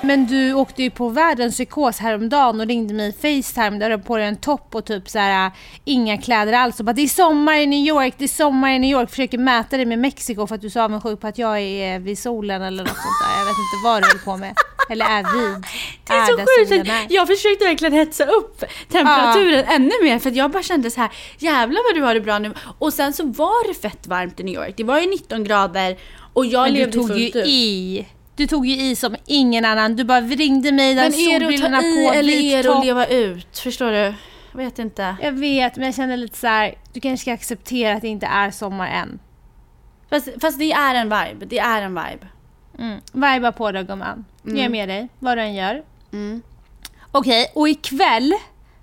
Men 0.04 0.26
du 0.26 0.54
åkte 0.54 0.82
ju 0.82 0.90
på 0.90 1.08
världens 1.08 1.54
psykos 1.54 1.98
häromdagen 1.98 2.60
och 2.60 2.66
ringde 2.66 2.94
mig 2.94 3.08
i 3.08 3.12
Facetime 3.12 3.78
där 3.78 3.88
du 3.88 3.94
hade 3.94 4.02
på 4.04 4.16
dig 4.16 4.26
en 4.26 4.36
topp 4.36 4.74
och 4.74 4.84
typ 4.84 5.08
så 5.08 5.18
här 5.18 5.50
inga 5.84 6.18
kläder 6.18 6.52
alls 6.52 6.78
och 6.78 6.84
bara 6.84 6.92
det 6.92 7.02
är 7.02 7.08
sommar 7.08 7.54
i 7.54 7.66
New 7.66 7.86
York, 7.86 8.14
det 8.18 8.24
är 8.24 8.28
sommar 8.28 8.70
i 8.70 8.78
New 8.78 8.90
York. 8.90 9.10
Försöker 9.10 9.38
mäta 9.38 9.76
dig 9.76 9.86
med 9.86 9.98
Mexiko 9.98 10.46
för 10.46 10.54
att 10.54 10.60
du 10.60 10.66
är 10.66 10.70
så 10.70 10.80
avundsjuk 10.80 11.20
på 11.20 11.26
att 11.26 11.38
jag 11.38 11.60
är 11.60 11.98
vid 11.98 12.18
solen 12.18 12.62
eller 12.62 12.82
något 12.82 12.96
sånt 12.96 13.20
där. 13.24 13.38
Jag 13.38 13.44
vet 13.44 13.58
inte 13.58 13.84
vad 13.84 14.02
du 14.02 14.06
håller 14.06 14.24
på 14.24 14.36
med. 14.36 14.54
Eller 14.90 15.06
är 15.06 15.22
vid. 15.22 15.64
Det 16.06 16.12
är 16.12 16.26
så 16.26 16.36
där 16.36 16.66
sjukt! 16.66 16.88
är. 16.88 17.06
Jag 17.08 17.28
försökte 17.28 17.64
verkligen 17.64 17.92
hetsa 17.92 18.24
upp 18.24 18.64
temperaturen 18.92 19.64
ännu 19.68 19.92
mer 20.02 20.18
för 20.18 20.30
att 20.30 20.36
jag 20.36 20.50
bara 20.50 20.62
kände 20.62 20.90
så 20.90 21.00
här 21.00 21.10
jävlar 21.38 21.92
vad 21.92 22.02
du 22.02 22.06
har 22.06 22.14
det 22.14 22.20
bra 22.20 22.38
nu. 22.38 22.54
Och 22.78 22.92
sen 22.92 23.12
så 23.12 23.26
var 23.26 23.68
det 23.68 23.74
fett 23.74 24.06
varmt 24.06 24.40
i 24.40 24.42
New 24.42 24.54
York. 24.54 24.74
Det 24.76 24.84
var 24.84 25.00
ju 25.00 25.06
19 25.10 25.44
grader 25.44 25.96
och 26.32 26.46
jag 26.46 26.62
Men 26.62 26.72
du 26.72 26.78
levde 26.78 26.92
tog 26.92 27.08
fullt 27.08 27.20
ju 27.20 27.40
ut. 27.40 27.46
i. 27.46 28.06
Du 28.36 28.46
tog 28.46 28.66
ju 28.66 28.82
i 28.82 28.96
som 28.96 29.16
ingen 29.26 29.64
annan. 29.64 29.96
Du 29.96 30.04
bara 30.04 30.20
ringde 30.20 30.72
mig 30.72 30.94
där 30.94 31.10
solbrillorna 31.10 31.80
ta 31.80 31.86
i 31.86 32.08
på, 32.08 32.14
eller 32.14 32.32
är 32.32 32.62
det 32.62 32.78
att 32.78 32.84
leva 32.84 33.06
ut? 33.06 33.58
Förstår 33.58 33.90
du? 33.90 34.14
Jag 34.52 34.58
vet 34.58 34.78
inte. 34.78 35.16
Jag 35.22 35.32
vet, 35.32 35.76
men 35.76 35.84
jag 35.84 35.94
känner 35.94 36.16
lite 36.16 36.38
så 36.38 36.46
här. 36.46 36.74
du 36.92 37.00
kanske 37.00 37.22
ska 37.22 37.32
acceptera 37.32 37.94
att 37.94 38.02
det 38.02 38.08
inte 38.08 38.26
är 38.26 38.50
sommar 38.50 38.88
än. 38.88 39.18
Fast, 40.10 40.28
fast 40.40 40.58
det 40.58 40.72
är 40.72 40.94
en 40.94 41.08
vibe. 41.08 41.46
Det 41.46 41.58
är 41.58 41.82
en 41.82 41.94
vibe. 41.94 42.26
Mm. 42.78 43.00
Viba 43.12 43.52
på 43.52 43.72
då 43.72 43.82
gumman. 43.82 44.24
Jag 44.42 44.58
är 44.58 44.68
med 44.68 44.88
dig, 44.88 45.08
vad 45.18 45.38
du 45.38 45.42
än 45.42 45.54
gör. 45.54 45.82
Mm. 46.12 46.42
Okej, 47.12 47.52
och 47.54 47.68
ikväll, 47.68 48.32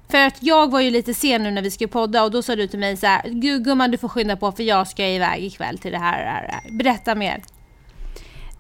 för 0.10 0.18
att 0.18 0.38
jag 0.40 0.72
var 0.72 0.80
ju 0.80 0.90
lite 0.90 1.14
sen 1.14 1.44
nu 1.44 1.52
när 1.52 1.62
vi 1.62 1.72
skulle 1.72 1.88
podda 1.88 2.24
och 2.24 2.32
då 2.32 2.42
sa 2.42 2.56
du 2.56 2.68
till 2.68 2.80
mig 2.80 2.98
så 2.98 3.08
här, 3.08 3.30
"Gud, 3.30 3.64
gumman 3.64 3.92
du 3.92 3.98
får 3.98 4.08
skynda 4.08 4.36
på 4.36 4.52
för 4.52 4.64
jag 4.64 4.88
ska 4.88 5.08
iväg 5.08 5.44
ikväll 5.44 5.78
till 5.78 5.92
det 5.92 5.98
här. 5.98 6.20
och 6.20 6.48
det 6.48 6.54
här." 6.54 6.78
Berätta 6.78 7.16
mer. 7.16 7.42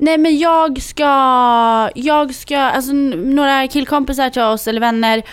Nej 0.01 0.17
men 0.17 0.37
jag 0.37 0.81
ska, 0.81 1.03
jag 1.95 2.35
ska, 2.35 2.57
alltså 2.57 2.93
några 2.93 3.67
killkompisar 3.67 4.29
till 4.29 4.41
oss 4.41 4.67
eller 4.67 4.79
vänner 4.79 5.23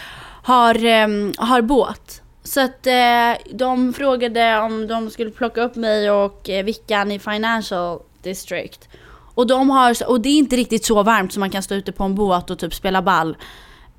har, 0.42 0.84
um, 0.84 1.32
har 1.38 1.62
båt. 1.62 2.22
Så 2.42 2.60
att 2.60 2.86
uh, 2.86 3.56
de 3.56 3.92
frågade 3.92 4.58
om 4.58 4.86
de 4.86 5.10
skulle 5.10 5.30
plocka 5.30 5.60
upp 5.60 5.76
mig 5.76 6.10
och 6.10 6.48
uh, 6.48 6.62
Vickan 6.62 7.12
i 7.12 7.18
Financial 7.18 8.00
District. 8.22 8.88
Och 9.34 9.46
de 9.46 9.70
har, 9.70 10.10
och 10.10 10.20
det 10.20 10.28
är 10.28 10.38
inte 10.38 10.56
riktigt 10.56 10.84
så 10.84 11.02
varmt 11.02 11.32
som 11.32 11.40
man 11.40 11.50
kan 11.50 11.62
stå 11.62 11.74
ute 11.74 11.92
på 11.92 12.04
en 12.04 12.14
båt 12.14 12.50
och 12.50 12.58
typ 12.58 12.74
spela 12.74 13.02
ball. 13.02 13.36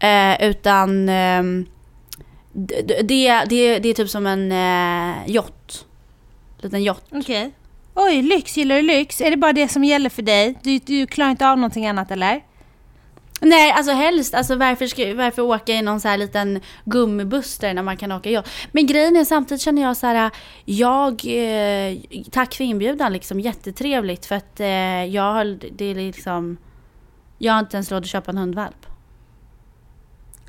Uh, 0.03 0.49
utan 0.49 1.09
ehm, 1.09 1.45
um, 1.45 1.65
det, 2.51 3.01
det, 3.01 3.43
det, 3.49 3.79
det 3.79 3.89
är 3.89 3.93
typ 3.93 4.09
som 4.09 4.27
en 4.27 4.51
uh, 4.51 5.29
yacht. 5.29 5.85
Liten 6.61 6.83
yacht. 6.83 7.03
Okej. 7.11 7.51
Oj, 8.01 8.21
lyx, 8.21 8.57
gillar 8.57 8.75
du 8.75 8.81
lyx? 8.81 9.21
Är 9.21 9.31
det 9.31 9.37
bara 9.37 9.53
det 9.53 9.67
som 9.67 9.83
gäller 9.83 10.09
för 10.09 10.21
dig? 10.21 10.59
Du, 10.63 10.77
du 10.79 11.07
klarar 11.07 11.31
inte 11.31 11.49
av 11.49 11.57
någonting 11.57 11.87
annat 11.87 12.11
eller? 12.11 12.43
Nej, 13.41 13.71
alltså 13.71 13.91
helst. 13.91 14.33
Alltså 14.33 14.55
varför, 14.55 14.87
ska, 14.87 15.13
varför 15.13 15.41
åka 15.41 15.73
i 15.73 15.81
någon 15.81 16.01
så 16.01 16.07
här 16.07 16.17
liten 16.17 16.61
gummibuss 16.85 17.57
där 17.57 17.73
när 17.73 17.83
man 17.83 17.97
kan 17.97 18.11
åka 18.11 18.29
yacht? 18.29 18.51
Men 18.71 18.87
grejen 18.87 19.15
är 19.15 19.25
samtidigt 19.25 19.61
känner 19.61 19.81
jag 19.81 19.97
så 19.97 20.07
här, 20.07 20.31
jag, 20.65 21.11
eh, 21.25 21.97
tack 22.31 22.55
för 22.55 22.63
inbjudan 22.63 23.13
liksom, 23.13 23.39
jättetrevligt 23.39 24.25
för 24.25 24.35
att 24.35 24.59
eh, 24.59 25.05
jag 25.05 25.33
har, 25.33 25.45
det 25.71 25.85
är 25.85 25.95
liksom, 25.95 26.57
jag 27.37 27.53
har 27.53 27.59
inte 27.59 27.77
ens 27.77 27.91
råd 27.91 28.03
att 28.03 28.09
köpa 28.09 28.31
en 28.31 28.37
hundvalp. 28.37 28.85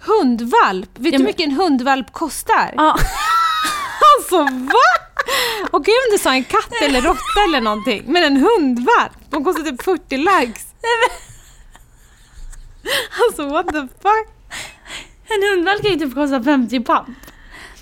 Hundvalp? 0.00 0.90
Vet 0.98 1.12
Ja, 1.12 1.18
du 1.18 1.24
hur 1.24 1.24
mycket 1.24 1.46
en 1.46 1.52
hundvalp 1.56 2.12
kostar? 2.12 2.74
Ja, 2.76 2.96
Alltså 4.18 4.42
va? 4.54 5.09
Okej 5.70 5.94
om 6.06 6.12
du 6.12 6.18
sa 6.18 6.32
en 6.32 6.44
katt 6.44 6.72
eller 6.82 7.00
råtta 7.00 7.40
eller 7.48 7.60
någonting, 7.60 8.02
men 8.06 8.22
en 8.22 8.36
hundvalp? 8.36 9.12
De 9.30 9.44
kostar 9.44 9.62
typ 9.62 9.82
40 9.82 10.16
lax. 10.16 10.66
Alltså 13.26 13.48
what 13.48 13.66
the 13.66 13.80
fuck? 13.80 14.28
en 15.30 15.42
hundvalp 15.50 15.82
kan 15.82 15.90
ju 15.90 15.98
typ 15.98 16.14
kosta 16.14 16.42
50 16.42 16.80
papp. 16.80 17.06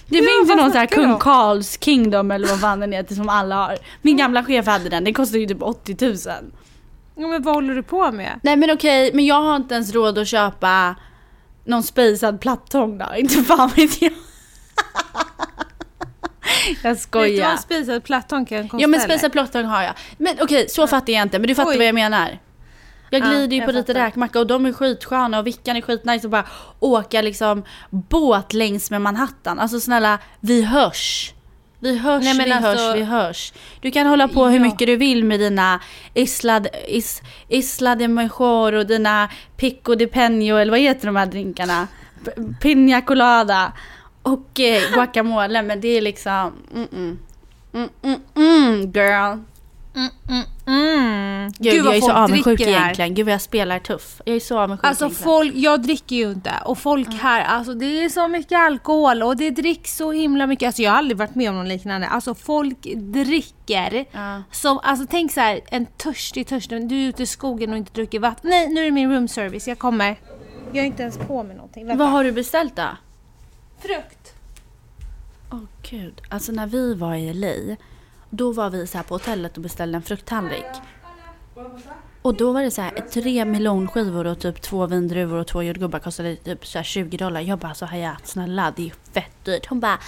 Det 0.06 0.18
finns 0.18 0.50
ju 0.50 0.54
någon 0.54 0.72
så 0.72 0.78
här 0.78 0.86
kung? 0.86 1.18
Karls 1.18 1.78
Kingdom 1.80 2.30
eller 2.30 2.48
vad 2.48 2.60
fan 2.60 2.80
den 2.80 2.92
heter 2.92 3.14
som 3.14 3.28
alla 3.28 3.54
har. 3.54 3.78
Min 4.02 4.16
gamla 4.16 4.44
chef 4.44 4.66
hade 4.66 4.88
den, 4.88 5.04
den 5.04 5.14
kostar 5.14 5.38
ju 5.38 5.46
typ 5.46 5.62
80 5.62 5.96
000. 6.06 6.16
Ja, 7.14 7.26
men 7.26 7.42
vad 7.42 7.54
håller 7.54 7.74
du 7.74 7.82
på 7.82 8.12
med? 8.12 8.40
Nej 8.42 8.56
men 8.56 8.70
okej, 8.70 9.10
men 9.14 9.26
jag 9.26 9.42
har 9.42 9.56
inte 9.56 9.74
ens 9.74 9.92
råd 9.92 10.18
att 10.18 10.28
köpa 10.28 10.94
någon 11.64 11.82
spejsad 11.82 12.40
plattång 12.40 12.98
där. 12.98 13.14
Inte 13.18 13.42
fan 13.42 13.70
vet 13.76 14.02
jag. 14.02 14.12
jag 16.82 16.82
Vet 16.82 16.82
du 16.82 16.88
vad 16.88 16.98
skojar. 16.98 17.56
spisad 17.56 18.04
plattång 18.04 18.44
kan 18.46 18.68
kosta? 18.68 18.82
Ja 18.82 18.86
men 18.88 19.00
spejsad 19.00 19.32
plattång 19.32 19.64
har 19.64 19.82
jag. 19.82 19.92
Men 20.18 20.34
okej, 20.40 20.66
så 20.68 20.86
fattar 20.86 21.12
jag 21.12 21.22
inte. 21.22 21.38
Men 21.38 21.48
du 21.48 21.54
fattar 21.54 21.70
Oj. 21.70 21.76
vad 21.76 21.86
jag 21.86 21.94
menar. 21.94 22.38
Jag 23.10 23.22
Ja, 23.22 23.26
glider 23.30 23.52
ju 23.52 23.56
jag 23.56 23.66
på 23.66 23.72
lite 23.72 23.94
räkmacka 23.94 24.40
och 24.40 24.46
de 24.46 24.66
är 24.66 24.72
skitsköna 24.72 25.38
och 25.38 25.46
Vickan 25.46 25.76
är 25.76 25.80
skitnice 25.80 26.24
och 26.26 26.30
bara 26.30 26.44
åka 26.80 27.22
liksom 27.22 27.64
båt 27.90 28.52
längs 28.52 28.90
med 28.90 29.02
Manhattan. 29.02 29.58
Alltså 29.58 29.80
snälla, 29.80 30.18
vi 30.40 30.62
hörs. 30.62 31.32
Vi 31.80 31.98
hörs, 31.98 32.24
Nej, 32.24 32.34
vi 32.44 32.52
alltså- 32.52 32.82
hörs, 32.82 32.96
vi 32.96 33.02
hörs. 33.02 33.52
Du 33.80 33.90
kan 33.90 34.06
hålla 34.06 34.28
på 34.28 34.46
hur 34.46 34.56
Ja. 34.58 34.62
mycket 34.62 34.86
du 34.86 34.96
vill 34.96 35.24
med 35.24 35.40
dina 35.40 35.80
Isla, 36.14 36.62
is, 36.88 37.22
Isla 37.48 37.94
de 37.96 38.08
Mejor 38.08 38.72
och 38.74 38.86
dina 38.86 39.28
Pico 39.56 39.94
de 39.94 40.06
Peño 40.06 40.58
eller 40.60 40.70
vad 40.70 40.80
heter 40.80 41.06
de 41.06 41.16
här 41.16 41.26
drinkarna? 41.26 41.86
P- 42.24 42.30
Piña 42.60 43.04
colada 43.04 43.72
och 44.22 44.60
eh, 44.60 44.92
guacamole 44.92 45.62
men 45.62 45.80
det 45.80 45.88
är 45.88 46.00
liksom 46.00 46.52
mm, 46.74 46.88
mm, 46.92 47.18
mm, 47.72 47.88
mm, 48.02 48.20
mm 48.34 48.92
girl. 48.92 49.38
Mm. 50.66 51.52
Gud, 51.58 51.86
jag 51.86 51.96
är 51.96 52.00
så 52.00 52.12
avundsjuk 52.12 52.60
egentligen. 52.60 53.14
Gud 53.14 53.26
vad 53.26 53.32
jag 53.32 53.40
spelar 53.40 53.78
tuff. 53.78 54.20
Jag 54.24 54.36
är 54.36 54.40
så 54.40 54.58
avundsjuk 54.58 54.86
Alltså 54.86 55.04
egentligen. 55.04 55.24
folk, 55.24 55.54
jag 55.54 55.82
dricker 55.82 56.16
ju 56.16 56.30
inte 56.30 56.52
och 56.64 56.78
folk 56.78 57.14
här, 57.14 57.44
alltså 57.44 57.74
det 57.74 58.04
är 58.04 58.08
så 58.08 58.28
mycket 58.28 58.58
alkohol 58.58 59.22
och 59.22 59.36
det 59.36 59.50
dricks 59.50 59.96
så 59.96 60.12
himla 60.12 60.46
mycket. 60.46 60.66
Alltså 60.66 60.82
jag 60.82 60.90
har 60.90 60.98
aldrig 60.98 61.18
varit 61.18 61.34
med 61.34 61.50
om 61.50 61.56
något 61.56 61.68
liknande. 61.68 62.08
Alltså 62.08 62.34
folk 62.34 62.78
dricker. 62.96 64.04
Ja. 64.12 64.42
Som, 64.52 64.80
alltså 64.82 65.06
tänk 65.10 65.32
så 65.32 65.40
här, 65.40 65.60
en 65.68 65.86
törstig 65.86 66.46
törstig, 66.46 66.88
du 66.88 67.04
är 67.04 67.08
ute 67.08 67.22
i 67.22 67.26
skogen 67.26 67.70
och 67.70 67.76
inte 67.76 67.92
dricker 67.92 68.18
vatten. 68.18 68.50
Nej, 68.50 68.68
nu 68.68 68.80
är 68.80 68.84
det 68.84 68.90
min 68.90 69.12
room 69.12 69.28
service, 69.28 69.68
jag 69.68 69.78
kommer. 69.78 70.16
Jag 70.72 70.82
är 70.82 70.86
inte 70.86 71.02
ens 71.02 71.18
på 71.18 71.42
med 71.42 71.56
någonting. 71.56 71.86
Vänta. 71.86 72.04
Vad 72.04 72.12
har 72.12 72.24
du 72.24 72.32
beställt 72.32 72.76
då? 72.76 72.88
Frukt. 73.78 74.34
Åh 75.52 75.64
gud. 75.90 76.20
Alltså 76.28 76.52
när 76.52 76.66
vi 76.66 76.94
var 76.94 77.14
i 77.14 77.34
LA, 77.34 77.76
då 78.30 78.52
var 78.52 78.70
vi 78.70 78.86
så 78.86 78.98
här 78.98 79.04
på 79.04 79.14
hotellet 79.14 79.56
och 79.56 79.62
beställde 79.62 79.96
en 79.96 80.02
frukttallrik. 80.02 80.66
Och 82.22 82.34
då 82.34 82.52
var 82.52 82.62
det 82.62 82.70
så 82.70 82.82
här, 82.82 82.90
tre 82.90 83.44
melonskivor 83.44 84.26
och 84.26 84.38
typ 84.38 84.62
två 84.62 84.86
vindruvor 84.86 85.38
och 85.38 85.46
två 85.46 85.62
jordgubbar 85.62 85.98
kostade 85.98 86.36
typ 86.36 86.66
så 86.66 86.78
här 86.78 86.84
20 86.84 87.16
dollar. 87.16 87.40
Jag 87.40 87.58
bara 87.58 87.68
alltså, 87.68 87.86
så 87.86 87.90
Hayat, 87.90 88.28
snälla 88.28 88.72
det 88.76 88.86
är 88.86 88.92
fett 89.12 89.44
dyrt. 89.44 89.66
Hon 89.66 89.80
bara 89.80 89.98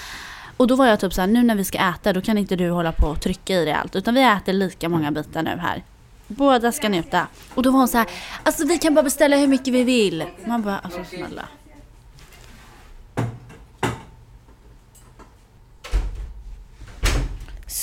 och 0.57 0.67
då 0.67 0.77
var 0.77 0.87
jag 0.87 1.01
typ 1.01 1.13
så 1.13 1.21
här, 1.21 1.29
nu 1.29 1.43
när 1.43 1.55
vi 1.55 1.65
ska 1.65 1.79
äta 1.79 2.13
då 2.13 2.21
kan 2.21 2.39
inte 2.39 2.57
du 2.57 2.71
hålla 2.71 2.93
på 2.93 3.07
och 3.07 3.21
trycka 3.21 3.55
i 3.55 3.65
dig 3.65 3.75
allt. 3.75 3.97
Utan 3.97 4.15
vi 4.15 4.23
äter 4.23 4.53
lika 4.53 4.89
många 4.89 5.11
bitar 5.11 5.43
nu 5.43 5.51
här. 5.51 5.85
Båda 6.27 6.73
ska 6.73 6.89
njuta. 6.89 7.27
Och 7.55 7.63
då 7.63 7.71
var 7.71 7.79
hon 7.79 7.89
så 7.89 7.99
här, 7.99 8.07
alltså 8.43 8.67
vi 8.67 8.79
kan 8.79 8.95
bara 8.95 9.03
beställa 9.03 9.37
hur 9.37 9.47
mycket 9.47 9.75
vi 9.75 9.85
vill. 9.85 10.25
Man 10.47 10.63
bara, 10.63 10.79
alltså 10.79 11.05
snälla. 11.05 11.49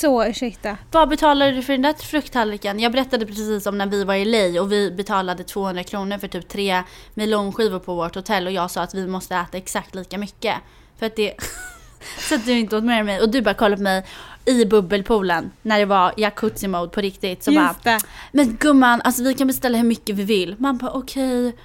Så, 0.00 0.24
ursäkta. 0.24 0.76
Vad 0.90 1.08
betalade 1.08 1.52
du 1.52 1.62
för 1.62 1.72
den 1.72 1.82
där 1.82 1.92
frukttallriken? 1.92 2.80
Jag 2.80 2.92
berättade 2.92 3.26
precis 3.26 3.66
om 3.66 3.78
när 3.78 3.86
vi 3.86 4.04
var 4.04 4.14
i 4.14 4.24
LA 4.24 4.62
och 4.62 4.72
vi 4.72 4.90
betalade 4.90 5.44
200 5.44 5.84
kronor 5.84 6.18
för 6.18 6.28
typ 6.28 6.48
tre 6.48 6.82
melonskivor 7.14 7.78
på 7.78 7.94
vårt 7.94 8.14
hotell 8.14 8.46
och 8.46 8.52
jag 8.52 8.70
sa 8.70 8.82
att 8.82 8.94
vi 8.94 9.06
måste 9.06 9.36
äta 9.36 9.58
exakt 9.58 9.94
lika 9.94 10.18
mycket. 10.18 10.54
För 10.98 11.06
att 11.06 11.16
det... 11.16 11.34
så 12.18 12.34
att 12.34 12.46
du 12.46 12.52
inte 12.52 12.76
åt 12.76 12.84
mer 12.84 13.00
än 13.00 13.06
mig. 13.06 13.20
Och 13.20 13.28
du 13.28 13.42
bara 13.42 13.54
kollade 13.54 13.76
på 13.76 13.82
mig 13.82 14.04
i 14.44 14.64
bubbelpoolen 14.64 15.50
när 15.62 15.78
det 15.78 15.84
var 15.84 16.14
jacuzzi 16.16 16.68
mode 16.68 16.88
på 16.88 17.00
riktigt. 17.00 17.42
Så 17.42 17.52
bara, 17.52 17.68
Just 17.68 17.84
det. 17.84 17.98
men 18.32 18.56
gumman, 18.56 19.00
alltså 19.04 19.22
vi 19.22 19.34
kan 19.34 19.46
beställa 19.46 19.78
hur 19.78 19.84
mycket 19.84 20.16
vi 20.16 20.24
vill. 20.24 20.56
Man 20.58 20.78
bara 20.78 20.90
okej, 20.90 21.56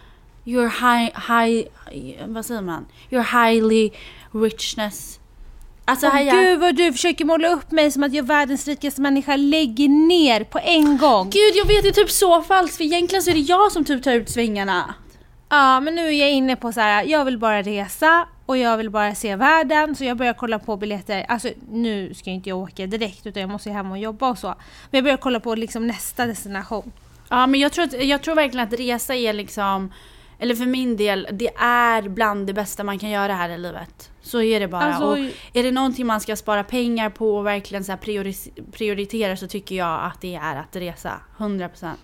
you're 0.43 0.69
high, 0.69 1.11
high, 1.27 1.67
vad 2.27 2.45
säger 2.45 2.61
man? 2.61 2.85
You're 3.09 3.45
highly 3.45 3.91
richness. 4.31 5.19
Alltså 5.85 6.07
här 6.07 6.31
Gud 6.31 6.59
vad 6.59 6.75
du 6.75 6.91
försöker 6.91 7.25
måla 7.25 7.47
upp 7.47 7.71
mig 7.71 7.91
som 7.91 8.03
att 8.03 8.13
jag 8.13 8.23
är 8.23 8.27
världens 8.27 8.67
rikaste 8.67 9.01
människa. 9.01 9.35
Lägg 9.35 9.89
ner 9.89 10.43
på 10.43 10.59
en 10.59 10.97
gång. 10.97 11.29
Gud 11.29 11.55
jag 11.55 11.65
vet 11.65 11.83
det 11.83 11.89
är 11.89 12.03
typ 12.03 12.11
så 12.11 12.41
falskt 12.41 12.77
för 12.77 12.83
egentligen 12.83 13.23
så 13.23 13.29
är 13.29 13.33
det 13.33 13.39
jag 13.39 13.71
som 13.71 13.85
typ 13.85 14.03
tar 14.03 14.13
ut 14.13 14.29
svängarna. 14.29 14.93
Ja, 15.49 15.79
men 15.79 15.95
nu 15.95 16.07
är 16.07 16.11
jag 16.11 16.31
inne 16.31 16.55
på 16.55 16.71
så 16.71 16.79
här. 16.79 17.03
jag 17.03 17.25
vill 17.25 17.37
bara 17.37 17.61
resa 17.61 18.27
och 18.45 18.57
jag 18.57 18.77
vill 18.77 18.89
bara 18.89 19.15
se 19.15 19.35
världen 19.35 19.95
så 19.95 20.03
jag 20.03 20.17
börjar 20.17 20.33
kolla 20.33 20.59
på 20.59 20.77
biljetter. 20.77 21.25
Alltså 21.29 21.49
nu 21.71 22.13
ska 22.13 22.29
ju 22.29 22.35
inte 22.35 22.49
jag 22.49 22.57
åka 22.57 22.87
direkt 22.87 23.25
utan 23.27 23.41
jag 23.41 23.49
måste 23.49 23.69
ju 23.69 23.75
hem 23.75 23.91
och 23.91 23.97
jobba 23.97 24.29
och 24.29 24.37
så. 24.37 24.47
Men 24.47 24.97
jag 24.97 25.03
börjar 25.03 25.17
kolla 25.17 25.39
på 25.39 25.55
liksom 25.55 25.87
nästa 25.87 26.25
destination. 26.25 26.91
Ja 27.29 27.47
men 27.47 27.59
jag 27.59 27.71
tror, 27.71 27.85
att, 27.85 28.03
jag 28.03 28.21
tror 28.21 28.35
verkligen 28.35 28.67
att 28.67 28.79
resa 28.79 29.15
är 29.15 29.33
liksom, 29.33 29.91
eller 30.43 30.56
för 30.56 30.65
min 30.65 30.97
del, 30.97 31.27
det 31.32 31.49
är 31.58 32.10
bland 32.10 32.47
det 32.47 32.53
bästa 32.53 32.84
man 32.84 32.99
kan 32.99 33.10
göra 33.10 33.34
här 33.34 33.49
i 33.49 33.58
livet. 33.58 34.12
Så 34.21 34.41
är 34.41 34.60
det 34.60 34.67
bara. 34.67 34.84
Alltså- 34.84 35.06
och 35.06 35.17
är 35.53 35.63
det 35.63 35.71
någonting 35.71 36.06
man 36.06 36.21
ska 36.21 36.36
spara 36.36 36.63
pengar 36.63 37.10
på 37.10 37.36
och 37.38 37.45
verkligen 37.45 37.84
så 37.84 37.97
prioritera 38.71 39.38
så 39.38 39.47
tycker 39.47 39.75
jag 39.75 40.03
att 40.03 40.21
det 40.21 40.36
är 40.36 40.56
att 40.56 40.75
resa. 40.75 41.19
100%. 41.38 41.97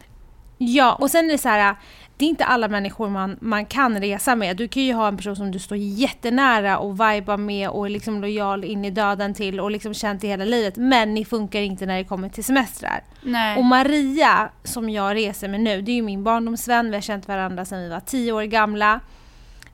Ja, 0.58 0.94
och 0.94 1.12
sen 1.12 1.26
är 1.26 1.32
det 1.32 1.38
så 1.38 1.50
här. 1.50 1.76
Det 2.20 2.26
är 2.26 2.30
inte 2.30 2.46
alla 2.46 2.68
människor 2.68 3.10
man, 3.10 3.38
man 3.42 3.66
kan 3.66 4.02
resa 4.02 4.36
med. 4.36 4.58
Du 4.58 4.68
kan 4.68 4.84
ju 4.84 4.94
ha 4.94 5.08
en 5.08 5.18
person 5.18 5.36
som 5.36 5.52
du 5.52 5.60
står 5.60 5.78
jättenära 5.78 6.78
och 6.78 6.94
vibar 6.94 7.38
med 7.38 7.70
och 7.70 7.86
är 7.86 7.90
liksom 7.90 8.22
lojal 8.22 8.64
in 8.64 8.86
i 8.86 8.92
döden 8.92 9.34
till 9.34 9.60
och 9.60 9.72
liksom 9.72 9.94
känt 9.94 10.24
i 10.24 10.28
hela 10.28 10.46
livet. 10.46 10.78
Men 10.78 11.14
ni 11.14 11.26
funkar 11.26 11.60
inte 11.60 11.86
när 11.86 11.98
det 11.98 12.04
kommer 12.04 12.30
till 12.30 12.44
semestrar. 12.44 13.04
Nej. 13.22 13.58
Och 13.58 13.66
Maria, 13.66 14.50
som 14.64 14.90
jag 14.90 15.16
reser 15.16 15.48
med 15.48 15.60
nu, 15.60 15.82
det 15.82 15.92
är 15.92 15.96
ju 15.96 16.02
min 16.02 16.24
barndomsvän. 16.24 16.90
Vi 16.90 16.96
har 16.96 17.02
känt 17.02 17.28
varandra 17.28 17.66
sedan 17.66 17.82
vi 17.82 17.90
var 17.90 18.00
10 18.00 18.32
år 18.32 18.44
gamla. 18.44 19.00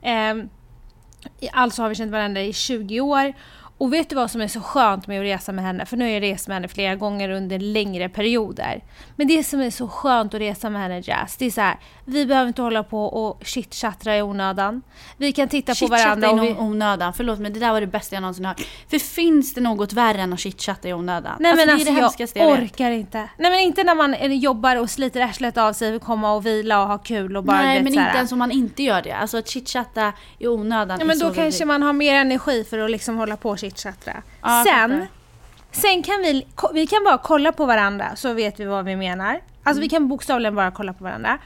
Ehm, 0.02 0.48
alltså 1.52 1.82
har 1.82 1.88
vi 1.88 1.94
känt 1.94 2.12
varandra 2.12 2.42
i 2.42 2.52
20 2.52 3.00
år. 3.00 3.32
Och 3.78 3.92
vet 3.92 4.10
du 4.10 4.16
vad 4.16 4.30
som 4.30 4.40
är 4.40 4.48
så 4.48 4.60
skönt 4.60 5.06
med 5.06 5.20
att 5.20 5.24
resa 5.24 5.52
med 5.52 5.64
henne? 5.64 5.86
För 5.86 5.96
nu 5.96 6.04
har 6.04 6.10
jag 6.10 6.22
rest 6.22 6.48
med 6.48 6.56
henne 6.56 6.68
flera 6.68 6.94
gånger 6.94 7.28
under 7.28 7.58
längre 7.58 8.08
perioder. 8.08 8.84
Men 9.16 9.26
det 9.26 9.44
som 9.44 9.60
är 9.60 9.70
så 9.70 9.88
skönt 9.88 10.34
att 10.34 10.40
resa 10.40 10.70
med 10.70 10.82
henne 10.82 11.02
Jazz, 11.04 11.36
det 11.36 11.46
är 11.46 11.50
så 11.50 11.60
här. 11.60 11.76
Vi 12.04 12.26
behöver 12.26 12.48
inte 12.48 12.62
hålla 12.62 12.82
på 12.82 13.04
och 13.04 13.44
chitchattra 13.44 14.16
i 14.16 14.22
onödan. 14.22 14.82
Vi 15.16 15.32
kan 15.32 15.48
titta 15.48 15.74
på 15.74 15.86
varandra 15.86 16.28
Chitchatta 16.28 16.46
i 16.46 16.54
vi... 16.54 16.60
onödan, 16.60 17.12
förlåt 17.12 17.38
men 17.38 17.52
det 17.52 17.60
där 17.60 17.72
var 17.72 17.80
det 17.80 17.86
bästa 17.86 18.16
jag 18.16 18.20
någonsin 18.20 18.44
hört. 18.44 18.60
För 18.90 18.98
finns 18.98 19.54
det 19.54 19.60
något 19.60 19.92
värre 19.92 20.20
än 20.20 20.32
att 20.32 20.40
chitchatta 20.40 20.88
i 20.88 20.92
onödan? 20.92 21.36
Nej 21.40 21.56
men 21.56 21.66
det 21.66 21.72
alltså 21.72 21.90
är 21.90 21.94
det 21.94 22.00
jag 22.34 22.48
jag 22.48 22.62
orkar 22.62 22.90
inte. 22.90 23.18
Nej 23.18 23.50
men 23.50 23.60
inte 23.60 23.84
när 23.84 23.94
man 23.94 24.38
jobbar 24.40 24.76
och 24.76 24.90
sliter 24.90 25.20
arslet 25.20 25.56
av 25.56 25.72
sig 25.72 25.96
och 25.96 26.02
komma 26.02 26.32
och 26.32 26.46
vila 26.46 26.82
och 26.82 26.88
ha 26.88 26.98
kul 26.98 27.36
och 27.36 27.44
bara 27.44 27.62
Nej 27.62 27.74
vet, 27.74 27.84
men 27.84 27.92
inte 27.92 28.16
ens 28.16 28.32
om 28.32 28.38
man 28.38 28.50
inte 28.50 28.82
gör 28.82 29.02
det. 29.02 29.12
Alltså 29.12 29.38
att 29.38 29.48
chitchatta 29.48 30.12
i 30.38 30.46
onödan 30.46 30.98
Ja 31.00 31.06
men 31.06 31.18
då 31.18 31.24
kanske 31.24 31.42
vidrigt. 31.42 31.66
man 31.66 31.82
har 31.82 31.92
mer 31.92 32.14
energi 32.14 32.64
för 32.64 32.78
att 32.78 32.90
liksom 32.90 33.16
hålla 33.16 33.36
på 33.36 33.50
och 33.50 33.58
chitchattra. 33.70 34.22
Ja, 34.42 34.58
jag 34.58 34.66
sen, 34.66 35.06
sen 35.72 36.02
kan 36.02 36.20
vi, 36.22 36.46
vi 36.74 36.86
kan 36.86 37.04
bara 37.04 37.18
kolla 37.18 37.52
på 37.52 37.66
varandra 37.66 38.16
så 38.16 38.32
vet 38.32 38.60
vi 38.60 38.64
vad 38.64 38.84
vi 38.84 38.96
menar. 38.96 39.32
Alltså 39.34 39.70
Mm. 39.70 39.80
vi 39.80 39.88
kan 39.88 40.08
bokstavligen 40.08 40.54
bara 40.54 40.70
kolla 40.70 40.92
på 40.92 41.04
varandra. 41.04 41.38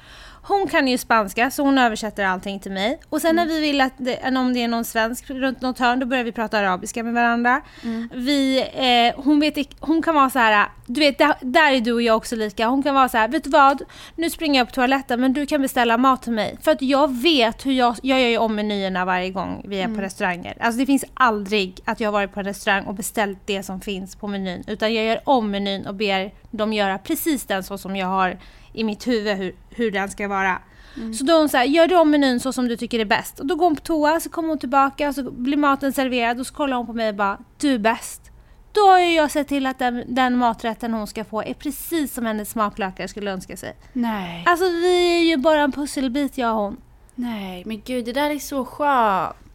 Hon 0.51 0.69
kan 0.69 0.89
ju 0.89 0.99
spanska 0.99 1.51
så 1.51 1.63
hon 1.63 1.79
översätter 1.79 2.25
allting 2.25 2.61
till 2.61 2.73
mig. 2.73 3.01
Och 3.09 3.21
sen 3.21 3.37
när 3.37 3.43
Mm. 3.43 3.55
vi 3.55 3.61
vill 3.61 3.81
att, 3.81 3.93
det, 3.97 4.37
om 4.39 4.55
det 4.55 4.63
är 4.63 4.69
någon 4.69 4.85
svensk 4.85 5.31
runt 5.31 5.61
något 5.61 5.79
hörn 5.79 6.01
då 6.01 6.07
börjar 6.07 6.25
vi 6.25 6.33
prata 6.33 6.59
arabiska 6.59 7.03
med 7.03 7.15
varandra. 7.15 7.61
Mm. 7.85 8.09
Vi, 8.15 8.61
eh, 8.61 9.23
hon, 9.25 9.41
vet, 9.41 9.55
hon 9.81 10.03
kan 10.03 10.15
vara 10.15 10.31
så 10.31 10.39
här, 10.39 10.69
du 10.87 11.01
vet 11.01 11.19
där, 11.19 11.35
där 11.41 11.73
är 11.73 11.81
du 11.81 11.93
och 11.93 12.03
jag 12.03 12.17
också 12.17 12.37
lika. 12.37 12.67
Hon 12.67 12.83
kan 12.83 12.95
vara 12.95 13.09
så 13.09 13.19
här, 13.19 13.29
vet 13.29 13.45
du 13.45 13.51
vad? 13.51 13.83
Nu 14.17 14.31
springer 14.31 14.61
jag 14.61 14.69
på 14.69 14.75
toaletten 14.75 15.21
men 15.21 15.33
du 15.33 15.47
kan 15.47 15.63
beställa 15.63 15.97
mat 15.97 16.23
till 16.23 16.33
mig. 16.33 16.57
För 16.63 16.71
att 16.71 16.83
jag 16.83 17.15
vet 17.23 17.67
hur 17.67 17.73
jag, 17.73 17.97
jag 18.03 18.21
gör 18.21 18.29
ju 18.29 18.39
om 18.39 18.55
menyerna 18.55 19.05
varje 19.05 19.31
gång 19.31 19.63
vi 19.69 19.81
är 19.81 19.85
Mm. 19.85 19.97
på 19.97 20.03
restauranger. 20.03 20.57
Alltså 20.61 20.79
det 20.81 20.87
finns 20.87 21.05
aldrig 21.15 21.81
att 21.85 22.01
jag 22.01 22.07
har 22.09 22.13
varit 22.13 22.33
på 22.35 22.41
en 22.41 22.47
restaurang 22.47 22.85
och 22.85 22.95
beställt 22.95 23.39
det 23.47 23.63
som 23.63 23.81
finns 23.81 24.17
på 24.17 24.27
menyn. 24.27 24.65
Utan 24.67 24.95
jag 24.95 25.05
gör 25.05 25.21
om 25.25 25.51
menyn 25.51 25.87
och 25.87 25.95
ber 25.95 26.33
dem 26.51 26.73
göra 26.73 26.99
precis 26.99 27.45
den 27.45 27.63
så 27.63 27.79
som 27.79 27.97
jag 27.97 28.07
har 28.07 28.39
i 28.73 28.85
mitt 28.85 29.07
huvud 29.07 29.37
hur, 29.37 29.55
hur 29.71 29.91
den 29.91 30.09
ska 30.09 30.29
vara. 30.29 30.59
Mm. 30.97 31.15
Så 31.15 31.25
då 31.25 31.33
hon 31.39 31.49
så 31.49 31.57
här, 31.57 31.65
gör 31.65 31.87
du 31.87 31.97
om 31.97 32.11
menyn 32.11 32.41
så 32.41 32.53
som 32.53 32.69
du 32.69 32.77
tycker 32.77 32.99
är 32.99 33.05
bäst? 33.05 33.41
Och 33.41 33.47
då 33.47 33.55
går 33.55 33.67
hon 33.67 33.77
på 33.77 33.83
toa, 33.83 34.21
så 34.21 34.31
kommer 34.31 34.49
hon 34.49 34.59
tillbaka 34.59 35.09
och 35.09 35.15
så 35.15 35.31
blir 35.31 35.57
maten 35.57 35.93
serverad 35.93 36.41
och 36.41 36.47
så 36.47 36.55
kollar 36.55 36.77
hon 36.77 36.87
på 36.87 36.93
mig 36.93 37.09
och 37.09 37.15
bara, 37.15 37.39
du 37.59 37.75
är 37.75 37.79
bäst. 37.79 38.31
Då 38.73 38.81
har 38.81 39.01
ju 39.01 39.15
jag 39.15 39.31
sett 39.31 39.49
till 39.49 39.67
att 39.67 39.79
den, 39.79 40.05
den 40.15 40.37
maträtten 40.37 40.95
hon 40.95 41.07
ska 41.07 41.25
få 41.25 41.43
är 41.43 41.55
precis 41.55 42.15
som 42.15 42.27
hennes 42.27 42.51
smaklökar 42.51 43.07
skulle 43.07 43.31
önska 43.31 43.57
sig. 43.57 43.77
Nej. 43.93 44.45
Alltså 44.47 44.65
vi 44.65 45.19
är 45.19 45.23
ju 45.23 45.37
bara 45.37 45.63
en 45.63 45.73
pusselbit 45.73 46.39
jag 46.39 46.55
och 46.55 46.63
hon. 46.63 46.77
Nej 47.15 47.63
men 47.67 47.83
gud 47.85 48.05
det 48.05 48.13
där 48.13 48.31
är 48.31 48.39
så 48.39 48.65
skönt. 48.65 49.50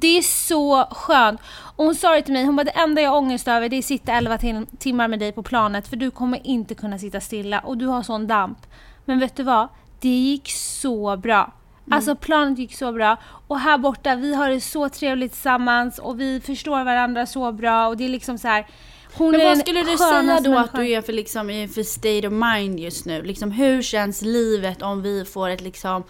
Det 0.00 0.18
är 0.18 0.22
så 0.22 0.86
skönt. 0.90 1.40
Och 1.76 1.84
hon 1.84 1.94
sa 1.94 2.14
det 2.14 2.22
till 2.22 2.32
mig, 2.32 2.44
hon 2.44 2.56
bara 2.56 2.64
det 2.64 2.70
enda 2.70 3.02
jag 3.02 3.10
har 3.10 3.18
ångest 3.18 3.48
över 3.48 3.68
det 3.68 3.76
är 3.76 3.78
att 3.78 3.84
sitta 3.84 4.12
11 4.12 4.38
tim- 4.38 4.66
timmar 4.78 5.08
med 5.08 5.18
dig 5.18 5.32
på 5.32 5.42
planet 5.42 5.88
för 5.88 5.96
du 5.96 6.10
kommer 6.10 6.46
inte 6.46 6.74
kunna 6.74 6.98
sitta 6.98 7.20
stilla 7.20 7.60
och 7.60 7.78
du 7.78 7.86
har 7.86 8.02
sån 8.02 8.26
damp. 8.26 8.58
Men 9.04 9.18
vet 9.20 9.36
du 9.36 9.42
vad? 9.42 9.68
Det 10.00 10.08
gick 10.08 10.50
så 10.50 11.16
bra. 11.16 11.52
Alltså 11.90 12.16
planet 12.16 12.58
gick 12.58 12.74
så 12.74 12.92
bra. 12.92 13.16
Och 13.48 13.60
här 13.60 13.78
borta, 13.78 14.14
vi 14.14 14.34
har 14.34 14.50
det 14.50 14.60
så 14.60 14.88
trevligt 14.88 15.32
tillsammans 15.32 15.98
och 15.98 16.20
vi 16.20 16.40
förstår 16.40 16.84
varandra 16.84 17.26
så 17.26 17.52
bra 17.52 17.88
och 17.88 17.96
det 17.96 18.04
är 18.04 18.08
liksom 18.08 18.38
så 18.38 18.48
här. 18.48 18.66
Hon 19.14 19.30
Men 19.30 19.46
vad 19.46 19.58
skulle 19.58 19.82
du 19.82 19.98
säga 19.98 20.40
då 20.40 20.58
att 20.58 20.72
du 20.74 20.92
är 20.92 21.02
för, 21.02 21.12
liksom, 21.12 21.68
för 21.74 21.82
state 21.82 22.26
of 22.28 22.32
mind 22.32 22.80
just 22.80 23.06
nu? 23.06 23.22
Liksom, 23.22 23.50
hur 23.50 23.82
känns 23.82 24.22
livet 24.22 24.82
om 24.82 25.02
vi 25.02 25.24
får 25.24 25.48
ett 25.48 25.60
liksom, 25.60 26.04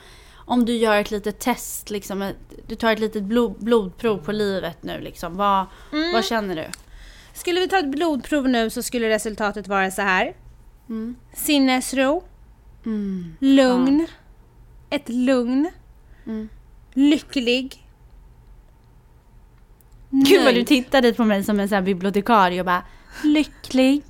om 0.46 0.64
du 0.64 0.72
gör 0.76 0.96
ett 1.00 1.10
litet 1.10 1.38
test, 1.38 1.90
liksom, 1.90 2.22
ett, 2.22 2.36
du 2.66 2.74
tar 2.74 2.92
ett 2.92 2.98
litet 2.98 3.22
blod, 3.22 3.54
blodprov 3.58 4.18
på 4.18 4.32
livet 4.32 4.82
nu 4.82 5.00
liksom. 5.00 5.36
Vad, 5.36 5.66
Mm. 5.92 6.12
vad 6.12 6.24
känner 6.24 6.56
du? 6.56 6.64
Skulle 7.34 7.60
vi 7.60 7.68
ta 7.68 7.78
ett 7.78 7.90
blodprov 7.90 8.48
nu 8.48 8.70
så 8.70 8.82
skulle 8.82 9.08
resultatet 9.08 9.68
vara 9.68 9.90
så 9.90 10.02
här. 10.02 10.36
Mm. 10.88 11.16
Sinnesro, 11.34 12.24
Mm. 12.86 13.36
lugn, 13.40 14.06
ett 14.90 15.08
lugn, 15.08 15.70
Mm. 16.26 16.48
lycklig. 16.94 17.80
Gud 20.10 20.38
vad 20.44 20.44
nöjd. 20.44 20.56
du 20.56 20.64
tittade 20.64 21.12
på 21.12 21.24
mig 21.24 21.44
som 21.44 21.60
en 21.60 21.68
sån 21.68 21.74
här 21.76 21.82
bibliotekarie 21.82 22.60
och 22.60 22.66
bara 22.66 22.82
lycklig. 23.24 24.02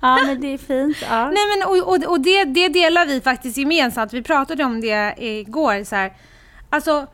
Ja 0.00 0.22
men 0.26 0.40
det 0.40 0.54
är 0.54 0.58
fint. 0.58 0.96
Ja. 1.10 1.30
Nej 1.30 1.42
men 1.56 1.68
och, 1.68 1.88
och, 1.88 2.12
och 2.12 2.20
det, 2.20 2.44
det 2.44 2.68
delar 2.68 3.06
vi 3.06 3.20
faktiskt 3.20 3.56
gemensamt. 3.56 4.12
Vi 4.12 4.22
pratade 4.22 4.64
om 4.64 4.80
det 4.80 5.14
igår 5.18 5.84
så 5.84 5.96
här. 5.96 6.12
Alltså 6.70 7.06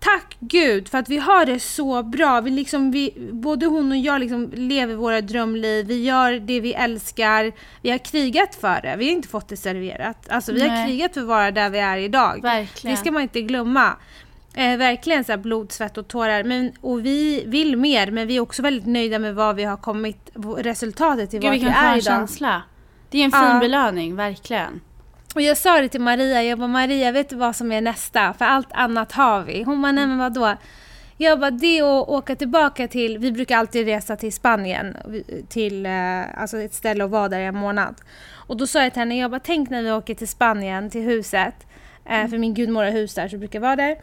tack 0.00 0.36
gud 0.38 0.88
för 0.88 0.98
att 0.98 1.08
vi 1.08 1.18
har 1.18 1.46
det 1.46 1.60
så 1.60 2.02
bra. 2.02 2.40
Vi 2.40 2.50
liksom, 2.50 2.90
vi, 2.90 3.28
både 3.32 3.66
hon 3.66 3.90
och 3.92 3.98
jag 3.98 4.20
liksom 4.20 4.50
lever 4.52 4.94
våra 4.94 5.20
drömliv, 5.20 5.86
vi 5.86 6.04
gör 6.04 6.32
det 6.32 6.60
vi 6.60 6.74
älskar. 6.74 7.52
Vi 7.82 7.90
har 7.90 7.98
krigat 7.98 8.54
för 8.54 8.80
det, 8.82 8.96
vi 8.98 9.04
har 9.04 9.12
inte 9.12 9.28
fått 9.28 9.48
det 9.48 9.56
serverat. 9.56 10.28
Alltså 10.28 10.52
vi 10.52 10.60
har 10.60 10.68
Nej. 10.68 10.86
krigat 10.86 11.14
för 11.14 11.20
att 11.20 11.26
vara 11.26 11.50
där 11.50 11.70
vi 11.70 11.78
är 11.78 11.96
idag. 11.96 12.42
Verkligen. 12.42 12.96
Det 12.96 13.00
ska 13.00 13.12
man 13.12 13.22
inte 13.22 13.42
glömma. 13.42 13.96
Eh, 14.54 14.76
verkligen 14.76 15.24
så 15.24 15.32
här 15.32 15.36
blod, 15.38 15.72
svett 15.72 15.98
och 15.98 16.08
tårar. 16.08 16.42
Men, 16.44 16.72
och 16.80 17.06
vi 17.06 17.44
vill 17.46 17.76
mer, 17.76 18.10
men 18.10 18.26
vi 18.26 18.36
är 18.36 18.40
också 18.40 18.62
väldigt 18.62 18.86
nöjda 18.86 19.18
med 19.18 19.34
vad 19.34 19.56
vi 19.56 19.64
har 19.64 19.76
kommit, 19.76 20.30
resultatet 20.58 21.30
till 21.30 21.40
Gud 21.40 21.48
vart 21.50 21.54
vi 21.56 21.58
vilken 21.58 21.74
är 21.84 21.92
idag. 21.92 22.04
känsla. 22.04 22.62
Det 23.10 23.18
är 23.18 23.24
en 23.24 23.30
fin 23.32 23.40
Ja. 23.42 23.58
belöning, 23.60 24.16
verkligen. 24.16 24.80
Och 25.34 25.40
jag 25.42 25.56
sa 25.56 25.80
det 25.80 25.88
till 25.88 26.00
Maria, 26.00 26.42
jag 26.42 26.58
bara 26.58 26.68
Maria 26.68 27.12
vet 27.12 27.28
du 27.28 27.36
vad 27.36 27.56
som 27.56 27.72
är 27.72 27.80
nästa? 27.80 28.32
För 28.32 28.44
allt 28.44 28.68
annat 28.72 29.12
har 29.12 29.42
vi. 29.42 29.62
Hon 29.62 29.82
bara 29.82 29.92
nej 29.92 30.06
men 30.06 30.18
vadå? 30.18 30.56
Jag 31.16 31.40
bara 31.40 31.50
det 31.50 31.80
att 31.80 32.08
åka 32.08 32.36
tillbaka 32.36 32.88
till, 32.88 33.18
vi 33.18 33.32
brukar 33.32 33.58
alltid 33.58 33.86
resa 33.86 34.16
till 34.16 34.32
Spanien, 34.32 34.96
till 35.48 35.86
eh, 35.86 36.40
alltså 36.40 36.58
ett 36.58 36.74
ställe 36.74 37.04
och 37.04 37.10
vara 37.10 37.28
där 37.28 37.40
i 37.40 37.44
en 37.44 37.56
månad. 37.56 37.94
Och 38.32 38.56
då 38.56 38.66
sa 38.66 38.82
jag 38.82 38.92
till 38.92 39.00
henne, 39.00 39.18
jag 39.18 39.30
bara 39.30 39.40
tänk 39.40 39.70
när 39.70 39.82
vi 39.82 39.90
åker 39.92 40.14
till 40.14 40.28
Spanien, 40.28 40.90
till 40.90 41.02
huset. 41.02 41.54
Eh, 42.04 42.26
för 42.28 42.38
min 42.38 42.54
gudmor 42.54 42.84
har 42.84 42.90
hus 42.90 43.14
där 43.14 43.28
så 43.28 43.36
brukar 43.38 43.60
vara 43.60 43.76
där. 43.76 43.96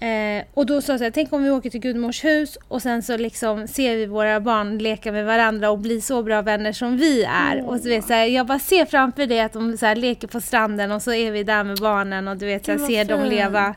Eh, 0.00 0.44
och 0.54 0.66
då 0.66 0.82
sa 0.82 0.92
jag 0.92 1.00
så 1.00 1.04
här, 1.04 1.10
tänk 1.10 1.32
om 1.32 1.42
vi 1.44 1.50
åker 1.50 1.70
till 1.70 1.80
gudmors 1.80 2.24
hus 2.24 2.58
och 2.68 2.82
sen 2.82 3.02
så 3.02 3.16
liksom 3.16 3.68
ser 3.68 3.96
vi 3.96 4.06
våra 4.06 4.40
barn 4.40 4.78
leka 4.78 5.12
med 5.12 5.26
varandra 5.26 5.70
och 5.70 5.78
bli 5.78 6.00
så 6.00 6.22
bra 6.22 6.42
vänner 6.42 6.72
som 6.72 6.96
vi 6.96 7.24
är. 7.24 7.68
Och 7.68 7.80
så 7.80 7.88
vet, 7.88 8.06
så 8.06 8.12
här, 8.12 8.24
jag 8.24 8.46
bara 8.46 8.58
ser 8.58 8.84
framför 8.84 9.26
dig 9.26 9.40
att 9.40 9.52
de 9.52 9.76
så 9.76 9.86
här, 9.86 9.96
leker 9.96 10.28
på 10.28 10.40
stranden 10.40 10.92
och 10.92 11.02
så 11.02 11.12
är 11.12 11.30
vi 11.30 11.44
där 11.44 11.64
med 11.64 11.78
barnen 11.78 12.28
och 12.28 12.36
du 12.36 12.46
vet, 12.46 12.64
så 12.64 12.72
här, 12.72 12.78
ser 12.78 13.04
dem 13.04 13.24
leva 13.24 13.74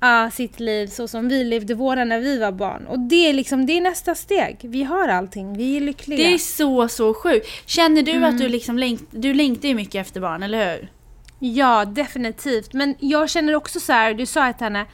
ja, 0.00 0.30
sitt 0.30 0.60
liv 0.60 0.86
så 0.86 1.08
som 1.08 1.28
vi 1.28 1.44
levde 1.44 1.74
våra 1.74 2.04
när 2.04 2.20
vi 2.20 2.38
var 2.38 2.52
barn. 2.52 2.86
Och 2.86 2.98
det 2.98 3.28
är 3.28 3.32
liksom, 3.32 3.66
det 3.66 3.72
är 3.72 3.80
nästa 3.80 4.14
steg. 4.14 4.56
Vi 4.62 4.82
har 4.82 5.08
allting, 5.08 5.56
vi 5.56 5.76
är 5.76 5.80
lyckliga. 5.80 6.18
Det 6.18 6.34
är 6.34 6.38
så, 6.38 6.88
så 6.88 7.14
sjukt. 7.14 7.46
Känner 7.66 8.02
du 8.02 8.12
Mm. 8.12 8.24
att 8.30 8.38
du 8.38 8.48
liksom 8.48 8.78
längt, 8.78 9.08
du 9.10 9.34
längtar 9.34 9.68
ju 9.68 9.74
mycket 9.74 10.06
efter 10.06 10.20
barn, 10.20 10.42
eller 10.42 10.72
hur? 10.76 10.90
Ja, 11.38 11.84
definitivt. 11.84 12.72
Men 12.72 12.94
jag 12.98 13.30
känner 13.30 13.54
också 13.54 13.80
så 13.80 13.92
här, 13.92 14.14
du 14.14 14.26
sa 14.26 14.52
till 14.52 14.64
henne, 14.64 14.84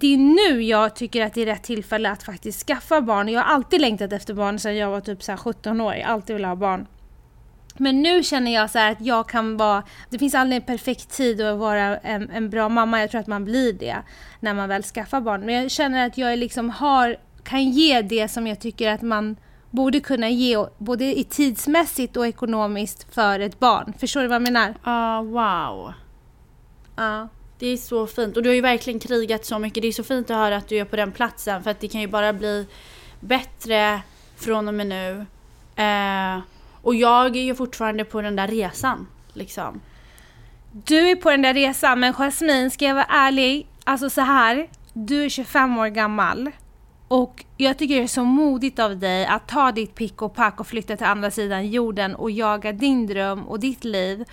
det 0.00 0.14
är 0.14 0.18
nu 0.18 0.62
jag 0.62 0.96
tycker 0.96 1.26
att 1.26 1.34
det 1.34 1.42
är 1.42 1.46
rätt 1.46 1.62
tillfälle 1.62 2.10
att 2.10 2.22
faktiskt 2.22 2.66
skaffa 2.66 3.00
barn. 3.00 3.28
Jag 3.28 3.40
har 3.40 3.54
alltid 3.54 3.80
längtat 3.80 4.12
efter 4.12 4.34
barn 4.34 4.58
sedan 4.58 4.76
jag 4.76 4.90
var 4.90 5.00
typ 5.00 5.22
så 5.22 5.32
här 5.32 5.36
17 5.36 5.80
år. 5.80 5.94
Jag 5.94 6.06
har 6.06 6.14
alltid 6.14 6.36
velat 6.36 6.48
ha 6.48 6.56
barn. 6.56 6.86
Men 7.76 8.02
nu 8.02 8.22
känner 8.22 8.54
jag 8.54 8.70
så 8.70 8.78
här 8.78 8.92
att 8.92 9.00
jag 9.00 9.28
kan 9.28 9.56
vara, 9.56 9.82
det 10.10 10.18
finns 10.18 10.34
aldrig 10.34 10.56
en 10.56 10.66
perfekt 10.66 11.10
tid 11.10 11.40
att 11.40 11.58
vara 11.58 11.96
en, 11.98 12.30
en 12.30 12.50
bra 12.50 12.68
mamma. 12.68 13.00
Jag 13.00 13.10
tror 13.10 13.20
att 13.20 13.26
man 13.26 13.44
blir 13.44 13.72
det 13.72 13.96
när 14.40 14.54
man 14.54 14.68
väl 14.68 14.82
skaffar 14.82 15.20
barn. 15.20 15.40
Men 15.40 15.54
jag 15.54 15.70
känner 15.70 16.06
att 16.06 16.18
jag 16.18 16.38
liksom 16.38 16.70
har, 16.70 17.16
kan 17.44 17.64
ge 17.64 18.02
det 18.02 18.28
som 18.28 18.46
jag 18.46 18.60
tycker 18.60 18.90
att 18.90 19.02
man 19.02 19.36
borde 19.70 20.00
kunna 20.00 20.28
ge, 20.28 20.66
både 20.78 21.18
i 21.18 21.24
tidsmässigt 21.24 22.16
och 22.16 22.26
ekonomiskt 22.26 23.14
för 23.14 23.40
ett 23.40 23.58
barn. 23.58 23.92
Förstår 23.98 24.20
du 24.20 24.26
vad 24.26 24.34
jag 24.34 24.42
menar? 24.42 24.74
Ja, 24.84 25.22
wow. 25.22 25.92
Ja. 26.96 27.28
Det 27.58 27.66
är 27.66 27.76
så 27.76 28.06
fint. 28.06 28.36
Och 28.36 28.42
du 28.42 28.48
har 28.48 28.54
ju 28.54 28.60
verkligen 28.60 29.00
krigat 29.00 29.44
så 29.44 29.58
mycket. 29.58 29.82
Det 29.82 29.88
är 29.88 29.92
så 29.92 30.04
fint 30.04 30.30
att 30.30 30.36
höra 30.36 30.56
att 30.56 30.68
du 30.68 30.76
är 30.76 30.84
på 30.84 30.96
den 30.96 31.12
platsen. 31.12 31.62
För 31.62 31.70
att 31.70 31.80
det 31.80 31.88
kan 31.88 32.00
ju 32.00 32.06
bara 32.06 32.32
bli 32.32 32.66
bättre 33.20 34.02
från 34.36 34.68
och 34.68 34.74
med 34.74 34.86
nu. 34.86 35.26
Eh, 35.76 36.38
och 36.82 36.94
jag 36.94 37.36
är 37.36 37.42
ju 37.42 37.54
fortfarande 37.54 38.04
på 38.04 38.22
den 38.22 38.36
där 38.36 38.48
resan. 38.48 39.06
Liksom. 39.32 39.80
Du 40.72 41.10
är 41.10 41.16
på 41.16 41.30
den 41.30 41.42
där 41.42 41.54
resan, 41.54 42.00
men 42.00 42.12
Jasmine, 42.12 42.70
ska 42.70 42.84
jag 42.84 42.94
vara 42.94 43.04
ärlig? 43.04 43.66
Alltså 43.84 44.10
så 44.10 44.20
här, 44.20 44.68
du 44.92 45.24
är 45.24 45.28
25 45.28 45.78
år 45.78 45.86
gammal. 45.86 46.50
Och 47.14 47.44
jag 47.56 47.78
tycker 47.78 47.96
det 47.96 48.02
är 48.02 48.06
så 48.06 48.24
modigt 48.24 48.78
av 48.78 48.98
dig 48.98 49.26
att 49.26 49.48
ta 49.48 49.72
ditt 49.72 49.94
pick 49.94 50.22
och 50.22 50.34
pack 50.34 50.60
och 50.60 50.66
flytta 50.66 50.96
till 50.96 51.06
andra 51.06 51.30
sidan 51.30 51.70
jorden 51.70 52.14
och 52.14 52.30
jaga 52.30 52.72
din 52.72 53.06
dröm 53.06 53.48
och 53.48 53.60
ditt 53.60 53.84
liv. 53.84 54.24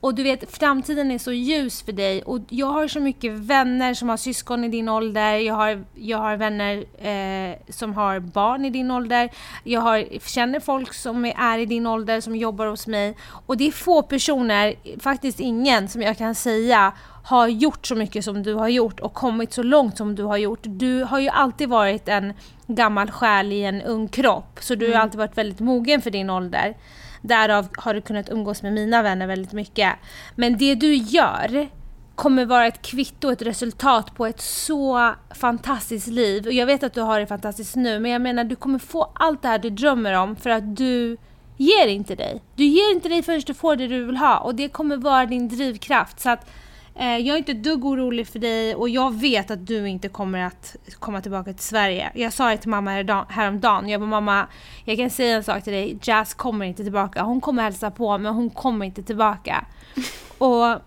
Och 0.00 0.14
du 0.14 0.22
vet, 0.22 0.56
framtiden 0.58 1.10
är 1.10 1.18
så 1.18 1.32
ljus 1.32 1.82
för 1.82 1.92
dig. 1.92 2.22
Och 2.22 2.38
jag 2.48 2.66
har 2.66 2.88
så 2.88 3.00
mycket 3.00 3.32
vänner 3.32 3.94
som 3.94 4.08
har 4.08 4.16
syskon 4.16 4.64
i 4.64 4.68
din 4.68 4.88
ålder, 4.88 5.34
jag 5.34 5.54
har, 5.54 5.84
jag 5.94 6.18
har 6.18 6.36
vänner 6.36 6.84
eh, 6.98 7.56
som 7.68 7.94
har 7.94 8.20
barn 8.20 8.64
i 8.64 8.70
din 8.70 8.90
ålder, 8.90 9.30
jag 9.64 9.80
har, 9.80 10.18
känner 10.28 10.60
folk 10.60 10.94
som 10.94 11.24
är, 11.24 11.58
i 11.58 11.66
din 11.66 11.86
ålder 11.86 12.20
som 12.20 12.36
jobbar 12.36 12.66
hos 12.66 12.86
mig. 12.86 13.16
Och 13.46 13.56
det 13.56 13.66
är 13.66 13.72
få 13.72 14.02
personer, 14.02 14.74
faktiskt 15.00 15.40
ingen, 15.40 15.88
som 15.88 16.02
jag 16.02 16.18
kan 16.18 16.34
säga 16.34 16.92
har 17.22 17.48
gjort 17.48 17.86
så 17.86 17.94
mycket 17.94 18.24
som 18.24 18.42
du 18.42 18.54
har 18.54 18.68
gjort 18.68 19.00
och 19.00 19.14
kommit 19.14 19.52
så 19.52 19.62
långt 19.62 19.96
som 19.96 20.14
du 20.14 20.22
har 20.22 20.36
gjort. 20.36 20.60
Du 20.62 21.04
har 21.04 21.18
ju 21.18 21.28
alltid 21.28 21.68
varit 21.68 22.08
en 22.08 22.32
gammal 22.66 23.10
själ 23.10 23.52
i 23.52 23.62
en 23.64 23.82
ung 23.82 24.08
kropp 24.08 24.58
så 24.60 24.74
du 24.74 24.92
har 24.92 25.00
alltid 25.00 25.18
varit 25.18 25.38
väldigt 25.38 25.60
mogen 25.60 26.02
för 26.02 26.10
din 26.10 26.30
ålder. 26.30 26.76
Därav 27.22 27.68
har 27.76 27.94
du 27.94 28.00
kunnat 28.00 28.28
umgås 28.28 28.62
med 28.62 28.72
mina 28.72 29.02
vänner 29.02 29.26
väldigt 29.26 29.52
mycket. 29.52 29.92
Men 30.34 30.58
det 30.58 30.74
du 30.74 30.94
gör 30.94 31.68
kommer 32.14 32.44
vara 32.44 32.66
ett 32.66 32.82
kvitto, 32.82 33.30
ett 33.30 33.42
resultat 33.42 34.14
på 34.14 34.26
ett 34.26 34.40
så 34.40 35.14
fantastiskt 35.34 36.06
liv. 36.06 36.46
Och 36.46 36.52
jag 36.52 36.66
vet 36.66 36.82
att 36.82 36.94
du 36.94 37.00
har 37.00 37.20
det 37.20 37.26
fantastiskt 37.26 37.76
nu, 37.76 38.00
men 38.00 38.10
jag 38.10 38.22
menar 38.22 38.44
du 38.44 38.56
kommer 38.56 38.78
få 38.78 39.12
allt 39.14 39.42
det 39.42 39.48
här 39.48 39.58
du 39.58 39.70
drömmer 39.70 40.12
om 40.12 40.36
för 40.36 40.50
att 40.50 40.76
du 40.76 41.16
ger 41.56 41.86
inte 41.86 42.14
dig. 42.14 42.42
Du 42.56 42.64
ger 42.64 42.94
inte 42.94 43.08
dig 43.08 43.22
förrän 43.22 43.40
du 43.46 43.54
får 43.54 43.76
det 43.76 43.86
du 43.86 44.04
vill 44.04 44.16
ha 44.16 44.38
och 44.38 44.54
det 44.54 44.68
kommer 44.68 44.96
vara 44.96 45.26
din 45.26 45.48
drivkraft. 45.48 46.20
Så 46.20 46.30
att 46.30 46.50
jag 46.94 47.28
är 47.28 47.36
inte 47.36 47.52
dugg 47.52 47.84
orolig 47.84 48.26
för 48.26 48.38
dig 48.38 48.74
och 48.74 48.88
jag 48.88 49.20
vet 49.20 49.50
att 49.50 49.66
du 49.66 49.88
inte 49.88 50.08
kommer 50.08 50.38
att 50.38 50.76
komma 50.98 51.20
tillbaka 51.20 51.52
till 51.52 51.64
Sverige. 51.64 52.10
Jag 52.14 52.32
sa 52.32 52.50
det 52.50 52.56
till 52.56 52.70
mamma 52.70 52.90
häromdagen. 53.28 53.88
Jag 53.88 54.00
bara 54.00 54.10
mamma, 54.10 54.46
jag 54.84 54.96
kan 54.96 55.10
säga 55.10 55.36
en 55.36 55.44
sak 55.44 55.64
till 55.64 55.72
dig. 55.72 55.98
Jazz 56.02 56.34
kommer 56.34 56.66
inte 56.66 56.82
tillbaka. 56.82 57.22
Hon 57.22 57.40
kommer 57.40 57.62
hälsa 57.62 57.90
på 57.90 58.18
men 58.18 58.34
hon 58.34 58.50
kommer 58.50 58.86
inte 58.86 59.02
tillbaka. 59.02 59.64
och 60.38 60.80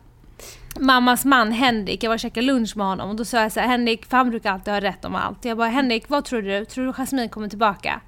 mammas 0.80 1.26
man 1.26 1.52
Henrik, 1.52 2.04
jag 2.04 2.10
var 2.10 2.16
och 2.16 2.20
käkade 2.20 2.46
lunch 2.46 2.78
med 2.78 2.88
honom 2.88 3.10
och 3.10 3.16
då 3.16 3.26
sa 3.26 3.42
jag 3.42 3.52
så 3.52 3.60
här, 3.60 3.68
Henrik, 3.68 4.06
för 4.06 4.18
han 4.18 4.30
brukar 4.30 4.52
alltid 4.52 4.74
ha 4.74 4.82
rätt 4.82 5.06
om 5.06 5.16
allt. 5.16 5.46
Jag 5.46 5.58
bara, 5.58 5.70
Henrik, 5.70 6.10
vad 6.10 6.26
tror 6.26 6.42
du? 6.42 6.66
Tror 6.66 6.86
du 6.86 6.94
Jasmine 6.94 7.30
kommer 7.30 7.50
tillbaka? 7.50 8.02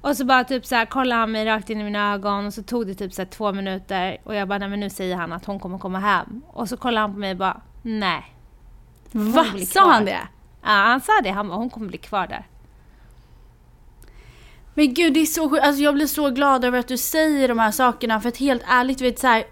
Och 0.00 0.16
så 0.16 0.24
bara 0.24 0.44
typ 0.44 0.66
så 0.66 0.74
här 0.74 0.86
kollade 0.86 1.20
han 1.20 1.32
mig 1.32 1.44
rakt 1.46 1.70
in 1.70 1.80
i 1.80 1.84
mina 1.84 2.12
ögon 2.12 2.46
och 2.46 2.54
så 2.54 2.62
tog 2.62 2.86
det 2.86 2.94
typ 2.94 3.12
så 3.12 3.24
två 3.24 3.52
minuter 3.52 4.18
och 4.24 4.34
jag 4.34 4.48
bara, 4.48 4.58
nej 4.58 4.68
men 4.68 4.80
nu 4.80 4.90
säger 4.90 5.16
han 5.16 5.32
att 5.32 5.44
hon 5.44 5.60
kommer 5.60 5.78
komma 5.78 5.98
hem. 5.98 6.42
Och 6.46 6.68
så 6.68 6.76
kollade 6.76 7.00
han 7.00 7.12
på 7.12 7.18
mig 7.18 7.30
och 7.30 7.36
bara, 7.36 7.60
nej. 7.82 8.34
Va? 9.12 9.46
Sa 9.66 9.92
han 9.92 10.04
det? 10.04 10.20
Ja, 10.62 10.68
han 10.68 11.00
sa 11.00 11.12
det, 11.22 11.30
han 11.30 11.48
bara, 11.48 11.58
hon 11.58 11.70
kommer 11.70 11.88
bli 11.88 11.98
kvar 11.98 12.26
där. 12.26 12.46
Men 14.74 14.94
gud 14.94 15.14
det 15.14 15.20
är 15.20 15.26
så 15.26 15.50
sjukt. 15.50 15.64
Alltså 15.64 15.82
jag 15.82 15.94
blir 15.94 16.06
så 16.06 16.30
glad 16.30 16.64
över 16.64 16.78
att 16.78 16.88
du 16.88 16.98
säger 16.98 17.48
de 17.48 17.58
här 17.58 17.70
sakerna 17.70 18.20
för 18.20 18.28
att 18.28 18.36
helt 18.36 18.62
ärligt 18.66 19.00
vet 19.00 19.18
så 19.18 19.26
här. 19.26 19.44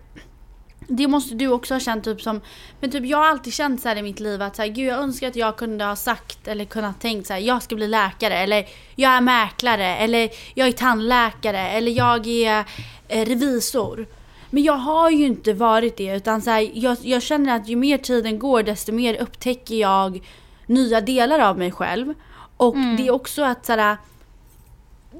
Det 0.90 1.06
måste 1.08 1.34
du 1.34 1.48
också 1.48 1.74
ha 1.74 1.80
känt 1.80 2.04
typ 2.04 2.20
som, 2.20 2.40
men 2.80 2.90
typ 2.90 3.04
jag 3.06 3.18
har 3.18 3.26
alltid 3.26 3.52
känt 3.52 3.80
så 3.80 3.88
här 3.88 3.96
i 3.96 4.02
mitt 4.02 4.20
liv 4.20 4.42
att 4.42 4.56
så 4.56 4.62
här, 4.62 4.68
gud 4.68 4.86
jag 4.86 4.98
önskar 4.98 5.28
att 5.28 5.36
jag 5.36 5.56
kunde 5.56 5.84
ha 5.84 5.96
sagt 5.96 6.48
eller 6.48 6.64
kunnat 6.64 7.00
tänkt 7.00 7.26
så 7.26 7.32
här, 7.32 7.40
jag 7.40 7.62
ska 7.62 7.74
bli 7.74 7.88
läkare 7.88 8.34
eller 8.34 8.68
jag 8.94 9.12
är 9.12 9.20
mäklare 9.20 9.96
eller 9.96 10.30
jag 10.54 10.68
är 10.68 10.72
tandläkare 10.72 11.68
eller 11.68 11.92
jag 11.92 12.26
är 12.26 12.64
eh, 13.08 13.26
revisor. 13.26 14.06
Men 14.50 14.62
jag 14.62 14.76
har 14.76 15.10
ju 15.10 15.26
inte 15.26 15.52
varit 15.52 15.96
det 15.96 16.16
utan 16.16 16.42
så 16.42 16.50
här, 16.50 16.70
jag, 16.74 16.96
jag 17.02 17.22
känner 17.22 17.56
att 17.56 17.68
ju 17.68 17.76
mer 17.76 17.98
tiden 17.98 18.38
går 18.38 18.62
desto 18.62 18.92
mer 18.92 19.22
upptäcker 19.22 19.74
jag 19.74 20.20
nya 20.66 21.00
delar 21.00 21.38
av 21.38 21.58
mig 21.58 21.72
själv. 21.72 22.14
Och 22.56 22.76
det 22.96 23.06
är 23.06 23.10
också 23.10 23.42
att 23.42 23.66
så 23.66 23.72
här, 23.72 23.96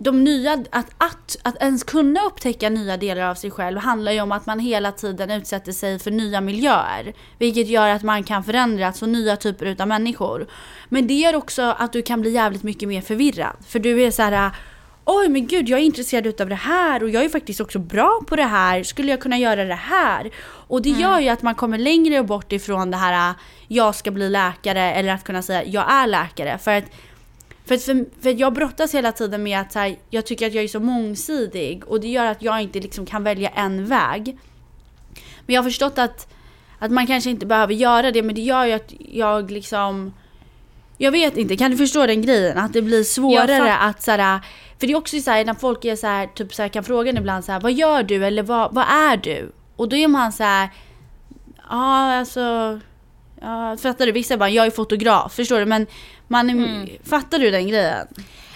de 0.01 0.25
nya, 0.25 0.53
att, 0.53 0.87
att, 0.99 1.37
att 1.43 1.63
ens 1.63 1.85
kunna 1.85 2.21
upptäcka 2.21 2.69
nya 2.69 2.97
delar 2.97 3.23
av 3.23 3.35
sig 3.35 3.51
själv 3.51 3.79
handlar 3.79 4.13
ju 4.13 4.21
om 4.21 4.33
att 4.33 4.47
man 4.47 4.59
hela 4.59 4.93
tiden 4.93 5.31
utsätter 5.31 5.73
sig 5.73 5.99
för 5.99 6.11
nya 6.11 6.41
miljöer. 6.41 7.13
Vilket 7.39 7.69
gör 7.69 7.89
att 7.89 8.03
man 8.03 8.25
kan 8.25 8.45
förändras 8.45 9.03
och 9.03 9.09
nya 9.09 9.37
typer 9.37 9.67
utav 9.67 9.89
människor. 9.89 10.47
Men 10.89 11.07
det 11.07 11.15
gör 11.15 11.37
också 11.37 11.63
att 11.63 11.93
du 11.93 12.03
kan 12.03 12.21
bli 12.21 12.31
jävligt 12.31 12.63
mycket 12.63 12.89
mer 12.89 13.01
förvirrad. 13.01 13.57
För 13.67 13.79
du 13.79 14.03
är 14.03 14.11
så 14.11 14.23
här. 14.23 14.51
Oj 15.11 15.29
men 15.29 15.47
gud 15.47 15.69
jag 15.69 15.81
är 15.81 15.85
intresserad 15.85 16.27
utav 16.27 16.49
det 16.49 16.55
här 16.55 17.03
och 17.03 17.11
jag 17.11 17.25
är 17.25 17.29
faktiskt 17.29 17.61
också 17.61 17.79
bra 17.79 18.21
på 18.27 18.37
det 18.37 18.43
här. 18.43 18.83
Skulle 18.83 19.11
jag 19.11 19.21
kunna 19.21 19.39
göra 19.39 19.65
det 19.65 19.75
här? 19.75 20.31
Och 20.45 20.83
det 20.83 20.91
gör 20.91 21.21
ju 21.21 21.29
att 21.29 21.43
man 21.43 21.55
kommer 21.55 21.79
längre 21.79 22.23
bort 22.23 22.53
ifrån 22.53 22.91
det 22.91 22.97
här 22.97 23.35
jag 23.69 23.95
ska 23.95 24.11
bli 24.11 24.29
läkare 24.29 24.93
eller 24.93 25.13
att 25.13 25.25
kunna 25.25 25.43
säga 25.43 25.65
jag 25.65 25.93
är 25.93 26.07
läkare. 26.07 26.59
För 26.59 26.71
att 26.71 26.85
för, 27.69 27.75
att 27.75 27.83
för, 27.83 28.05
för 28.21 28.41
jag 28.41 28.53
brottas 28.53 28.95
hela 28.95 29.13
tiden 29.13 29.43
med 29.43 29.61
att 29.61 29.73
så 29.73 29.79
här, 29.79 29.97
jag 30.11 30.27
tycker 30.27 30.47
att 30.47 30.55
jag 30.55 30.65
är 30.65 30.69
så 30.69 30.81
mångsidig 30.81 31.85
och 31.85 32.01
det 32.01 32.09
gör 32.09 32.27
att 32.27 32.43
jag 32.43 32.63
inte 32.63 32.81
liksom 32.81 33.07
kan 33.07 33.25
välja 33.25 33.49
en 33.49 33.87
väg. 33.87 34.39
Men 35.47 35.55
jag 35.55 35.63
har 35.63 35.71
förstått 35.71 35.99
att, 35.99 36.33
att 36.79 36.91
man 36.91 37.07
kanske 37.07 37.31
inte 37.31 37.47
behöver 37.47 37.75
göra 37.75 38.11
det 38.11 38.23
men 38.23 38.35
det 38.35 38.41
gör 38.41 38.65
ju 38.65 38.73
att 38.73 38.93
jag 38.99 39.51
liksom 39.51 40.13
Jag 40.99 41.11
vet 41.11 41.37
inte, 41.37 41.57
kan 41.57 41.71
du 41.71 41.77
förstå 41.77 42.07
den 42.07 42.23
grejen? 42.23 42.59
Att 42.59 42.73
det 42.73 42.83
blir 42.83 43.05
svårare 43.05 43.77
att 43.77 44.03
så 44.03 44.11
här, 44.11 44.41
För 44.79 44.87
det 44.87 44.93
är 44.93 44.97
också 44.97 45.21
så 45.21 45.31
här 45.31 45.45
när 45.45 45.55
folk 45.55 45.85
är 45.85 45.97
så 45.97 46.07
här, 46.07 46.27
typ 46.27 46.55
så 46.55 46.63
här, 46.63 46.69
kan 46.69 46.85
fråga 46.85 47.11
en 47.11 47.17
ibland 47.17 47.45
så 47.45 47.53
här, 47.53 47.61
vad 47.61 47.73
gör 47.73 48.03
du 48.03 48.27
eller 48.27 48.43
vad, 48.43 48.75
vad 48.75 48.85
är 48.89 49.17
du? 49.17 49.53
Och 49.77 49.89
då 49.89 49.97
är 49.97 50.09
man 50.09 50.33
så 50.33 50.43
här 50.43 50.69
Ja 51.71 52.19
alltså 52.19 52.81
Ja, 53.41 53.77
fattar 53.83 54.07
du? 54.07 54.13
Vissa 54.13 54.37
bara, 54.37 54.51
jag 54.51 54.67
är 54.67 54.71
fotograf, 54.71 55.35
förstår 55.35 55.59
du? 55.59 55.67
Men 55.67 55.87
man 56.29 56.51
är, 56.51 56.55
Mm. 56.55 56.89
fattar 57.05 57.39
du 57.39 57.51
den 57.51 57.69
grejen? 57.69 58.07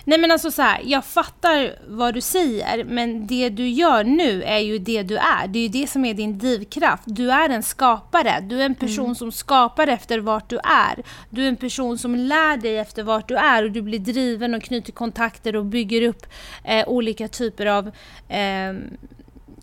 Nej 0.05 0.19
men 0.19 0.31
alltså 0.31 0.51
så 0.51 0.63
här, 0.63 0.81
jag 0.85 1.05
fattar 1.05 1.75
vad 1.89 2.15
du 2.15 2.21
säger 2.21 2.85
men 2.85 3.27
det 3.27 3.49
du 3.49 3.69
gör 3.69 4.05
nu 4.05 4.43
är 4.43 4.59
ju 4.59 4.79
det 4.79 5.03
du 5.03 5.17
är. 5.17 5.47
Det 5.49 5.59
är 5.59 5.63
ju 5.63 5.69
det 5.69 5.87
som 5.87 6.05
är 6.05 6.15
din 6.15 6.39
drivkraft. 6.39 7.03
Du 7.07 7.31
är 7.33 7.49
en 7.49 7.63
skapare. 7.63 8.41
Du 8.43 8.61
är 8.61 8.67
en 8.67 8.75
person 8.75 9.15
som 9.15 9.33
skapar 9.33 9.87
efter 9.87 10.19
vart 10.19 10.51
du 10.51 10.57
är. 10.59 11.03
Du 11.31 11.45
är 11.45 11.49
en 11.49 11.57
person 11.57 11.99
som 11.99 12.15
lär 12.15 12.57
dig 12.57 12.79
efter 12.79 13.03
vart 13.03 13.29
du 13.29 13.37
är 13.37 13.65
och 13.65 13.71
du 13.71 13.83
blir 13.83 13.99
driven 13.99 14.55
och 14.55 14.63
knyter 14.63 14.93
kontakter 14.93 15.57
och 15.57 15.65
bygger 15.65 16.03
upp 16.03 16.27
eh, 16.65 16.89
olika 16.89 17.29
typer 17.29 17.67
av 17.67 17.87
eh, 18.29 18.73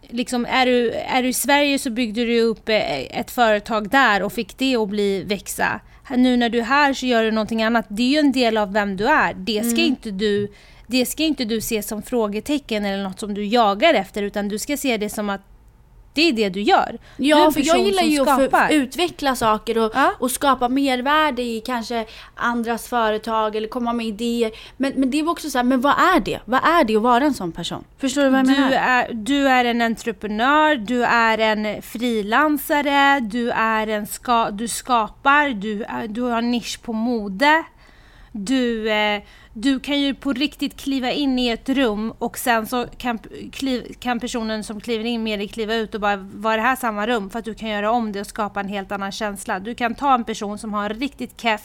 Liksom 0.09 0.45
är, 0.45 0.65
du, 0.65 0.91
är 0.91 1.23
du 1.23 1.29
i 1.29 1.33
Sverige 1.33 1.79
så 1.79 1.89
byggde 1.89 2.25
du 2.25 2.41
upp 2.41 2.69
eh, 2.69 3.19
ett 3.19 3.31
företag 3.31 3.89
där 3.89 4.23
och 4.23 4.33
fick 4.33 4.57
det 4.57 4.75
att 4.75 4.89
bli 4.89 5.23
växa. 5.23 5.79
Nu 6.17 6.37
när 6.37 6.49
du 6.49 6.59
är 6.59 6.63
här 6.63 6.93
så 6.93 7.05
gör 7.05 7.23
du 7.23 7.31
någonting 7.31 7.63
annat. 7.63 7.85
Det 7.89 8.03
är 8.03 8.07
ju 8.07 8.17
en 8.17 8.31
del 8.31 8.57
av 8.57 8.73
vem 8.73 8.97
du 8.97 9.07
är. 9.07 9.33
Det 9.33 9.63
ska, 9.63 9.81
inte, 9.81 10.11
du, 10.11 10.51
det 10.87 11.05
ska 11.05 11.23
inte 11.23 11.45
du 11.45 11.61
se 11.61 11.83
som 11.83 12.01
frågetecken 12.01 12.85
eller 12.85 13.03
något 13.03 13.19
som 13.19 13.33
du 13.33 13.45
jagar 13.45 13.93
efter 13.93 14.23
utan 14.23 14.47
du 14.47 14.59
ska 14.59 14.77
se 14.77 14.97
det 14.97 15.09
som 15.09 15.29
att 15.29 15.41
det 16.13 16.21
är 16.21 16.33
det 16.33 16.49
du 16.49 16.61
gör. 16.61 16.97
du 17.17 17.23
Ja, 17.25 17.45
en 17.45 17.53
för 17.53 17.67
jag 17.67 17.79
gillar 17.79 18.03
ju 18.03 18.29
att 18.29 18.71
utveckla 18.71 19.35
saker 19.35 19.77
och, 19.77 19.91
Ja. 19.95 20.13
och 20.19 20.31
skapa 20.31 20.69
mervärde 20.69 21.41
i 21.41 21.61
kanske 21.65 22.05
andras 22.35 22.87
företag 22.87 23.55
eller 23.55 23.67
komma 23.67 23.93
med 23.93 24.05
idéer. 24.05 24.51
Men, 24.77 24.93
men 24.95 25.11
det 25.11 25.21
var 25.23 25.31
också 25.31 25.49
så 25.49 25.57
här, 25.57 25.65
men 25.65 25.81
vad 25.81 25.93
är 25.93 26.19
det? 26.19 26.39
Vad 26.45 26.59
är 26.63 26.83
det 26.83 26.95
att 26.95 27.01
vara 27.01 27.23
en 27.23 27.33
sån 27.33 27.51
person? 27.51 27.83
Förstår 27.97 28.23
du 28.23 28.29
vad 28.29 28.39
jag 28.39 28.45
Du 28.47 28.51
menar? 28.51 28.71
är, 28.71 29.13
du 29.13 29.47
är 29.47 29.65
en 29.65 29.81
entreprenör, 29.81 30.75
du 30.75 31.03
är 31.03 31.37
en 31.37 31.81
frilansare, 31.81 33.19
du, 33.19 33.51
är 33.51 33.87
en 33.87 34.07
ska, 34.07 34.49
du 34.51 34.67
skapar, 34.67 35.49
du, 35.49 35.83
är, 35.83 36.07
du 36.07 36.21
har 36.21 36.41
nisch 36.41 36.81
på 36.81 36.93
mode. 36.93 37.63
Du, 38.31 38.91
eh, 38.91 39.21
du 39.61 39.79
kan 39.79 40.01
ju 40.01 40.15
på 40.15 40.33
riktigt 40.33 40.77
kliva 40.77 41.11
in 41.11 41.39
i 41.39 41.47
ett 41.49 41.69
rum 41.69 42.13
och 42.19 42.37
sen 42.37 42.67
så 42.67 42.85
kan, 42.97 43.19
kliv, 43.51 43.93
kan 43.99 44.19
personen 44.19 44.63
som 44.63 44.81
kliver 44.81 45.05
in 45.05 45.23
med 45.23 45.39
dig 45.39 45.47
kliva 45.47 45.75
ut 45.75 45.95
och 45.95 46.01
bara 46.01 46.15
var 46.17 46.57
det 46.57 46.63
här 46.63 46.75
samma 46.75 47.07
rum? 47.07 47.29
För 47.29 47.39
att 47.39 47.45
du 47.45 47.53
kan 47.53 47.69
göra 47.69 47.91
om 47.91 48.11
det 48.11 48.19
och 48.19 48.27
skapa 48.27 48.59
en 48.59 48.67
helt 48.67 48.91
annan 48.91 49.11
känsla. 49.11 49.59
Du 49.59 49.75
kan 49.75 49.95
ta 49.95 50.13
en 50.13 50.23
person 50.23 50.57
som 50.57 50.73
har 50.73 50.89
en 50.89 50.99
riktigt 50.99 51.41
keff 51.41 51.61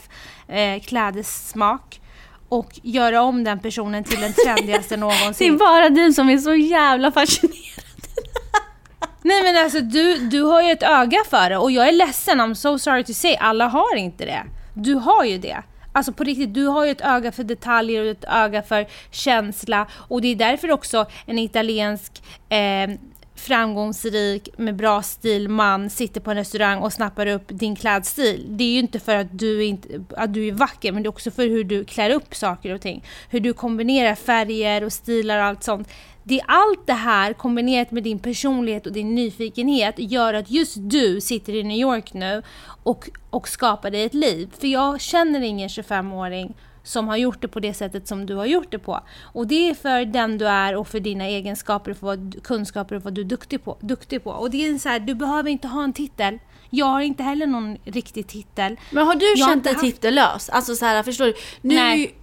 eh, 0.47 0.81
klädessmak 0.81 2.01
och 2.49 2.79
göra 2.83 3.21
om 3.21 3.43
den 3.43 3.59
personen 3.59 4.03
till 4.03 4.21
den 4.21 4.33
trendigaste 4.33 4.95
Det 4.95 4.99
någonsin. 4.99 5.53
är 5.53 5.57
bara 5.57 5.89
du 5.89 6.13
som 6.13 6.29
är 6.29 6.37
så 6.37 6.53
jävla 6.55 7.11
fascinerad. 7.11 7.55
Nej 9.21 9.43
men 9.43 9.63
alltså 9.63 9.79
du, 9.79 10.17
du 10.17 10.41
har 10.41 10.61
ju 10.61 10.71
ett 10.71 10.83
öga 10.83 11.17
för 11.29 11.49
det 11.49 11.57
och 11.57 11.71
jag 11.71 11.87
är 11.87 11.91
ledsen, 11.91 12.41
I'm 12.41 12.53
so 12.53 12.79
sorry 12.79 13.03
to 13.03 13.13
say, 13.13 13.35
alla 13.35 13.67
har 13.67 13.95
inte 13.95 14.25
det. 14.25 14.43
Du 14.73 14.93
har 14.93 15.23
ju 15.23 15.37
det. 15.37 15.63
Alltså 15.95 16.13
på 16.13 16.23
riktigt, 16.23 16.53
du 16.53 16.65
har 16.65 16.85
ju 16.85 16.91
ett 16.91 17.01
öga 17.01 17.31
för 17.31 17.43
detaljer 17.43 18.01
och 18.01 18.07
ett 18.07 18.25
öga 18.27 18.63
för 18.63 18.87
känsla 19.11 19.87
och 19.93 20.21
det 20.21 20.27
är 20.27 20.35
därför 20.35 20.71
också 20.71 21.05
en 21.25 21.39
italiensk 21.39 22.23
eh, 22.49 22.89
framgångsrik 23.35 24.49
med 24.57 24.75
bra 24.75 25.01
stil 25.01 25.49
man 25.49 25.89
sitter 25.89 26.21
på 26.21 26.31
en 26.31 26.37
restaurang 26.37 26.79
och 26.79 26.93
snappar 26.93 27.27
upp 27.27 27.43
din 27.47 27.75
klädstil. 27.75 28.45
Det 28.49 28.63
är 28.63 28.71
ju 28.71 28.79
inte 28.79 28.99
för 28.99 29.15
att 29.15 29.39
du, 29.39 29.65
inte, 29.65 30.03
att 30.17 30.33
du 30.33 30.47
är 30.47 30.51
vacker 30.51 30.91
men 30.91 31.03
det 31.03 31.07
är 31.07 31.09
också 31.09 31.31
för 31.31 31.47
hur 31.47 31.63
du 31.63 31.85
klär 31.85 32.09
upp 32.09 32.35
saker 32.35 32.73
och 32.73 32.81
ting. 32.81 33.03
Hur 33.29 33.39
du 33.39 33.53
kombinerar 33.53 34.15
färger 34.15 34.83
och 34.83 34.93
stilar 34.93 35.37
och 35.37 35.45
allt 35.45 35.63
sånt. 35.63 35.89
Det 36.27 36.39
är 36.39 36.45
allt 36.47 36.87
det 36.87 36.93
här 36.93 37.33
kombinerat 37.33 37.91
med 37.91 38.03
din 38.03 38.19
personlighet 38.19 38.85
och 38.85 38.91
din 38.91 39.15
nyfikenhet 39.15 39.95
gör 39.97 40.33
att 40.33 40.51
just 40.51 40.75
du 40.77 41.21
sitter 41.21 41.55
i 41.55 41.63
New 41.63 41.77
York 41.77 42.13
nu 42.13 42.41
och, 42.83 43.09
och 43.29 43.47
skapar 43.47 43.91
dig 43.91 44.03
ett 44.03 44.13
liv. 44.13 44.49
För 44.59 44.67
jag 44.67 45.01
känner 45.01 45.41
ingen 45.41 45.67
25-åring 45.69 46.53
som 46.83 47.07
har 47.07 47.17
gjort 47.17 47.41
det 47.41 47.47
på 47.47 47.59
det 47.59 47.73
sättet 47.73 48.07
som 48.07 48.25
du 48.25 48.35
har 48.35 48.45
gjort 48.45 48.71
det 48.71 48.79
på. 48.79 48.99
Och 49.21 49.47
det 49.47 49.69
är 49.69 49.73
för 49.73 50.05
den 50.05 50.37
du 50.37 50.47
är 50.47 50.75
och 50.75 50.87
för 50.87 50.99
dina 50.99 51.25
egenskaper 51.25 51.93
för 51.93 52.05
vad, 52.07 52.43
kunskaper 52.43 52.95
och 52.95 53.01
vad 53.03 53.13
du 53.13 53.21
är 53.21 53.25
duktig 53.25 53.63
på. 53.63 53.77
Duktig 53.81 54.23
på. 54.23 54.29
Och 54.31 54.51
det 54.51 54.67
är 54.67 54.77
så 54.77 54.89
här, 54.89 54.99
du 54.99 55.15
behöver 55.15 55.49
inte 55.49 55.67
ha 55.67 55.83
en 55.83 55.93
titel. 55.93 56.39
Jag 56.69 56.85
har 56.85 57.01
inte 57.01 57.23
heller 57.23 57.47
någon 57.47 57.77
riktig 57.85 58.27
titel. 58.27 58.79
Men 58.91 59.07
har 59.07 59.15
du 59.15 59.25
Jag 59.37 59.49
känt 59.49 59.63
dig 59.63 59.73
haft- 59.73 59.85
titellös? 59.85 60.49
Alltså 60.49 60.75
så 60.75 60.85
här, 60.85 61.03
förstår 61.03 61.25
du? 61.25 61.33
Nu, 61.61 61.75
Nej. 61.75 62.15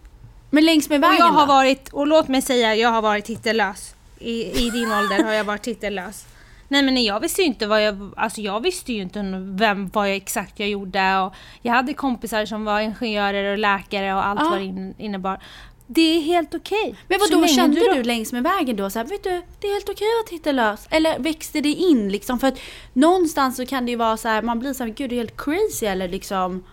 Men 0.54 0.64
längs 0.64 0.88
med 0.88 0.96
Och 0.98 1.02
vägen 1.02 1.18
jag 1.26 1.32
har 1.32 1.46
då? 1.46 1.52
varit, 1.52 1.88
och 1.92 2.06
låt 2.06 2.28
mig 2.28 2.42
säga, 2.42 2.74
jag 2.74 2.88
har 2.88 3.02
varit 3.02 3.24
titellös. 3.24 3.94
I, 4.18 4.66
I 4.66 4.70
din 4.70 4.92
ålder 4.98 5.24
har 5.24 5.32
jag 5.32 5.44
varit 5.44 5.62
titellös. 5.62 6.24
Nej 6.68 6.82
men 6.82 7.04
jag 7.04 7.20
visste 7.20 7.40
ju 7.42 7.46
inte 7.46 7.66
vad 7.66 7.84
jag, 7.84 8.10
alltså 8.16 8.40
jag 8.40 8.60
visste 8.62 8.92
ju 8.92 9.02
inte 9.02 9.22
vem, 9.58 9.88
vad 9.88 10.08
jag 10.08 10.16
exakt 10.16 10.60
jag 10.60 10.68
gjorde 10.68 11.18
och 11.18 11.34
jag 11.62 11.72
hade 11.72 11.94
kompisar 11.94 12.46
som 12.46 12.64
var 12.64 12.80
ingenjörer 12.80 13.52
och 13.52 13.58
läkare 13.58 14.14
och 14.14 14.26
allt 14.26 14.40
Ja. 14.40 14.48
vad 14.50 14.58
det 14.58 14.64
in, 14.64 14.94
innebar. 14.98 15.40
Det 15.86 16.16
är 16.16 16.20
helt 16.20 16.54
okej. 16.54 16.94
Men 17.08 17.18
Så 17.20 17.34
vad 17.38 17.42
då 17.42 17.54
kände 17.54 17.80
du, 17.80 17.86
då- 17.94 18.02
längs 18.02 18.32
med 18.32 18.42
vägen 18.42 18.76
då? 18.76 18.90
Så 18.90 18.98
här, 18.98 19.06
vet 19.06 19.22
du, 19.24 19.42
det 19.60 19.66
är 19.66 19.72
helt 19.72 19.88
okej 19.88 20.06
att 20.06 20.30
vara 20.30 20.38
titellös. 20.38 20.86
Eller 20.90 21.18
växte 21.18 21.60
det 21.60 21.68
in 21.68 22.08
liksom? 22.08 22.38
För 22.38 22.48
att 22.48 22.58
någonstans 22.92 23.56
så 23.56 23.66
kan 23.66 23.84
det 23.86 23.90
ju 23.90 23.96
vara 23.96 24.16
så 24.16 24.28
här, 24.28 24.42
man 24.42 24.58
blir 24.58 24.72
så 24.72 24.84
här, 24.84 24.90
gud 24.90 25.10
du 25.10 25.16
är 25.16 25.20
helt 25.20 25.36
crazy 25.36 25.86
eller 25.86 26.08
liksom. 26.08 26.64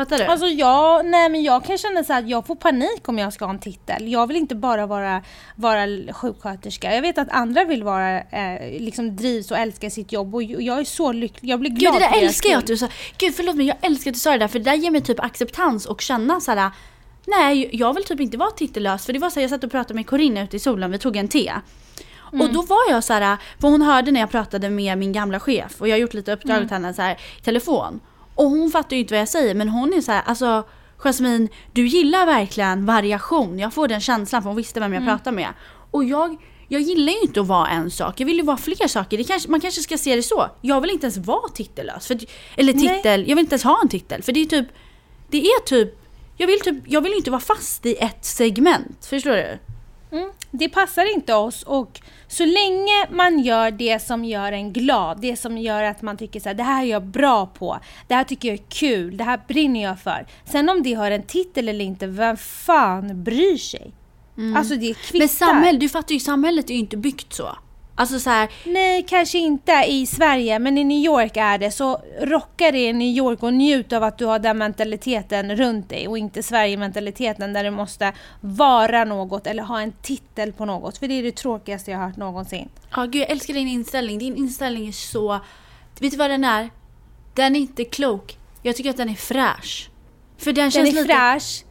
Fattar 0.00 0.18
du? 0.18 0.24
Alltså 0.24 0.46
jag, 0.46 1.06
nej 1.06 1.28
men 1.28 1.42
jag 1.42 1.64
kan 1.64 1.78
känna 1.78 2.04
så 2.04 2.12
att 2.12 2.28
jag 2.28 2.46
får 2.46 2.54
panik 2.54 3.08
om 3.08 3.18
jag 3.18 3.32
ska 3.32 3.44
ha 3.44 3.52
en 3.52 3.58
titel. 3.58 4.12
Jag 4.12 4.26
vill 4.26 4.36
inte 4.36 4.54
bara 4.54 4.86
vara, 4.86 5.22
vara 5.56 6.12
sjuksköterska. 6.12 6.94
Jag 6.94 7.02
vet 7.02 7.18
att 7.18 7.28
andra 7.30 7.64
vill 7.64 7.82
vara, 7.82 8.20
eh, 8.20 8.80
liksom 8.80 9.16
drivs 9.16 9.50
och 9.50 9.58
älskar 9.58 9.90
sitt 9.90 10.12
jobb 10.12 10.34
och 10.34 10.42
jag 10.42 10.78
är 10.78 10.84
så 10.84 11.12
lycklig. 11.12 11.50
Jag 11.50 11.60
blir 11.60 11.70
glad 11.70 11.92
Gud 11.92 12.02
det 12.02 12.08
där 12.08 12.22
älskar 12.22 12.50
jag 12.50 12.58
att 12.58 12.66
du 12.66 12.76
sa. 12.76 12.88
Gud 13.18 13.34
förlåt 13.34 13.56
men 13.56 13.66
jag 13.66 13.76
älskar 13.80 14.10
att 14.10 14.14
du 14.14 14.20
sa 14.20 14.30
det 14.30 14.38
där 14.38 14.48
för 14.48 14.58
det 14.58 14.64
där 14.64 14.74
ger 14.74 14.90
mig 14.90 15.00
typ 15.00 15.20
acceptans 15.20 15.86
och 15.86 16.00
känna 16.00 16.40
så 16.40 16.52
här. 16.52 16.70
Nej 17.26 17.70
jag 17.72 17.94
vill 17.94 18.04
typ 18.04 18.20
inte 18.20 18.36
vara 18.36 18.50
titellös 18.50 19.06
för 19.06 19.12
det 19.12 19.18
var 19.18 19.30
så 19.30 19.34
här, 19.34 19.42
jag 19.42 19.50
satt 19.50 19.64
och 19.64 19.70
pratade 19.70 19.94
med 19.94 20.06
Corinna 20.06 20.42
ute 20.42 20.56
i 20.56 20.60
solen, 20.60 20.90
vi 20.90 20.98
tog 20.98 21.16
en 21.16 21.28
te. 21.28 21.52
Och 22.32 22.52
då 22.52 22.62
var 22.62 22.90
jag 22.90 23.04
så 23.04 23.12
här, 23.12 23.36
för 23.60 23.68
hon 23.68 23.82
hörde 23.82 24.10
när 24.10 24.20
jag 24.20 24.30
pratade 24.30 24.70
med 24.70 24.98
min 24.98 25.12
gamla 25.12 25.40
chef 25.40 25.80
och 25.80 25.88
jag 25.88 25.94
har 25.94 26.00
gjort 26.00 26.14
lite 26.14 26.32
uppdrag 26.32 26.64
åt 26.64 26.70
henne 26.70 26.94
så 26.94 27.02
här, 27.02 27.18
i 27.38 27.42
telefon. 27.42 28.00
Och 28.34 28.50
hon 28.50 28.70
fattar 28.70 28.96
ju 28.96 29.02
inte 29.02 29.14
vad 29.14 29.20
jag 29.20 29.28
säger 29.28 29.54
men 29.54 29.68
hon 29.68 29.92
är 29.92 30.00
så 30.00 30.12
här, 30.12 30.22
alltså 30.26 30.64
Jasmine, 30.96 31.48
du 31.72 31.86
gillar 31.86 32.26
verkligen 32.26 32.86
variation. 32.86 33.58
Jag 33.58 33.74
får 33.74 33.88
den 33.88 34.00
känslan 34.00 34.42
för 34.42 34.50
hon 34.50 34.56
visste 34.56 34.80
vem 34.80 34.92
jag 34.92 35.04
pratade 35.04 35.36
med. 35.36 35.48
Och 35.90 36.04
jag, 36.04 36.36
jag 36.68 36.80
gillar 36.80 37.12
ju 37.12 37.20
inte 37.20 37.40
att 37.40 37.46
vara 37.46 37.68
en 37.68 37.90
sak, 37.90 38.20
jag 38.20 38.26
vill 38.26 38.36
ju 38.36 38.42
vara 38.42 38.56
fler 38.56 38.88
saker. 38.88 39.18
Det 39.18 39.24
kanske, 39.24 39.50
man 39.50 39.60
kanske 39.60 39.80
ska 39.80 39.98
se 39.98 40.16
det 40.16 40.22
så. 40.22 40.50
Jag 40.60 40.80
vill 40.80 40.90
inte 40.90 41.06
ens 41.06 41.16
vara 41.16 41.48
titellös. 41.48 42.06
För, 42.06 42.18
eller 42.56 42.74
Nej. 42.74 42.96
titel, 42.96 43.20
jag 43.28 43.36
vill 43.36 43.44
inte 43.44 43.54
ens 43.54 43.64
ha 43.64 43.80
en 43.82 43.88
titel. 43.88 44.22
För 44.22 44.32
det 44.32 44.40
är 44.40 44.46
typ, 44.46 44.66
det 45.28 45.46
är 45.46 45.60
typ, 45.60 45.94
jag 46.36 46.46
vill 46.46 46.60
typ, 46.60 46.76
jag 46.86 47.00
vill 47.00 47.12
inte 47.12 47.30
vara 47.30 47.40
fast 47.40 47.86
i 47.86 47.94
ett 47.94 48.24
segment. 48.24 49.06
Förstår 49.06 49.30
du? 49.30 49.58
Mm, 50.12 50.30
det 50.50 50.68
passar 50.68 51.14
inte 51.14 51.34
oss 51.34 51.62
och 51.62 52.00
så 52.28 52.44
länge 52.44 53.06
man 53.10 53.38
gör 53.38 53.70
det 53.70 54.02
som 54.02 54.24
gör 54.24 54.52
en 54.52 54.72
glad, 54.72 55.20
det 55.20 55.36
som 55.36 55.58
gör 55.58 55.82
att 55.82 56.02
man 56.02 56.16
tycker 56.16 56.40
så 56.40 56.48
här, 56.48 56.54
det 56.54 56.62
här 56.62 56.82
är 56.82 56.86
jag 56.86 57.02
bra 57.02 57.46
på, 57.46 57.78
det 58.08 58.14
här 58.14 58.24
tycker 58.24 58.48
jag 58.48 58.58
är 58.58 58.64
kul, 58.68 59.16
det 59.16 59.24
här 59.24 59.40
brinner 59.48 59.82
jag 59.82 60.00
för. 60.00 60.26
Sen 60.44 60.68
om 60.68 60.82
det 60.82 60.94
har 60.94 61.10
en 61.10 61.22
titel 61.22 61.68
eller 61.68 61.84
inte, 61.84 62.06
vem 62.06 62.36
fan 62.36 63.24
bryr 63.24 63.56
sig? 63.56 63.92
Alltså 64.56 64.74
det 64.74 64.94
kvittar. 64.94 65.18
Men 65.18 65.28
samhället, 65.28 65.80
du 65.80 65.88
fattar 65.88 66.12
ju, 66.12 66.20
samhället 66.20 66.70
är 66.70 66.74
ju 66.74 66.80
inte 66.80 66.96
byggt 66.96 67.32
så. 67.32 67.48
Alltså 68.00 68.20
så 68.20 68.30
här, 68.30 68.48
Nej, 68.64 69.04
kanske 69.08 69.38
inte 69.38 69.72
i 69.88 70.06
Sverige, 70.06 70.58
men 70.58 70.78
i 70.78 70.84
New 70.84 71.04
York 71.04 71.36
är 71.36 71.58
det. 71.58 71.70
Så 71.70 72.00
rocka 72.20 72.70
det 72.72 72.78
i 72.78 72.92
New 72.92 73.08
York 73.08 73.42
och 73.42 73.54
njut 73.54 73.92
av 73.92 74.02
att 74.02 74.18
du 74.18 74.24
har 74.24 74.38
den 74.38 74.58
mentaliteten 74.58 75.56
runt 75.56 75.88
dig 75.88 76.08
och 76.08 76.18
inte 76.18 76.42
Sverige-mentaliteten 76.42 77.52
där 77.52 77.64
du 77.64 77.70
måste 77.70 78.12
vara 78.40 79.04
något 79.04 79.46
eller 79.46 79.62
ha 79.62 79.80
en 79.80 79.92
titel 79.92 80.52
på 80.52 80.64
något. 80.64 80.98
För 80.98 81.08
det 81.08 81.14
är 81.18 81.22
det 81.22 81.36
tråkigaste 81.36 81.90
jag 81.90 81.98
har 81.98 82.06
hört 82.06 82.16
någonsin. 82.16 82.68
Ja, 82.96 83.04
gud 83.04 83.22
jag 83.22 83.30
älskar 83.30 83.54
din 83.54 83.68
inställning. 83.68 84.18
Din 84.18 84.36
inställning 84.36 84.88
är 84.88 84.92
så... 84.92 85.40
Vet 86.00 86.10
du 86.10 86.16
vad 86.16 86.30
den 86.30 86.44
är? 86.44 86.70
Den 87.34 87.56
är 87.56 87.60
inte 87.60 87.84
klok. 87.84 88.38
Jag 88.62 88.76
tycker 88.76 88.90
att 88.90 88.96
den 88.96 89.08
är 89.08 89.14
fräsch. 89.14 89.90
För 90.38 90.52
den 90.52 90.54
Den 90.64 90.70
känns 90.70 90.88
är 90.88 90.92
lite... 90.92 91.04
fräsch, 91.14 91.64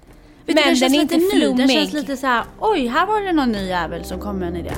vet 0.46 0.48
du, 0.48 0.54
men 0.54 0.64
den 0.64 0.76
känns 0.76 0.94
är 0.94 1.02
inte 1.02 1.18
ny. 1.18 1.30
Den 1.30 1.40
flummig. 1.40 1.72
känns 1.72 1.94
lite 1.94 2.18
så 2.18 2.28
här, 2.28 2.44
oj, 2.60 2.88
här 2.88 3.06
var 3.06 3.22
det 3.22 3.32
någon 3.32 3.52
ny 3.52 3.68
jävel 3.68 4.06
som 4.06 4.20
kom 4.20 4.38
med 4.40 4.48
en 4.48 4.56
idé. 4.56 4.72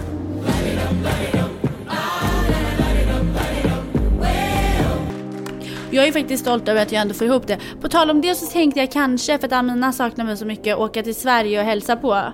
Jag 5.93 6.07
är 6.07 6.11
faktiskt 6.11 6.43
stolt 6.43 6.67
över 6.67 6.81
att 6.81 6.91
jag 6.91 7.01
ändå 7.01 7.13
får 7.13 7.27
ihop 7.27 7.47
det. 7.47 7.57
På 7.81 7.87
tal 7.87 8.09
om 8.09 8.21
det 8.21 8.35
så 8.35 8.45
tänkte 8.45 8.79
jag 8.79 8.91
kanske, 8.91 9.37
för 9.37 9.47
att 9.47 9.53
Amina 9.53 9.91
saknar 9.91 10.25
mig 10.25 10.37
så 10.37 10.45
mycket, 10.45 10.77
åka 10.77 11.03
till 11.03 11.15
Sverige 11.15 11.59
och 11.59 11.65
hälsa 11.65 11.95
på. 11.95 12.33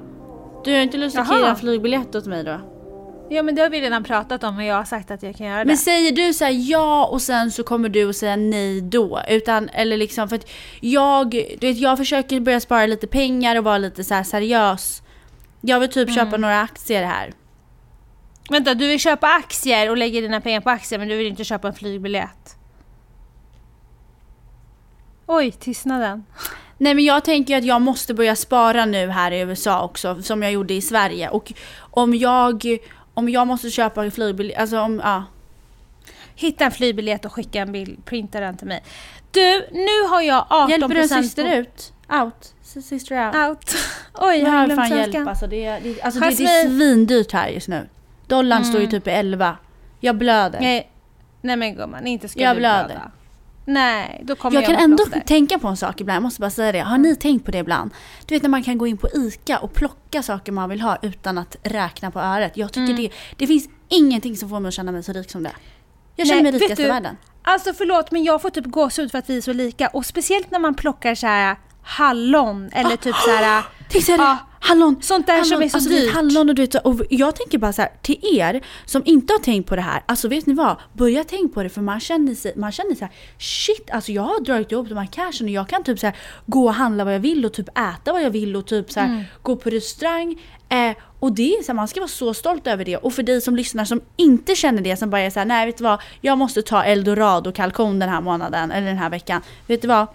Du 0.66 0.74
har 0.74 0.80
inte 0.80 0.98
lust 0.98 1.18
att 1.18 1.30
killa 1.30 1.56
flygbiljett 1.56 2.16
åt 2.16 2.26
mig 2.26 2.44
då? 2.44 2.62
Ja 3.30 3.44
men 3.44 3.56
det 3.56 3.62
har 3.62 3.70
vi 3.70 3.82
redan 3.82 4.04
pratat 4.04 4.44
om 4.44 4.58
och 4.58 4.64
jag 4.64 4.76
har 4.76 4.84
sagt 4.84 5.12
att 5.12 5.24
jag 5.24 5.36
kan 5.36 5.48
göra 5.48 5.60
det. 5.60 5.66
Men 5.66 5.78
säger 5.78 6.12
du 6.12 6.34
så 6.34 6.46
här 6.46 6.70
ja 6.72 7.06
och 7.06 7.22
sen 7.22 7.52
så 7.52 7.64
kommer 7.64 7.90
du 7.90 8.10
att 8.10 8.16
säga 8.16 8.36
nej 8.36 8.82
då? 8.82 9.22
Utan, 9.30 9.70
eller 9.70 9.98
liksom 9.98 10.30
för 10.30 10.36
att 10.36 10.50
jag, 10.82 11.32
du 11.32 11.68
vet 11.68 11.78
jag 11.78 11.98
försöker 11.98 12.40
börja 12.40 12.60
spara 12.60 12.86
lite 12.86 13.08
pengar 13.08 13.56
och 13.56 13.64
vara 13.64 13.78
lite 13.78 14.04
så 14.04 14.24
seriös. 14.24 15.02
Jag 15.62 15.80
vill 15.80 15.90
typ 15.90 16.16
köpa 16.16 16.38
några 16.38 16.62
aktier 16.62 17.04
här. 17.04 17.34
Vänta, 18.50 18.74
du 18.74 18.88
vill 18.88 19.00
köpa 19.00 19.28
aktier 19.28 19.90
och 19.90 19.98
lägger 19.98 20.22
dina 20.22 20.42
pengar 20.42 20.62
på 20.62 20.70
aktier 20.70 21.00
men 21.00 21.08
du 21.08 21.18
vill 21.18 21.28
inte 21.28 21.44
köpa 21.44 21.68
en 21.68 21.74
flygbiljett? 21.74 22.57
Oj, 25.28 25.52
tystnaden. 25.52 26.26
Nej 26.78 26.94
men 26.94 27.04
jag 27.06 27.24
tänker 27.24 27.58
att 27.58 27.64
jag 27.64 27.82
måste 27.82 28.14
börja 28.14 28.36
spara 28.36 28.86
nu 28.86 29.08
här 29.08 29.32
i 29.32 29.40
USA 29.40 29.84
också, 29.84 30.22
som 30.22 30.44
jag 30.44 30.52
gjorde 30.52 30.74
i 30.74 30.82
Sverige. 30.82 31.30
Och 31.30 31.54
om 31.80 32.16
jag, 32.16 32.64
om 33.14 33.30
jag 33.30 33.48
måste 33.48 33.70
köpa 33.70 34.04
en 34.04 34.12
flygbiljett, 34.12 34.60
alltså 34.60 34.80
om, 34.80 35.02
ja. 35.04 35.24
Hitta 36.36 36.66
en 36.66 36.72
flygbiljett 36.72 37.26
och 37.26 37.34
skicka 37.34 37.62
en 37.62 37.72
bild, 37.72 38.06
printa 38.06 38.40
den 38.40 38.58
till 38.58 38.68
mig. 38.68 38.84
Du, 39.32 39.68
nu 39.72 40.08
har 40.10 40.22
jag 40.22 40.46
18% 40.50 40.70
Hjälper 40.70 40.88
du 40.88 41.02
en 41.02 41.10
syster 41.10 41.60
ut? 41.60 41.94
Out? 42.10 42.54
Syster 42.84 43.28
out? 43.28 43.36
Out. 43.36 43.76
Oj, 44.14 44.38
jag 44.38 44.52
har 44.52 44.66
glömt 44.66 44.80
fan 44.80 44.88
svenskan. 44.88 45.14
hjälp 45.14 45.28
alltså. 45.28 45.48
Det 45.48 45.66
är, 45.66 45.82
det, 45.82 46.02
alltså 46.02 46.20
det, 46.20 46.38
det 46.38 46.44
är 46.44 46.70
svindyrt 46.70 47.32
här 47.32 47.48
just 47.48 47.68
nu. 47.68 47.90
Dollarn 48.28 48.66
står 48.66 48.82
ju 48.82 48.88
typ 48.88 49.08
i 49.08 49.12
11. 49.12 49.58
Jag 50.00 50.16
blöder. 50.18 50.60
Nej, 50.60 50.92
nej 51.42 51.56
men 51.56 51.76
gumman, 51.76 52.08
inte 52.08 52.28
ska 52.28 52.40
Jag 52.40 52.56
du 52.56 52.60
blöder. 52.60 52.86
blöda. 52.86 53.12
Nej, 53.70 54.22
då 54.24 54.36
kommer 54.36 54.56
Jag 54.56 54.64
jag, 54.64 54.70
kan 54.78 54.84
ändå 54.84 54.98
plåster. 55.06 55.20
tänka 55.20 55.60
på 55.60 55.68
en 55.68 55.78
sak 55.78 56.02
ibland, 56.02 56.16
jag 56.16 56.24
måste 56.24 56.42
bara 56.42 56.50
säga 56.50 56.72
det. 56.72 56.80
Har 56.80 56.98
ni 56.98 57.16
tänkt 57.16 57.46
på 57.46 57.52
det 57.52 57.58
ibland? 57.58 57.92
Du 58.26 58.36
vet 58.36 58.42
när 58.44 58.50
man 58.50 58.64
kan 58.64 58.78
gå 58.78 58.88
in 58.88 58.98
på 58.98 59.08
ICA 59.14 59.58
och 59.60 59.74
plocka 59.74 60.24
saker 60.24 60.52
man 60.52 60.70
vill 60.70 60.82
ha 60.82 60.98
utan 61.02 61.38
att 61.38 61.56
räkna 61.64 62.12
på 62.12 62.20
öret. 62.20 62.58
Jag 62.58 62.72
tycker 62.74 62.84
Mm. 62.94 62.96
det, 62.96 63.12
det 63.38 63.48
finns 63.48 63.70
ingenting 63.90 64.38
som 64.38 64.50
får 64.50 64.60
mig 64.60 64.68
att 64.68 64.74
känna 64.74 64.92
mig 64.92 65.04
så 65.04 65.14
rik 65.14 65.32
som 65.32 65.44
det. 65.44 65.52
Jag 66.16 66.28
känner 66.28 66.42
Nej, 66.44 66.52
mig 66.52 66.62
rikast 66.62 66.80
i 66.80 66.84
världen. 66.88 67.18
Alltså 67.44 67.74
förlåt 67.74 68.12
men 68.12 68.24
jag 68.24 68.42
får 68.42 68.50
typ 68.50 68.66
gåshud 68.66 69.12
för 69.12 69.18
att 69.18 69.30
vi 69.30 69.38
är 69.38 69.42
så 69.42 69.54
lika 69.54 69.88
och 69.88 70.06
speciellt 70.06 70.52
när 70.52 70.60
man 70.60 70.76
plockar 70.76 71.16
så 71.16 71.28
här 71.28 71.56
hallon 71.84 72.70
eller 72.74 72.96
typ 72.96 73.16
så 73.16 73.30
här 73.32 73.44
här, 73.44 73.64
Ja. 74.18 74.38
Hallon. 74.68 75.02
Sånt 75.02 75.28
där 75.28 75.44
som 75.44 75.62
är 75.62 75.70
så 75.70 75.78
alltså, 75.78 75.90
dyrt. 75.90 76.14
Hallon 76.14 76.50
och, 76.50 76.56
du 76.56 76.62
vet, 76.62 76.76
och 76.76 77.02
jag 77.10 77.36
tänker 77.36 77.58
bara 77.58 77.74
så 77.74 77.82
här, 77.82 77.92
till 78.02 78.20
er 78.38 78.62
som 78.86 79.02
inte 79.06 79.34
har 79.34 79.40
tänkt 79.40 79.70
på 79.70 79.76
det 79.76 79.82
här, 79.82 80.04
alltså 80.06 80.28
vet 80.28 80.46
ni 80.46 80.54
vad? 80.54 80.76
Börja 80.94 81.24
tänka 81.24 81.54
på 81.54 81.64
det 81.64 81.70
för 81.70 81.82
man 81.82 82.00
känner, 82.00 82.36
sig, 82.36 82.54
man 82.56 82.72
känner 82.72 82.96
så 82.96 83.06
här, 83.06 83.14
shit, 83.40 83.90
alltså 83.92 84.12
jag 84.12 84.22
har 84.22 84.40
dragit 84.40 84.72
ihop 84.72 84.90
de 84.90 84.98
här 84.98 85.06
cashen 85.06 85.48
och 85.48 85.54
jag 85.54 85.70
kan 85.70 85.84
typ 85.84 86.00
så 86.00 86.06
här, 86.06 86.16
gå 86.46 86.66
och 86.66 86.74
handla 86.74 87.04
vad 87.04 87.14
jag 87.14 87.20
vill 87.20 87.46
och 87.46 87.54
typ 87.54 87.70
äta 87.70 88.14
vad 88.14 88.24
jag 88.24 88.30
vill 88.30 88.56
och 88.56 88.68
typ 88.68 88.92
så 88.92 89.00
här, 89.00 89.08
Mm. 89.08 89.24
gå 89.42 89.56
på 89.56 89.70
restaurang. 89.70 90.42
Eh, 90.70 90.96
och 91.20 91.32
det 91.32 91.56
är 91.56 91.64
så 91.64 91.68
här, 91.68 91.74
man 91.74 91.88
ska 91.88 92.00
vara 92.00 92.08
så 92.08 92.34
stolt 92.34 92.68
över 92.68 92.86
det. 92.86 92.98
Och 92.98 93.14
för 93.14 93.24
dig 93.24 93.42
som 93.42 93.56
lyssnar 93.56 93.86
som 93.86 94.02
inte 94.16 94.56
känner 94.56 94.82
det, 94.82 94.98
som 94.98 95.10
bara 95.10 95.22
är 95.22 95.30
så 95.30 95.40
här, 95.40 95.46
nej 95.46 95.66
vet 95.66 95.78
du 95.78 95.84
vad, 95.84 96.02
jag 96.22 96.38
måste 96.38 96.62
ta 96.62 96.84
eldorado 96.84 97.52
kalkon 97.52 98.00
den 98.00 98.10
här 98.10 98.22
månaden 98.22 98.72
eller 98.72 98.88
den 98.88 98.98
här 98.98 99.10
veckan. 99.10 99.42
Vet 99.68 99.82
du 99.82 99.88
vad? 99.88 100.08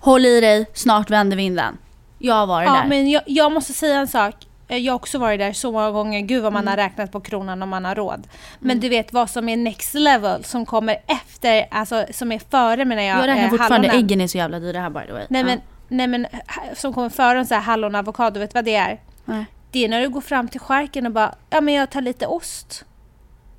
Håll 0.00 0.26
i 0.26 0.40
dig, 0.40 0.66
snart 0.74 1.10
vänder 1.10 1.36
vinden. 1.36 1.78
Jag 2.18 2.34
har 2.34 2.46
varit 2.46 2.66
Ja 2.66 2.72
där. 2.74 2.86
men 2.86 3.10
jag, 3.10 3.22
jag 3.26 3.52
måste 3.52 3.72
säga 3.72 3.98
en 3.98 4.08
sak. 4.08 4.34
Eh, 4.68 4.76
Jag 4.78 4.92
har 4.92 4.96
också 4.96 5.18
varit 5.18 5.38
där 5.40 5.52
så 5.52 5.72
många 5.72 5.90
gånger. 5.90 6.20
Gud 6.20 6.42
vad 6.42 6.52
man 6.52 6.62
Mm. 6.62 6.70
har 6.70 6.76
räknat 6.76 7.12
på 7.12 7.20
kronan 7.20 7.62
om 7.62 7.68
man 7.68 7.84
har 7.84 7.94
råd. 7.94 8.26
Men 8.58 8.80
du 8.80 8.88
vet 8.88 9.12
vad 9.12 9.30
som 9.30 9.48
är 9.48 9.56
next 9.56 9.94
level 9.94 10.44
som 10.44 10.66
kommer 10.66 10.96
efter, 11.06 11.66
alltså 11.70 12.04
som 12.10 12.32
är 12.32 12.38
före 12.50 12.84
menar 12.84 13.02
jag. 13.02 13.18
Jag 13.18 13.26
räknar 13.26 13.44
eh, 13.44 13.50
fortfarande, 13.50 13.88
hallonen. 13.88 14.04
äggen 14.04 14.20
är 14.20 14.26
så 14.26 14.38
jävla 14.38 14.58
dyra 14.60 14.80
här 14.80 14.90
by 14.90 15.00
the 15.06 15.12
way. 15.12 15.26
Nej 15.28 15.40
Ja. 15.40 15.46
men, 15.46 15.60
nej 15.88 16.06
men 16.06 16.26
som 16.74 16.92
kommer 16.92 17.08
före 17.08 17.38
en 17.38 17.46
så 17.46 17.54
här 17.54 17.60
hallon 17.60 17.94
avokado, 17.94 18.40
vet 18.40 18.50
du 18.50 18.54
vad 18.54 18.64
det 18.64 18.74
är? 18.76 19.00
Nej. 19.24 19.44
Det 19.70 19.84
är 19.84 19.88
när 19.88 20.00
du 20.00 20.08
går 20.08 20.20
fram 20.20 20.48
till 20.48 20.60
skärken 20.60 21.06
och 21.06 21.12
bara, 21.12 21.34
ja 21.50 21.60
men 21.60 21.74
jag 21.74 21.90
tar 21.90 22.00
lite 22.00 22.26
ost. 22.26 22.84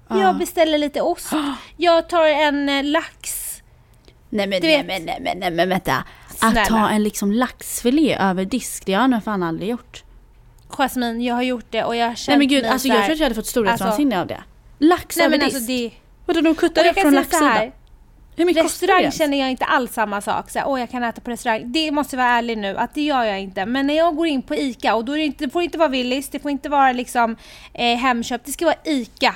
Ja. 0.07 0.21
Jag 0.21 0.37
beställer 0.37 0.77
lite 0.77 1.01
ost. 1.01 1.31
Jag 1.77 2.09
tar 2.09 2.23
en 2.27 2.69
eh, 2.69 2.83
lax. 2.83 3.43
Nej 4.29 4.47
men, 4.47 4.59
nej, 4.63 4.83
men, 4.87 5.05
nej, 5.05 5.17
men, 5.21 5.39
nej 5.39 5.51
men 5.51 5.69
vänta. 5.69 6.03
Snälla. 6.39 6.61
Att 6.61 6.67
ta 6.67 6.89
en 6.89 7.03
liksom 7.03 7.31
laxfilé 7.31 8.17
över 8.19 8.45
disk, 8.45 8.85
det 8.85 8.93
har 8.93 9.01
jag 9.01 9.09
nog 9.09 9.23
fan 9.23 9.43
aldrig 9.43 9.69
gjort. 9.69 10.03
Jasmine, 10.69 11.23
jag 11.25 11.35
har 11.35 11.41
gjort 11.43 11.65
det 11.69 11.83
och 11.83 11.95
jag 11.95 12.17
känt 12.17 12.27
Nej 12.27 12.37
men 12.37 12.47
gud, 12.47 12.65
alltså 12.65 12.87
så 12.87 12.93
jag 12.93 13.03
tror 13.03 13.13
att 13.13 13.19
jag 13.19 13.25
hade 13.25 13.35
fått 13.35 13.45
storhetsvansinne 13.47 14.19
Alltså- 14.19 14.33
av 14.35 14.39
det. 14.79 14.85
Lax 14.85 15.17
Nej 15.17 15.25
över 15.25 15.37
men 15.37 15.45
disk? 15.45 15.55
alltså 15.55 15.67
det... 15.71 15.91
Vadå 16.25 16.41
de 16.41 16.55
kuttar 16.55 16.87
upp 16.89 16.99
från 16.99 17.11
så 17.11 17.15
laxsidan? 17.15 17.71
Hur 18.35 18.45
mycket 18.45 18.63
kostar 18.63 18.87
Restaurang 18.87 19.03
det? 19.05 19.17
känner 19.17 19.39
jag 19.39 19.51
inte 19.51 19.65
alls 19.65 19.93
samma 19.93 20.21
sak. 20.21 20.49
Så 20.49 20.59
här, 20.59 20.67
Åh, 20.67 20.79
jag 20.79 20.91
kan 20.91 21.03
äta 21.03 21.21
på 21.21 21.31
restaurang. 21.31 21.71
Det 21.71 21.91
måste 21.91 22.15
jag 22.15 22.23
vara 22.23 22.33
ärlig 22.33 22.57
nu, 22.57 22.77
att 22.77 22.93
det 22.93 23.01
gör 23.01 23.23
jag 23.23 23.39
inte. 23.39 23.65
Men 23.65 23.87
när 23.87 23.93
jag 23.97 24.15
går 24.15 24.27
in 24.27 24.41
på 24.41 24.55
ICA, 24.55 24.95
och 24.95 25.05
då 25.05 25.13
är 25.13 25.17
det, 25.17 25.23
inte, 25.25 25.45
det 25.45 25.51
får 25.51 25.61
inte 25.63 25.77
vara 25.77 25.89
Willys, 25.89 26.29
det 26.29 26.39
får 26.39 26.51
inte 26.51 26.69
vara 26.69 26.91
liksom 26.91 27.35
eh, 27.73 27.97
Hemköp, 27.97 28.45
det 28.45 28.51
ska 28.51 28.65
vara 28.65 28.75
ICA. 28.83 29.35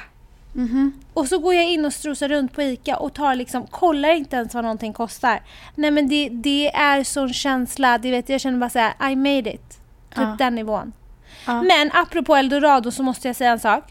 Mhm. 0.54 0.94
Och 1.14 1.28
så 1.28 1.40
går 1.40 1.54
jag 1.54 1.66
in 1.66 1.86
och 1.86 1.94
strosar 1.94 2.30
runt 2.30 2.54
på 2.54 2.62
ICA 2.62 2.98
och 2.98 3.14
tar 3.14 3.36
liksom, 3.36 3.68
kollar 3.68 4.10
inte 4.10 4.36
ens 4.36 4.54
vad 4.54 4.64
någonting 4.64 4.94
kostar. 4.94 5.42
Nej 5.76 5.92
men 5.92 6.08
det, 6.08 6.30
det 6.32 6.72
är 6.76 7.04
sån 7.04 7.34
känsla, 7.34 7.98
det 7.98 8.12
vet, 8.12 8.30
jag 8.30 8.42
känner 8.42 8.58
bara 8.60 8.70
såhär, 8.70 9.12
I 9.12 9.16
made 9.16 9.54
it. 9.54 9.70
Typ 10.10 10.18
Ja. 10.18 10.36
den 10.40 10.56
nivån. 10.56 10.94
Ja. 11.48 11.62
Men 11.62 11.92
apropå 11.94 12.36
Eldorado 12.36 12.92
så 12.92 13.04
måste 13.04 13.28
jag 13.28 13.36
säga 13.36 13.52
en 13.52 13.60
sak. 13.60 13.84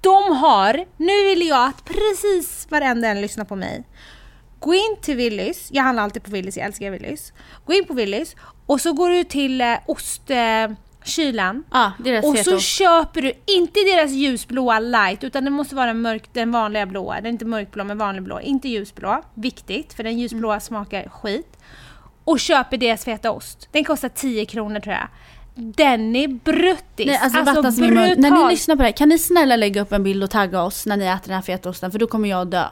De 0.00 0.36
har, 0.36 0.84
nu 0.96 1.24
vill 1.26 1.48
jag 1.48 1.66
att 1.68 1.84
precis 1.84 2.66
varenda 2.70 3.08
en 3.08 3.20
lyssnar 3.20 3.44
på 3.44 3.56
mig. 3.56 3.84
Gå 4.60 4.74
in 4.74 4.96
till 5.02 5.16
Willys, 5.16 5.68
jag 5.72 5.82
handlar 5.82 6.02
alltid 6.02 6.22
på 6.22 6.30
Willys, 6.30 6.56
jag 6.56 6.66
älskar 6.66 6.90
Willys. 6.90 7.32
Gå 7.64 7.72
in 7.72 7.84
på 7.84 7.94
Willys 7.94 8.36
och 8.66 8.80
så 8.80 8.92
går 8.92 9.10
du 9.10 9.24
till 9.24 9.60
eh, 9.60 9.74
ostkylan. 9.86 10.70
Eh, 10.70 10.76
kylan. 11.04 11.64
Ja, 11.72 11.92
deras 11.98 12.24
och 12.24 12.38
så 12.38 12.44
fetaost. 12.44 12.66
köper 12.66 13.22
du, 13.22 13.32
inte 13.46 13.80
deras 13.80 14.10
ljusblåa 14.10 14.78
light, 14.78 15.24
utan 15.24 15.44
det 15.44 15.50
måste 15.50 15.74
vara 15.74 15.86
den, 15.86 16.00
mörk, 16.02 16.24
den 16.32 16.52
vanliga 16.52 16.86
blåa. 16.86 17.14
Den 17.16 17.26
är 17.26 17.30
inte 17.30 17.44
mörkblå 17.44 17.84
men 17.84 17.98
vanlig 17.98 18.22
blå, 18.22 18.40
inte 18.40 18.68
ljusblå. 18.68 19.22
Viktigt, 19.34 19.92
för 19.94 20.02
den 20.02 20.18
ljusblåa 20.18 20.52
Mm. 20.52 20.60
smakar 20.60 21.08
skit. 21.08 21.58
Och 22.24 22.40
köper 22.40 22.76
deras 22.76 23.04
fetaost. 23.04 23.68
Den 23.72 23.84
kostar 23.84 24.08
10 24.08 24.44
kronor 24.46 24.80
tror 24.80 24.94
jag. 24.94 25.08
Den 25.54 26.16
är 26.16 26.28
bruttis. 26.28 27.06
Nej, 27.06 27.18
alltså, 27.22 27.80
min 27.82 27.94
mun. 27.94 28.04
När 28.08 28.16
ni 28.16 28.30
brutal. 28.30 28.50
lyssnar 28.50 28.76
på 28.76 28.82
det 28.82 28.88
här, 28.88 28.92
kan 28.92 29.08
ni 29.08 29.18
snälla 29.18 29.56
lägga 29.56 29.82
upp 29.82 29.92
en 29.92 30.02
bild 30.02 30.22
och 30.24 30.30
tagga 30.30 30.62
oss 30.62 30.86
när 30.86 30.96
ni 30.96 31.04
äter 31.06 31.26
den 31.28 31.34
här 31.34 31.42
fetaosten? 31.42 31.90
För 31.92 31.98
då 31.98 32.06
kommer 32.06 32.28
jag 32.28 32.46
dö. 32.46 32.64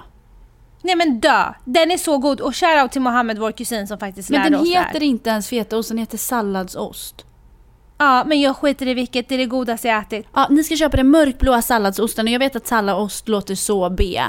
Nej 0.83 0.97
men 0.97 1.21
dö! 1.21 1.53
Den 1.65 1.91
är 1.91 1.97
så 1.99 2.19
god. 2.19 2.41
Och 2.41 2.57
shoutout 2.57 2.93
till 2.93 3.01
Mohammed, 3.01 3.39
vår 3.39 3.53
kusin 3.53 3.87
som 3.87 3.99
faktiskt 3.99 4.31
Men 4.31 4.39
lärde 4.41 4.51
den 4.51 4.61
oss 4.61 4.69
det 4.69 4.75
här. 4.79 4.85
heter 4.87 5.03
inte 5.03 5.31
ens 5.31 5.49
fetaost, 5.49 5.89
den 5.89 5.99
heter 5.99 6.19
salladsost. 6.19 7.26
Ja, 7.99 8.25
men 8.27 8.41
jag 8.41 8.57
skiter 8.57 8.89
i 8.89 8.95
vilket. 8.95 9.29
Det 9.29 9.35
är 9.35 9.39
det 9.39 9.47
godaste 9.47 9.89
jag 9.89 9.99
ätit. 9.99 10.27
Ja, 10.35 10.47
ni 10.51 10.65
ska 10.65 10.77
köpa 10.77 10.97
den 10.97 11.11
mörkblåa 11.11 11.63
salladsosten 11.63 12.27
och 12.27 12.33
jag 12.33 12.39
vet 12.39 12.57
att 12.57 12.67
salladsost 12.67 13.29
låter 13.29 13.55
så 13.55 13.91
B. 13.91 14.23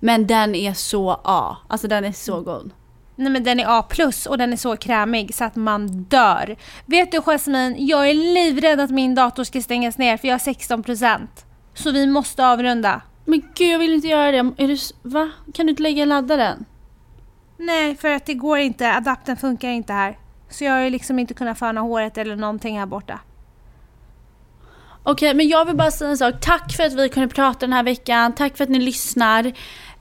Men 0.00 0.26
den 0.26 0.54
är 0.54 0.74
så 0.74 1.20
A. 1.24 1.56
Alltså 1.68 1.88
den 1.88 2.04
är 2.04 2.12
så 2.12 2.40
god. 2.40 2.70
Nej 3.16 3.32
men 3.32 3.44
den 3.44 3.60
är 3.60 3.78
A+, 3.78 3.84
och 4.28 4.38
den 4.38 4.52
är 4.52 4.56
så 4.56 4.76
krämig 4.76 5.34
så 5.34 5.44
att 5.44 5.56
man 5.56 6.02
dör. 6.02 6.56
Vet 6.86 7.12
du 7.12 7.20
Jasmine, 7.20 7.76
jag 7.78 8.10
är 8.10 8.14
livrädd 8.14 8.80
att 8.80 8.90
min 8.90 9.14
dator 9.14 9.44
ska 9.44 9.62
stängas 9.62 9.98
ner 9.98 10.16
för 10.16 10.28
jag 10.28 10.34
har 10.34 10.52
16%. 10.52 11.28
Så 11.74 11.90
vi 11.90 12.06
måste 12.06 12.46
avrunda. 12.46 13.00
Men 13.24 13.42
gud 13.54 13.68
jag 13.68 13.78
vill 13.78 13.92
inte 13.94 14.08
göra 14.08 14.30
det. 14.30 14.38
Är 14.38 14.68
du, 14.68 14.76
va? 15.02 15.30
Kan 15.54 15.66
du 15.66 15.70
inte 15.70 15.82
lägga 15.82 16.04
laddaren? 16.04 16.64
Nej, 17.56 17.96
för 17.96 18.08
att 18.08 18.26
det 18.26 18.34
går 18.34 18.58
inte. 18.58 18.94
Adaptern 18.94 19.36
funkar 19.36 19.68
inte 19.68 19.92
här. 19.92 20.18
Så 20.52 20.64
jag 20.64 20.72
har 20.72 20.80
ju 20.80 20.90
liksom 20.90 21.18
inte 21.18 21.34
kunnat 21.34 21.58
föna 21.58 21.80
håret 21.80 22.18
eller 22.18 22.36
någonting 22.36 22.78
här 22.78 22.86
borta. 22.86 23.18
Okej, 25.02 25.34
men 25.34 25.48
jag 25.48 25.64
vill 25.64 25.76
bara 25.76 25.90
säga 25.90 26.10
en 26.10 26.18
sak. 26.18 26.34
Tack 26.40 26.72
för 26.76 26.82
att 26.84 26.92
vi 26.92 27.08
kunde 27.08 27.28
prata 27.28 27.58
den 27.60 27.72
här 27.72 27.82
veckan. 27.82 28.32
Tack 28.32 28.56
för 28.56 28.64
att 28.64 28.70
ni 28.70 28.78
lyssnar. 28.78 29.52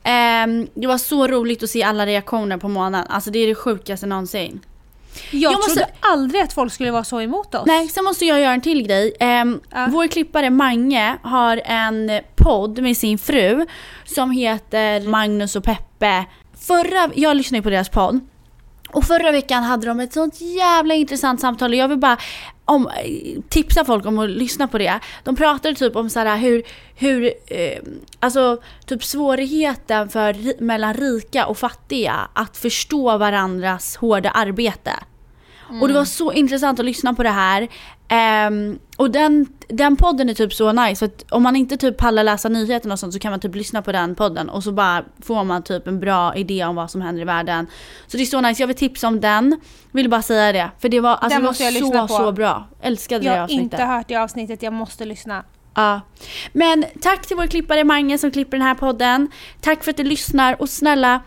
Ehm, 0.04 0.68
det 0.74 0.88
var 0.88 0.97
så 0.97 1.28
roligt 1.28 1.64
att 1.64 1.70
se 1.70 1.84
alla 1.84 2.06
reaktioner 2.06 2.58
på 2.58 2.68
månaden. 2.68 3.08
Alltså 3.10 3.32
det 3.32 3.39
är 3.39 3.47
det 3.47 3.56
sjukaste 3.56 4.06
någonsin. 4.06 4.60
Jag, 5.32 5.52
Jag 5.54 5.58
måste- 5.58 5.72
trodde 5.74 5.88
aldrig 5.99 6.41
att 6.41 6.54
folk 6.54 6.74
skulle 6.74 6.91
vara 6.91 7.04
så 7.04 7.22
emot 7.22 7.56
oss. 7.56 7.64
Nej, 7.66 7.88
sen 7.88 8.04
måste 8.04 8.26
jag 8.26 8.39
göra 8.39 8.54
en 8.54 8.62
till 8.62 8.84
grej. 8.88 9.14
Ehm, 9.20 9.60
Ja. 9.72 9.88
Vår 9.91 10.08
klippare 10.08 10.49
Mange 10.49 11.18
har 11.24 11.62
en 11.66 12.12
podd 12.36 12.80
med 12.82 12.97
sin 12.97 13.18
fru 13.18 13.66
som 14.06 14.32
heter 14.32 15.08
Magnus 15.08 15.56
och 15.56 15.64
Peppe. 15.64 16.26
Förra, 16.68 17.10
jag 17.16 17.38
lyssnade 17.38 17.62
på 17.62 17.70
deras 17.70 17.89
podd. 17.89 18.20
Och 18.94 19.04
förra 19.04 19.32
veckan 19.32 19.64
hade 19.64 19.88
de 19.88 20.00
ett 20.00 20.14
sånt 20.14 20.42
jävla 20.42 20.94
intressant 20.94 21.42
samtal 21.42 21.72
och 21.72 21.78
jag 21.78 21.88
vill 21.88 21.98
bara 21.98 22.18
om, 22.66 22.89
tipsa 23.50 23.86
folk 23.86 24.06
om 24.06 24.20
att 24.20 24.30
lyssna 24.30 24.68
på 24.68 24.78
det. 24.78 25.00
De 25.24 25.36
pratade 25.36 25.76
typ 25.76 25.96
om 25.96 26.10
så 26.10 26.20
här 26.20 26.38
hur, 26.38 26.64
hur 26.96 27.34
eh, 27.48 27.80
alltså 28.20 28.62
typ 28.86 29.04
svårigheten 29.04 30.10
för, 30.10 30.62
mellan 30.64 30.94
rika 30.94 31.46
och 31.46 31.58
fattiga 31.58 32.16
att 32.34 32.58
förstå 32.58 33.18
varandras 33.18 33.96
hårda 33.96 34.30
arbete. 34.30 34.92
Och 35.82 35.88
det 35.88 35.93
var 35.93 36.05
så 36.05 36.34
intressant 36.34 36.80
att 36.80 36.86
lyssna 36.86 37.13
på 37.13 37.24
det 37.24 37.30
här. 37.30 37.67
Ehm, 38.07 38.80
och 38.97 39.11
den, 39.11 39.47
den 39.67 39.95
podden 39.95 40.30
är 40.30 40.34
typ 40.34 40.53
så 40.53 40.72
nice 40.72 41.05
att 41.05 41.32
om 41.32 41.43
man 41.43 41.55
inte 41.55 41.78
typ 41.78 41.97
pallar 41.97 42.24
läsa 42.24 42.49
nyheterna 42.49 42.93
och 42.93 42.99
sånt 42.99 43.13
så 43.13 43.19
kan 43.19 43.32
man 43.32 43.39
typ 43.39 43.55
lyssna 43.55 43.82
på 43.82 43.91
den 43.91 44.15
podden 44.15 44.49
och 44.49 44.63
så 44.63 44.72
bara 44.72 45.03
får 45.24 45.43
man 45.43 45.63
typ 45.63 45.88
en 45.88 45.99
bra 45.99 46.36
idé 46.36 46.65
om 46.65 46.76
vad 46.76 46.91
som 46.91 47.01
händer 47.01 47.22
i 47.22 47.26
världen. 47.26 47.67
Så 48.07 48.17
det 48.17 48.24
är 48.24 48.26
så 48.26 48.41
nice, 48.41 48.61
jag 48.61 48.67
vill 48.67 48.76
tipsa 48.76 49.07
om 49.07 49.19
den. 49.19 49.59
Vill 49.91 50.09
bara 50.09 50.22
säga 50.22 50.51
det. 50.51 50.72
För 50.80 50.89
det 50.89 50.99
var, 50.99 51.09
alltså, 51.15 51.39
Den 51.39 51.53
det 51.53 51.63
jag 51.63 51.91
var 51.91 52.07
så 52.07 52.17
på. 52.17 52.24
så 52.24 52.32
bra. 52.32 52.67
Älskade 52.82 53.26
jag 53.26 53.34
det 53.34 53.38
har 53.38 53.43
avsnittet. 53.43 53.63
inte 53.63 53.84
hört 53.84 54.07
det 54.07 54.15
avsnittet, 54.15 54.63
jag 54.63 54.74
måste 54.74 55.05
lyssna. 55.05 55.43
Ja. 55.76 56.01
Men 56.53 56.86
tack 57.01 57.28
till 57.28 57.38
vår 57.38 57.47
klippare 57.47 57.84
Mange 57.84 58.17
som 58.17 58.32
klipper 58.32 58.57
den 58.57 58.67
här 58.67 58.76
podden. 58.76 59.28
Tack 59.61 59.84
för 59.84 59.91
att 59.91 59.97
du 59.97 60.03
lyssnar 60.03 60.61
och 60.61 60.69
snälla, 60.69 61.22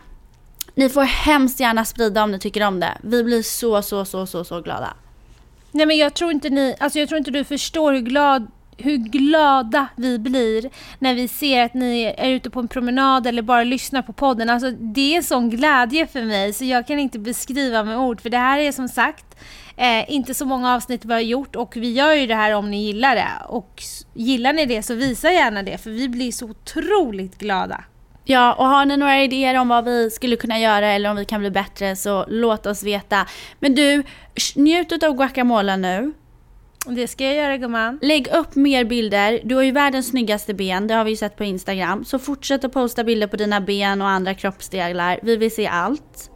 ni 0.74 0.88
får 0.88 1.02
hemskt 1.02 1.60
gärna 1.60 1.84
sprida 1.84 2.22
om 2.22 2.30
ni 2.30 2.38
tycker 2.38 2.66
om 2.66 2.80
det. 2.80 2.98
Vi 3.02 3.24
blir 3.24 3.42
så, 3.42 3.82
så, 3.82 4.04
så, 4.04 4.26
så, 4.26 4.44
så 4.44 4.60
glada. 4.60 4.94
Nej 5.70 5.86
men 5.86 5.96
jag 5.96 6.14
tror 6.14 6.30
inte 6.30 6.50
ni, 6.50 6.76
alltså 6.80 6.98
jag 6.98 7.08
tror 7.08 7.18
inte 7.18 7.30
du 7.30 7.44
förstår 7.44 7.92
hur 7.92 8.00
glad 8.00 8.46
hur 8.76 8.96
glada 8.96 9.86
vi 9.96 10.18
blir 10.18 10.70
när 10.98 11.14
vi 11.14 11.28
ser 11.28 11.62
att 11.64 11.74
ni 11.74 12.14
är 12.18 12.30
ute 12.30 12.50
på 12.50 12.60
en 12.60 12.68
promenad 12.68 13.26
eller 13.26 13.42
bara 13.42 13.64
lyssnar 13.64 14.02
på 14.02 14.12
podden. 14.12 14.50
Alltså 14.50 14.70
det 14.70 15.16
är 15.16 15.22
sån 15.22 15.50
glädje 15.50 16.06
för 16.06 16.22
mig 16.22 16.52
så 16.52 16.64
jag 16.64 16.86
kan 16.86 16.98
inte 16.98 17.18
beskriva 17.18 17.84
med 17.84 17.98
ord. 17.98 18.20
För 18.20 18.30
det 18.30 18.38
här 18.38 18.58
är 18.58 18.72
som 18.72 18.88
sagt 18.88 19.36
eh, 19.76 20.12
inte 20.12 20.34
så 20.34 20.46
många 20.46 20.74
avsnitt 20.74 21.04
vi 21.04 21.12
har 21.12 21.20
gjort 21.20 21.56
och 21.56 21.76
vi 21.76 21.92
gör 21.92 22.12
ju 22.12 22.26
det 22.26 22.34
här 22.34 22.52
om 22.52 22.70
ni 22.70 22.86
gillar 22.86 23.14
det. 23.14 23.32
Och 23.48 23.82
gillar 24.14 24.52
ni 24.52 24.66
det 24.66 24.82
så 24.82 24.94
visa 24.94 25.32
gärna 25.32 25.62
det 25.62 25.78
för 25.78 25.90
vi 25.90 26.08
blir 26.08 26.32
så 26.32 26.46
otroligt 26.46 27.38
glada. 27.38 27.84
Ja, 28.24 28.54
och 28.54 28.66
har 28.66 28.84
ni 28.86 28.96
några 28.96 29.22
idéer 29.22 29.58
om 29.58 29.68
vad 29.68 29.84
vi 29.84 30.10
skulle 30.10 30.36
kunna 30.36 30.58
göra 30.58 30.88
eller 30.88 31.10
om 31.10 31.16
vi 31.16 31.24
kan 31.24 31.40
bli 31.40 31.50
bättre 31.50 31.96
så 31.96 32.24
låt 32.28 32.66
oss 32.66 32.82
veta. 32.82 33.26
Men 33.58 33.74
du, 33.74 34.02
njut 34.54 35.02
av 35.02 35.16
guacamole 35.16 35.76
nu. 35.76 36.12
Det 36.86 37.08
ska 37.08 37.24
jag 37.24 37.34
göra 37.34 37.56
gumman. 37.56 37.98
Lägg 38.02 38.28
upp 38.28 38.54
mer 38.54 38.84
bilder. 38.84 39.40
Du 39.44 39.54
har 39.54 39.62
ju 39.62 39.72
världens 39.72 40.08
snyggaste 40.08 40.54
ben, 40.54 40.86
det 40.86 40.94
har 40.94 41.04
vi 41.04 41.10
ju 41.10 41.16
sett 41.16 41.36
på 41.36 41.44
Instagram. 41.44 42.04
Så 42.04 42.18
fortsätt 42.18 42.64
att 42.64 42.72
posta 42.72 43.04
bilder 43.04 43.26
på 43.26 43.36
dina 43.36 43.60
ben 43.60 44.02
och 44.02 44.08
andra 44.08 44.34
kroppsdelar. 44.34 45.20
Vi 45.22 45.36
vill 45.36 45.54
se 45.54 45.66
allt. 45.66 46.30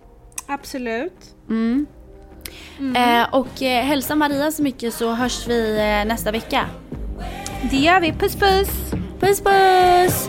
Absolut. 0.47 1.35
Mm. 1.49 1.87
Mm. 2.79 3.23
Eh, 3.23 3.35
och 3.35 3.63
eh, 3.63 3.85
hälsa 3.85 4.15
Maria 4.15 4.51
så 4.51 4.63
mycket 4.63 4.95
så 4.95 5.13
hörs 5.13 5.49
vi 5.49 5.79
eh, 5.79 6.09
nästa 6.09 6.33
vecka. 6.33 6.67
Det 7.71 7.77
gör 7.77 8.01
vi. 8.01 8.13
Puss 8.13 8.37
puss! 8.37 8.69
Puss 9.21 9.41
puss! 9.41 10.29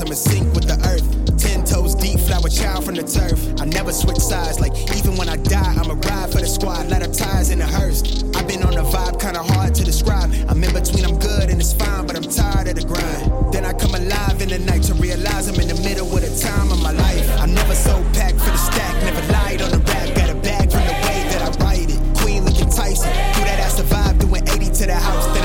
I'm 0.00 0.08
in 0.08 0.14
sync 0.14 0.52
with 0.54 0.68
the 0.68 0.76
earth. 0.88 1.06
Ten 1.38 1.64
toes 1.64 1.94
deep, 1.94 2.20
flower 2.20 2.48
child 2.48 2.84
from 2.84 2.96
the 2.96 3.02
turf. 3.02 3.40
I 3.60 3.64
never 3.64 3.92
switch 3.92 4.18
sides, 4.18 4.60
like 4.60 4.76
even 4.96 5.16
when 5.16 5.28
I 5.28 5.36
die, 5.36 5.74
I'ma 5.78 5.94
ride 5.94 6.30
for 6.32 6.40
the 6.40 6.46
squad, 6.46 6.88
ladder 6.88 7.10
ties 7.12 7.50
in 7.50 7.60
the 7.60 7.66
hearse. 7.66 8.02
I've 8.34 8.46
been 8.46 8.62
on 8.62 8.76
a 8.76 8.84
vibe, 8.84 9.20
kinda 9.20 9.42
hard 9.42 9.74
to 9.76 9.84
describe. 9.84 10.32
I'm 10.48 10.62
in 10.62 10.72
between, 10.74 11.04
I'm 11.04 11.18
good 11.18 11.48
and 11.48 11.60
it's 11.60 11.72
fine, 11.72 12.06
but 12.06 12.16
I'm 12.16 12.28
tired 12.28 12.68
of 12.68 12.74
the 12.76 12.84
grind. 12.84 13.52
Then 13.52 13.64
I 13.64 13.72
come 13.72 13.94
alive 13.94 14.40
in 14.42 14.50
the 14.50 14.58
night 14.58 14.82
to 14.84 14.94
realize 14.94 15.48
I'm 15.48 15.60
in 15.60 15.68
the 15.68 15.80
middle 15.80 16.06
of 16.12 16.20
the 16.20 16.32
time 16.36 16.70
of 16.70 16.82
my 16.82 16.92
life. 16.92 17.28
I'm 17.40 17.54
never 17.54 17.74
so 17.74 18.04
packed 18.12 18.40
for 18.40 18.50
the 18.50 18.58
stack, 18.58 18.94
never 19.02 19.22
lied 19.32 19.62
on 19.62 19.70
the 19.70 19.78
rap, 19.78 20.14
got 20.14 20.28
a 20.28 20.34
bag 20.34 20.70
from 20.70 20.84
the 20.84 20.96
way 21.08 21.24
that 21.32 21.40
I 21.40 21.50
write 21.64 21.88
it. 21.88 22.00
Queen 22.20 22.44
looking 22.44 22.68
Tyson, 22.68 23.08
do 23.34 23.40
that 23.48 23.60
I 23.60 23.82
vibe, 23.82 24.18
doing 24.18 24.42
80 24.48 24.70
to 24.72 24.86
the 24.86 24.94
house. 24.94 25.35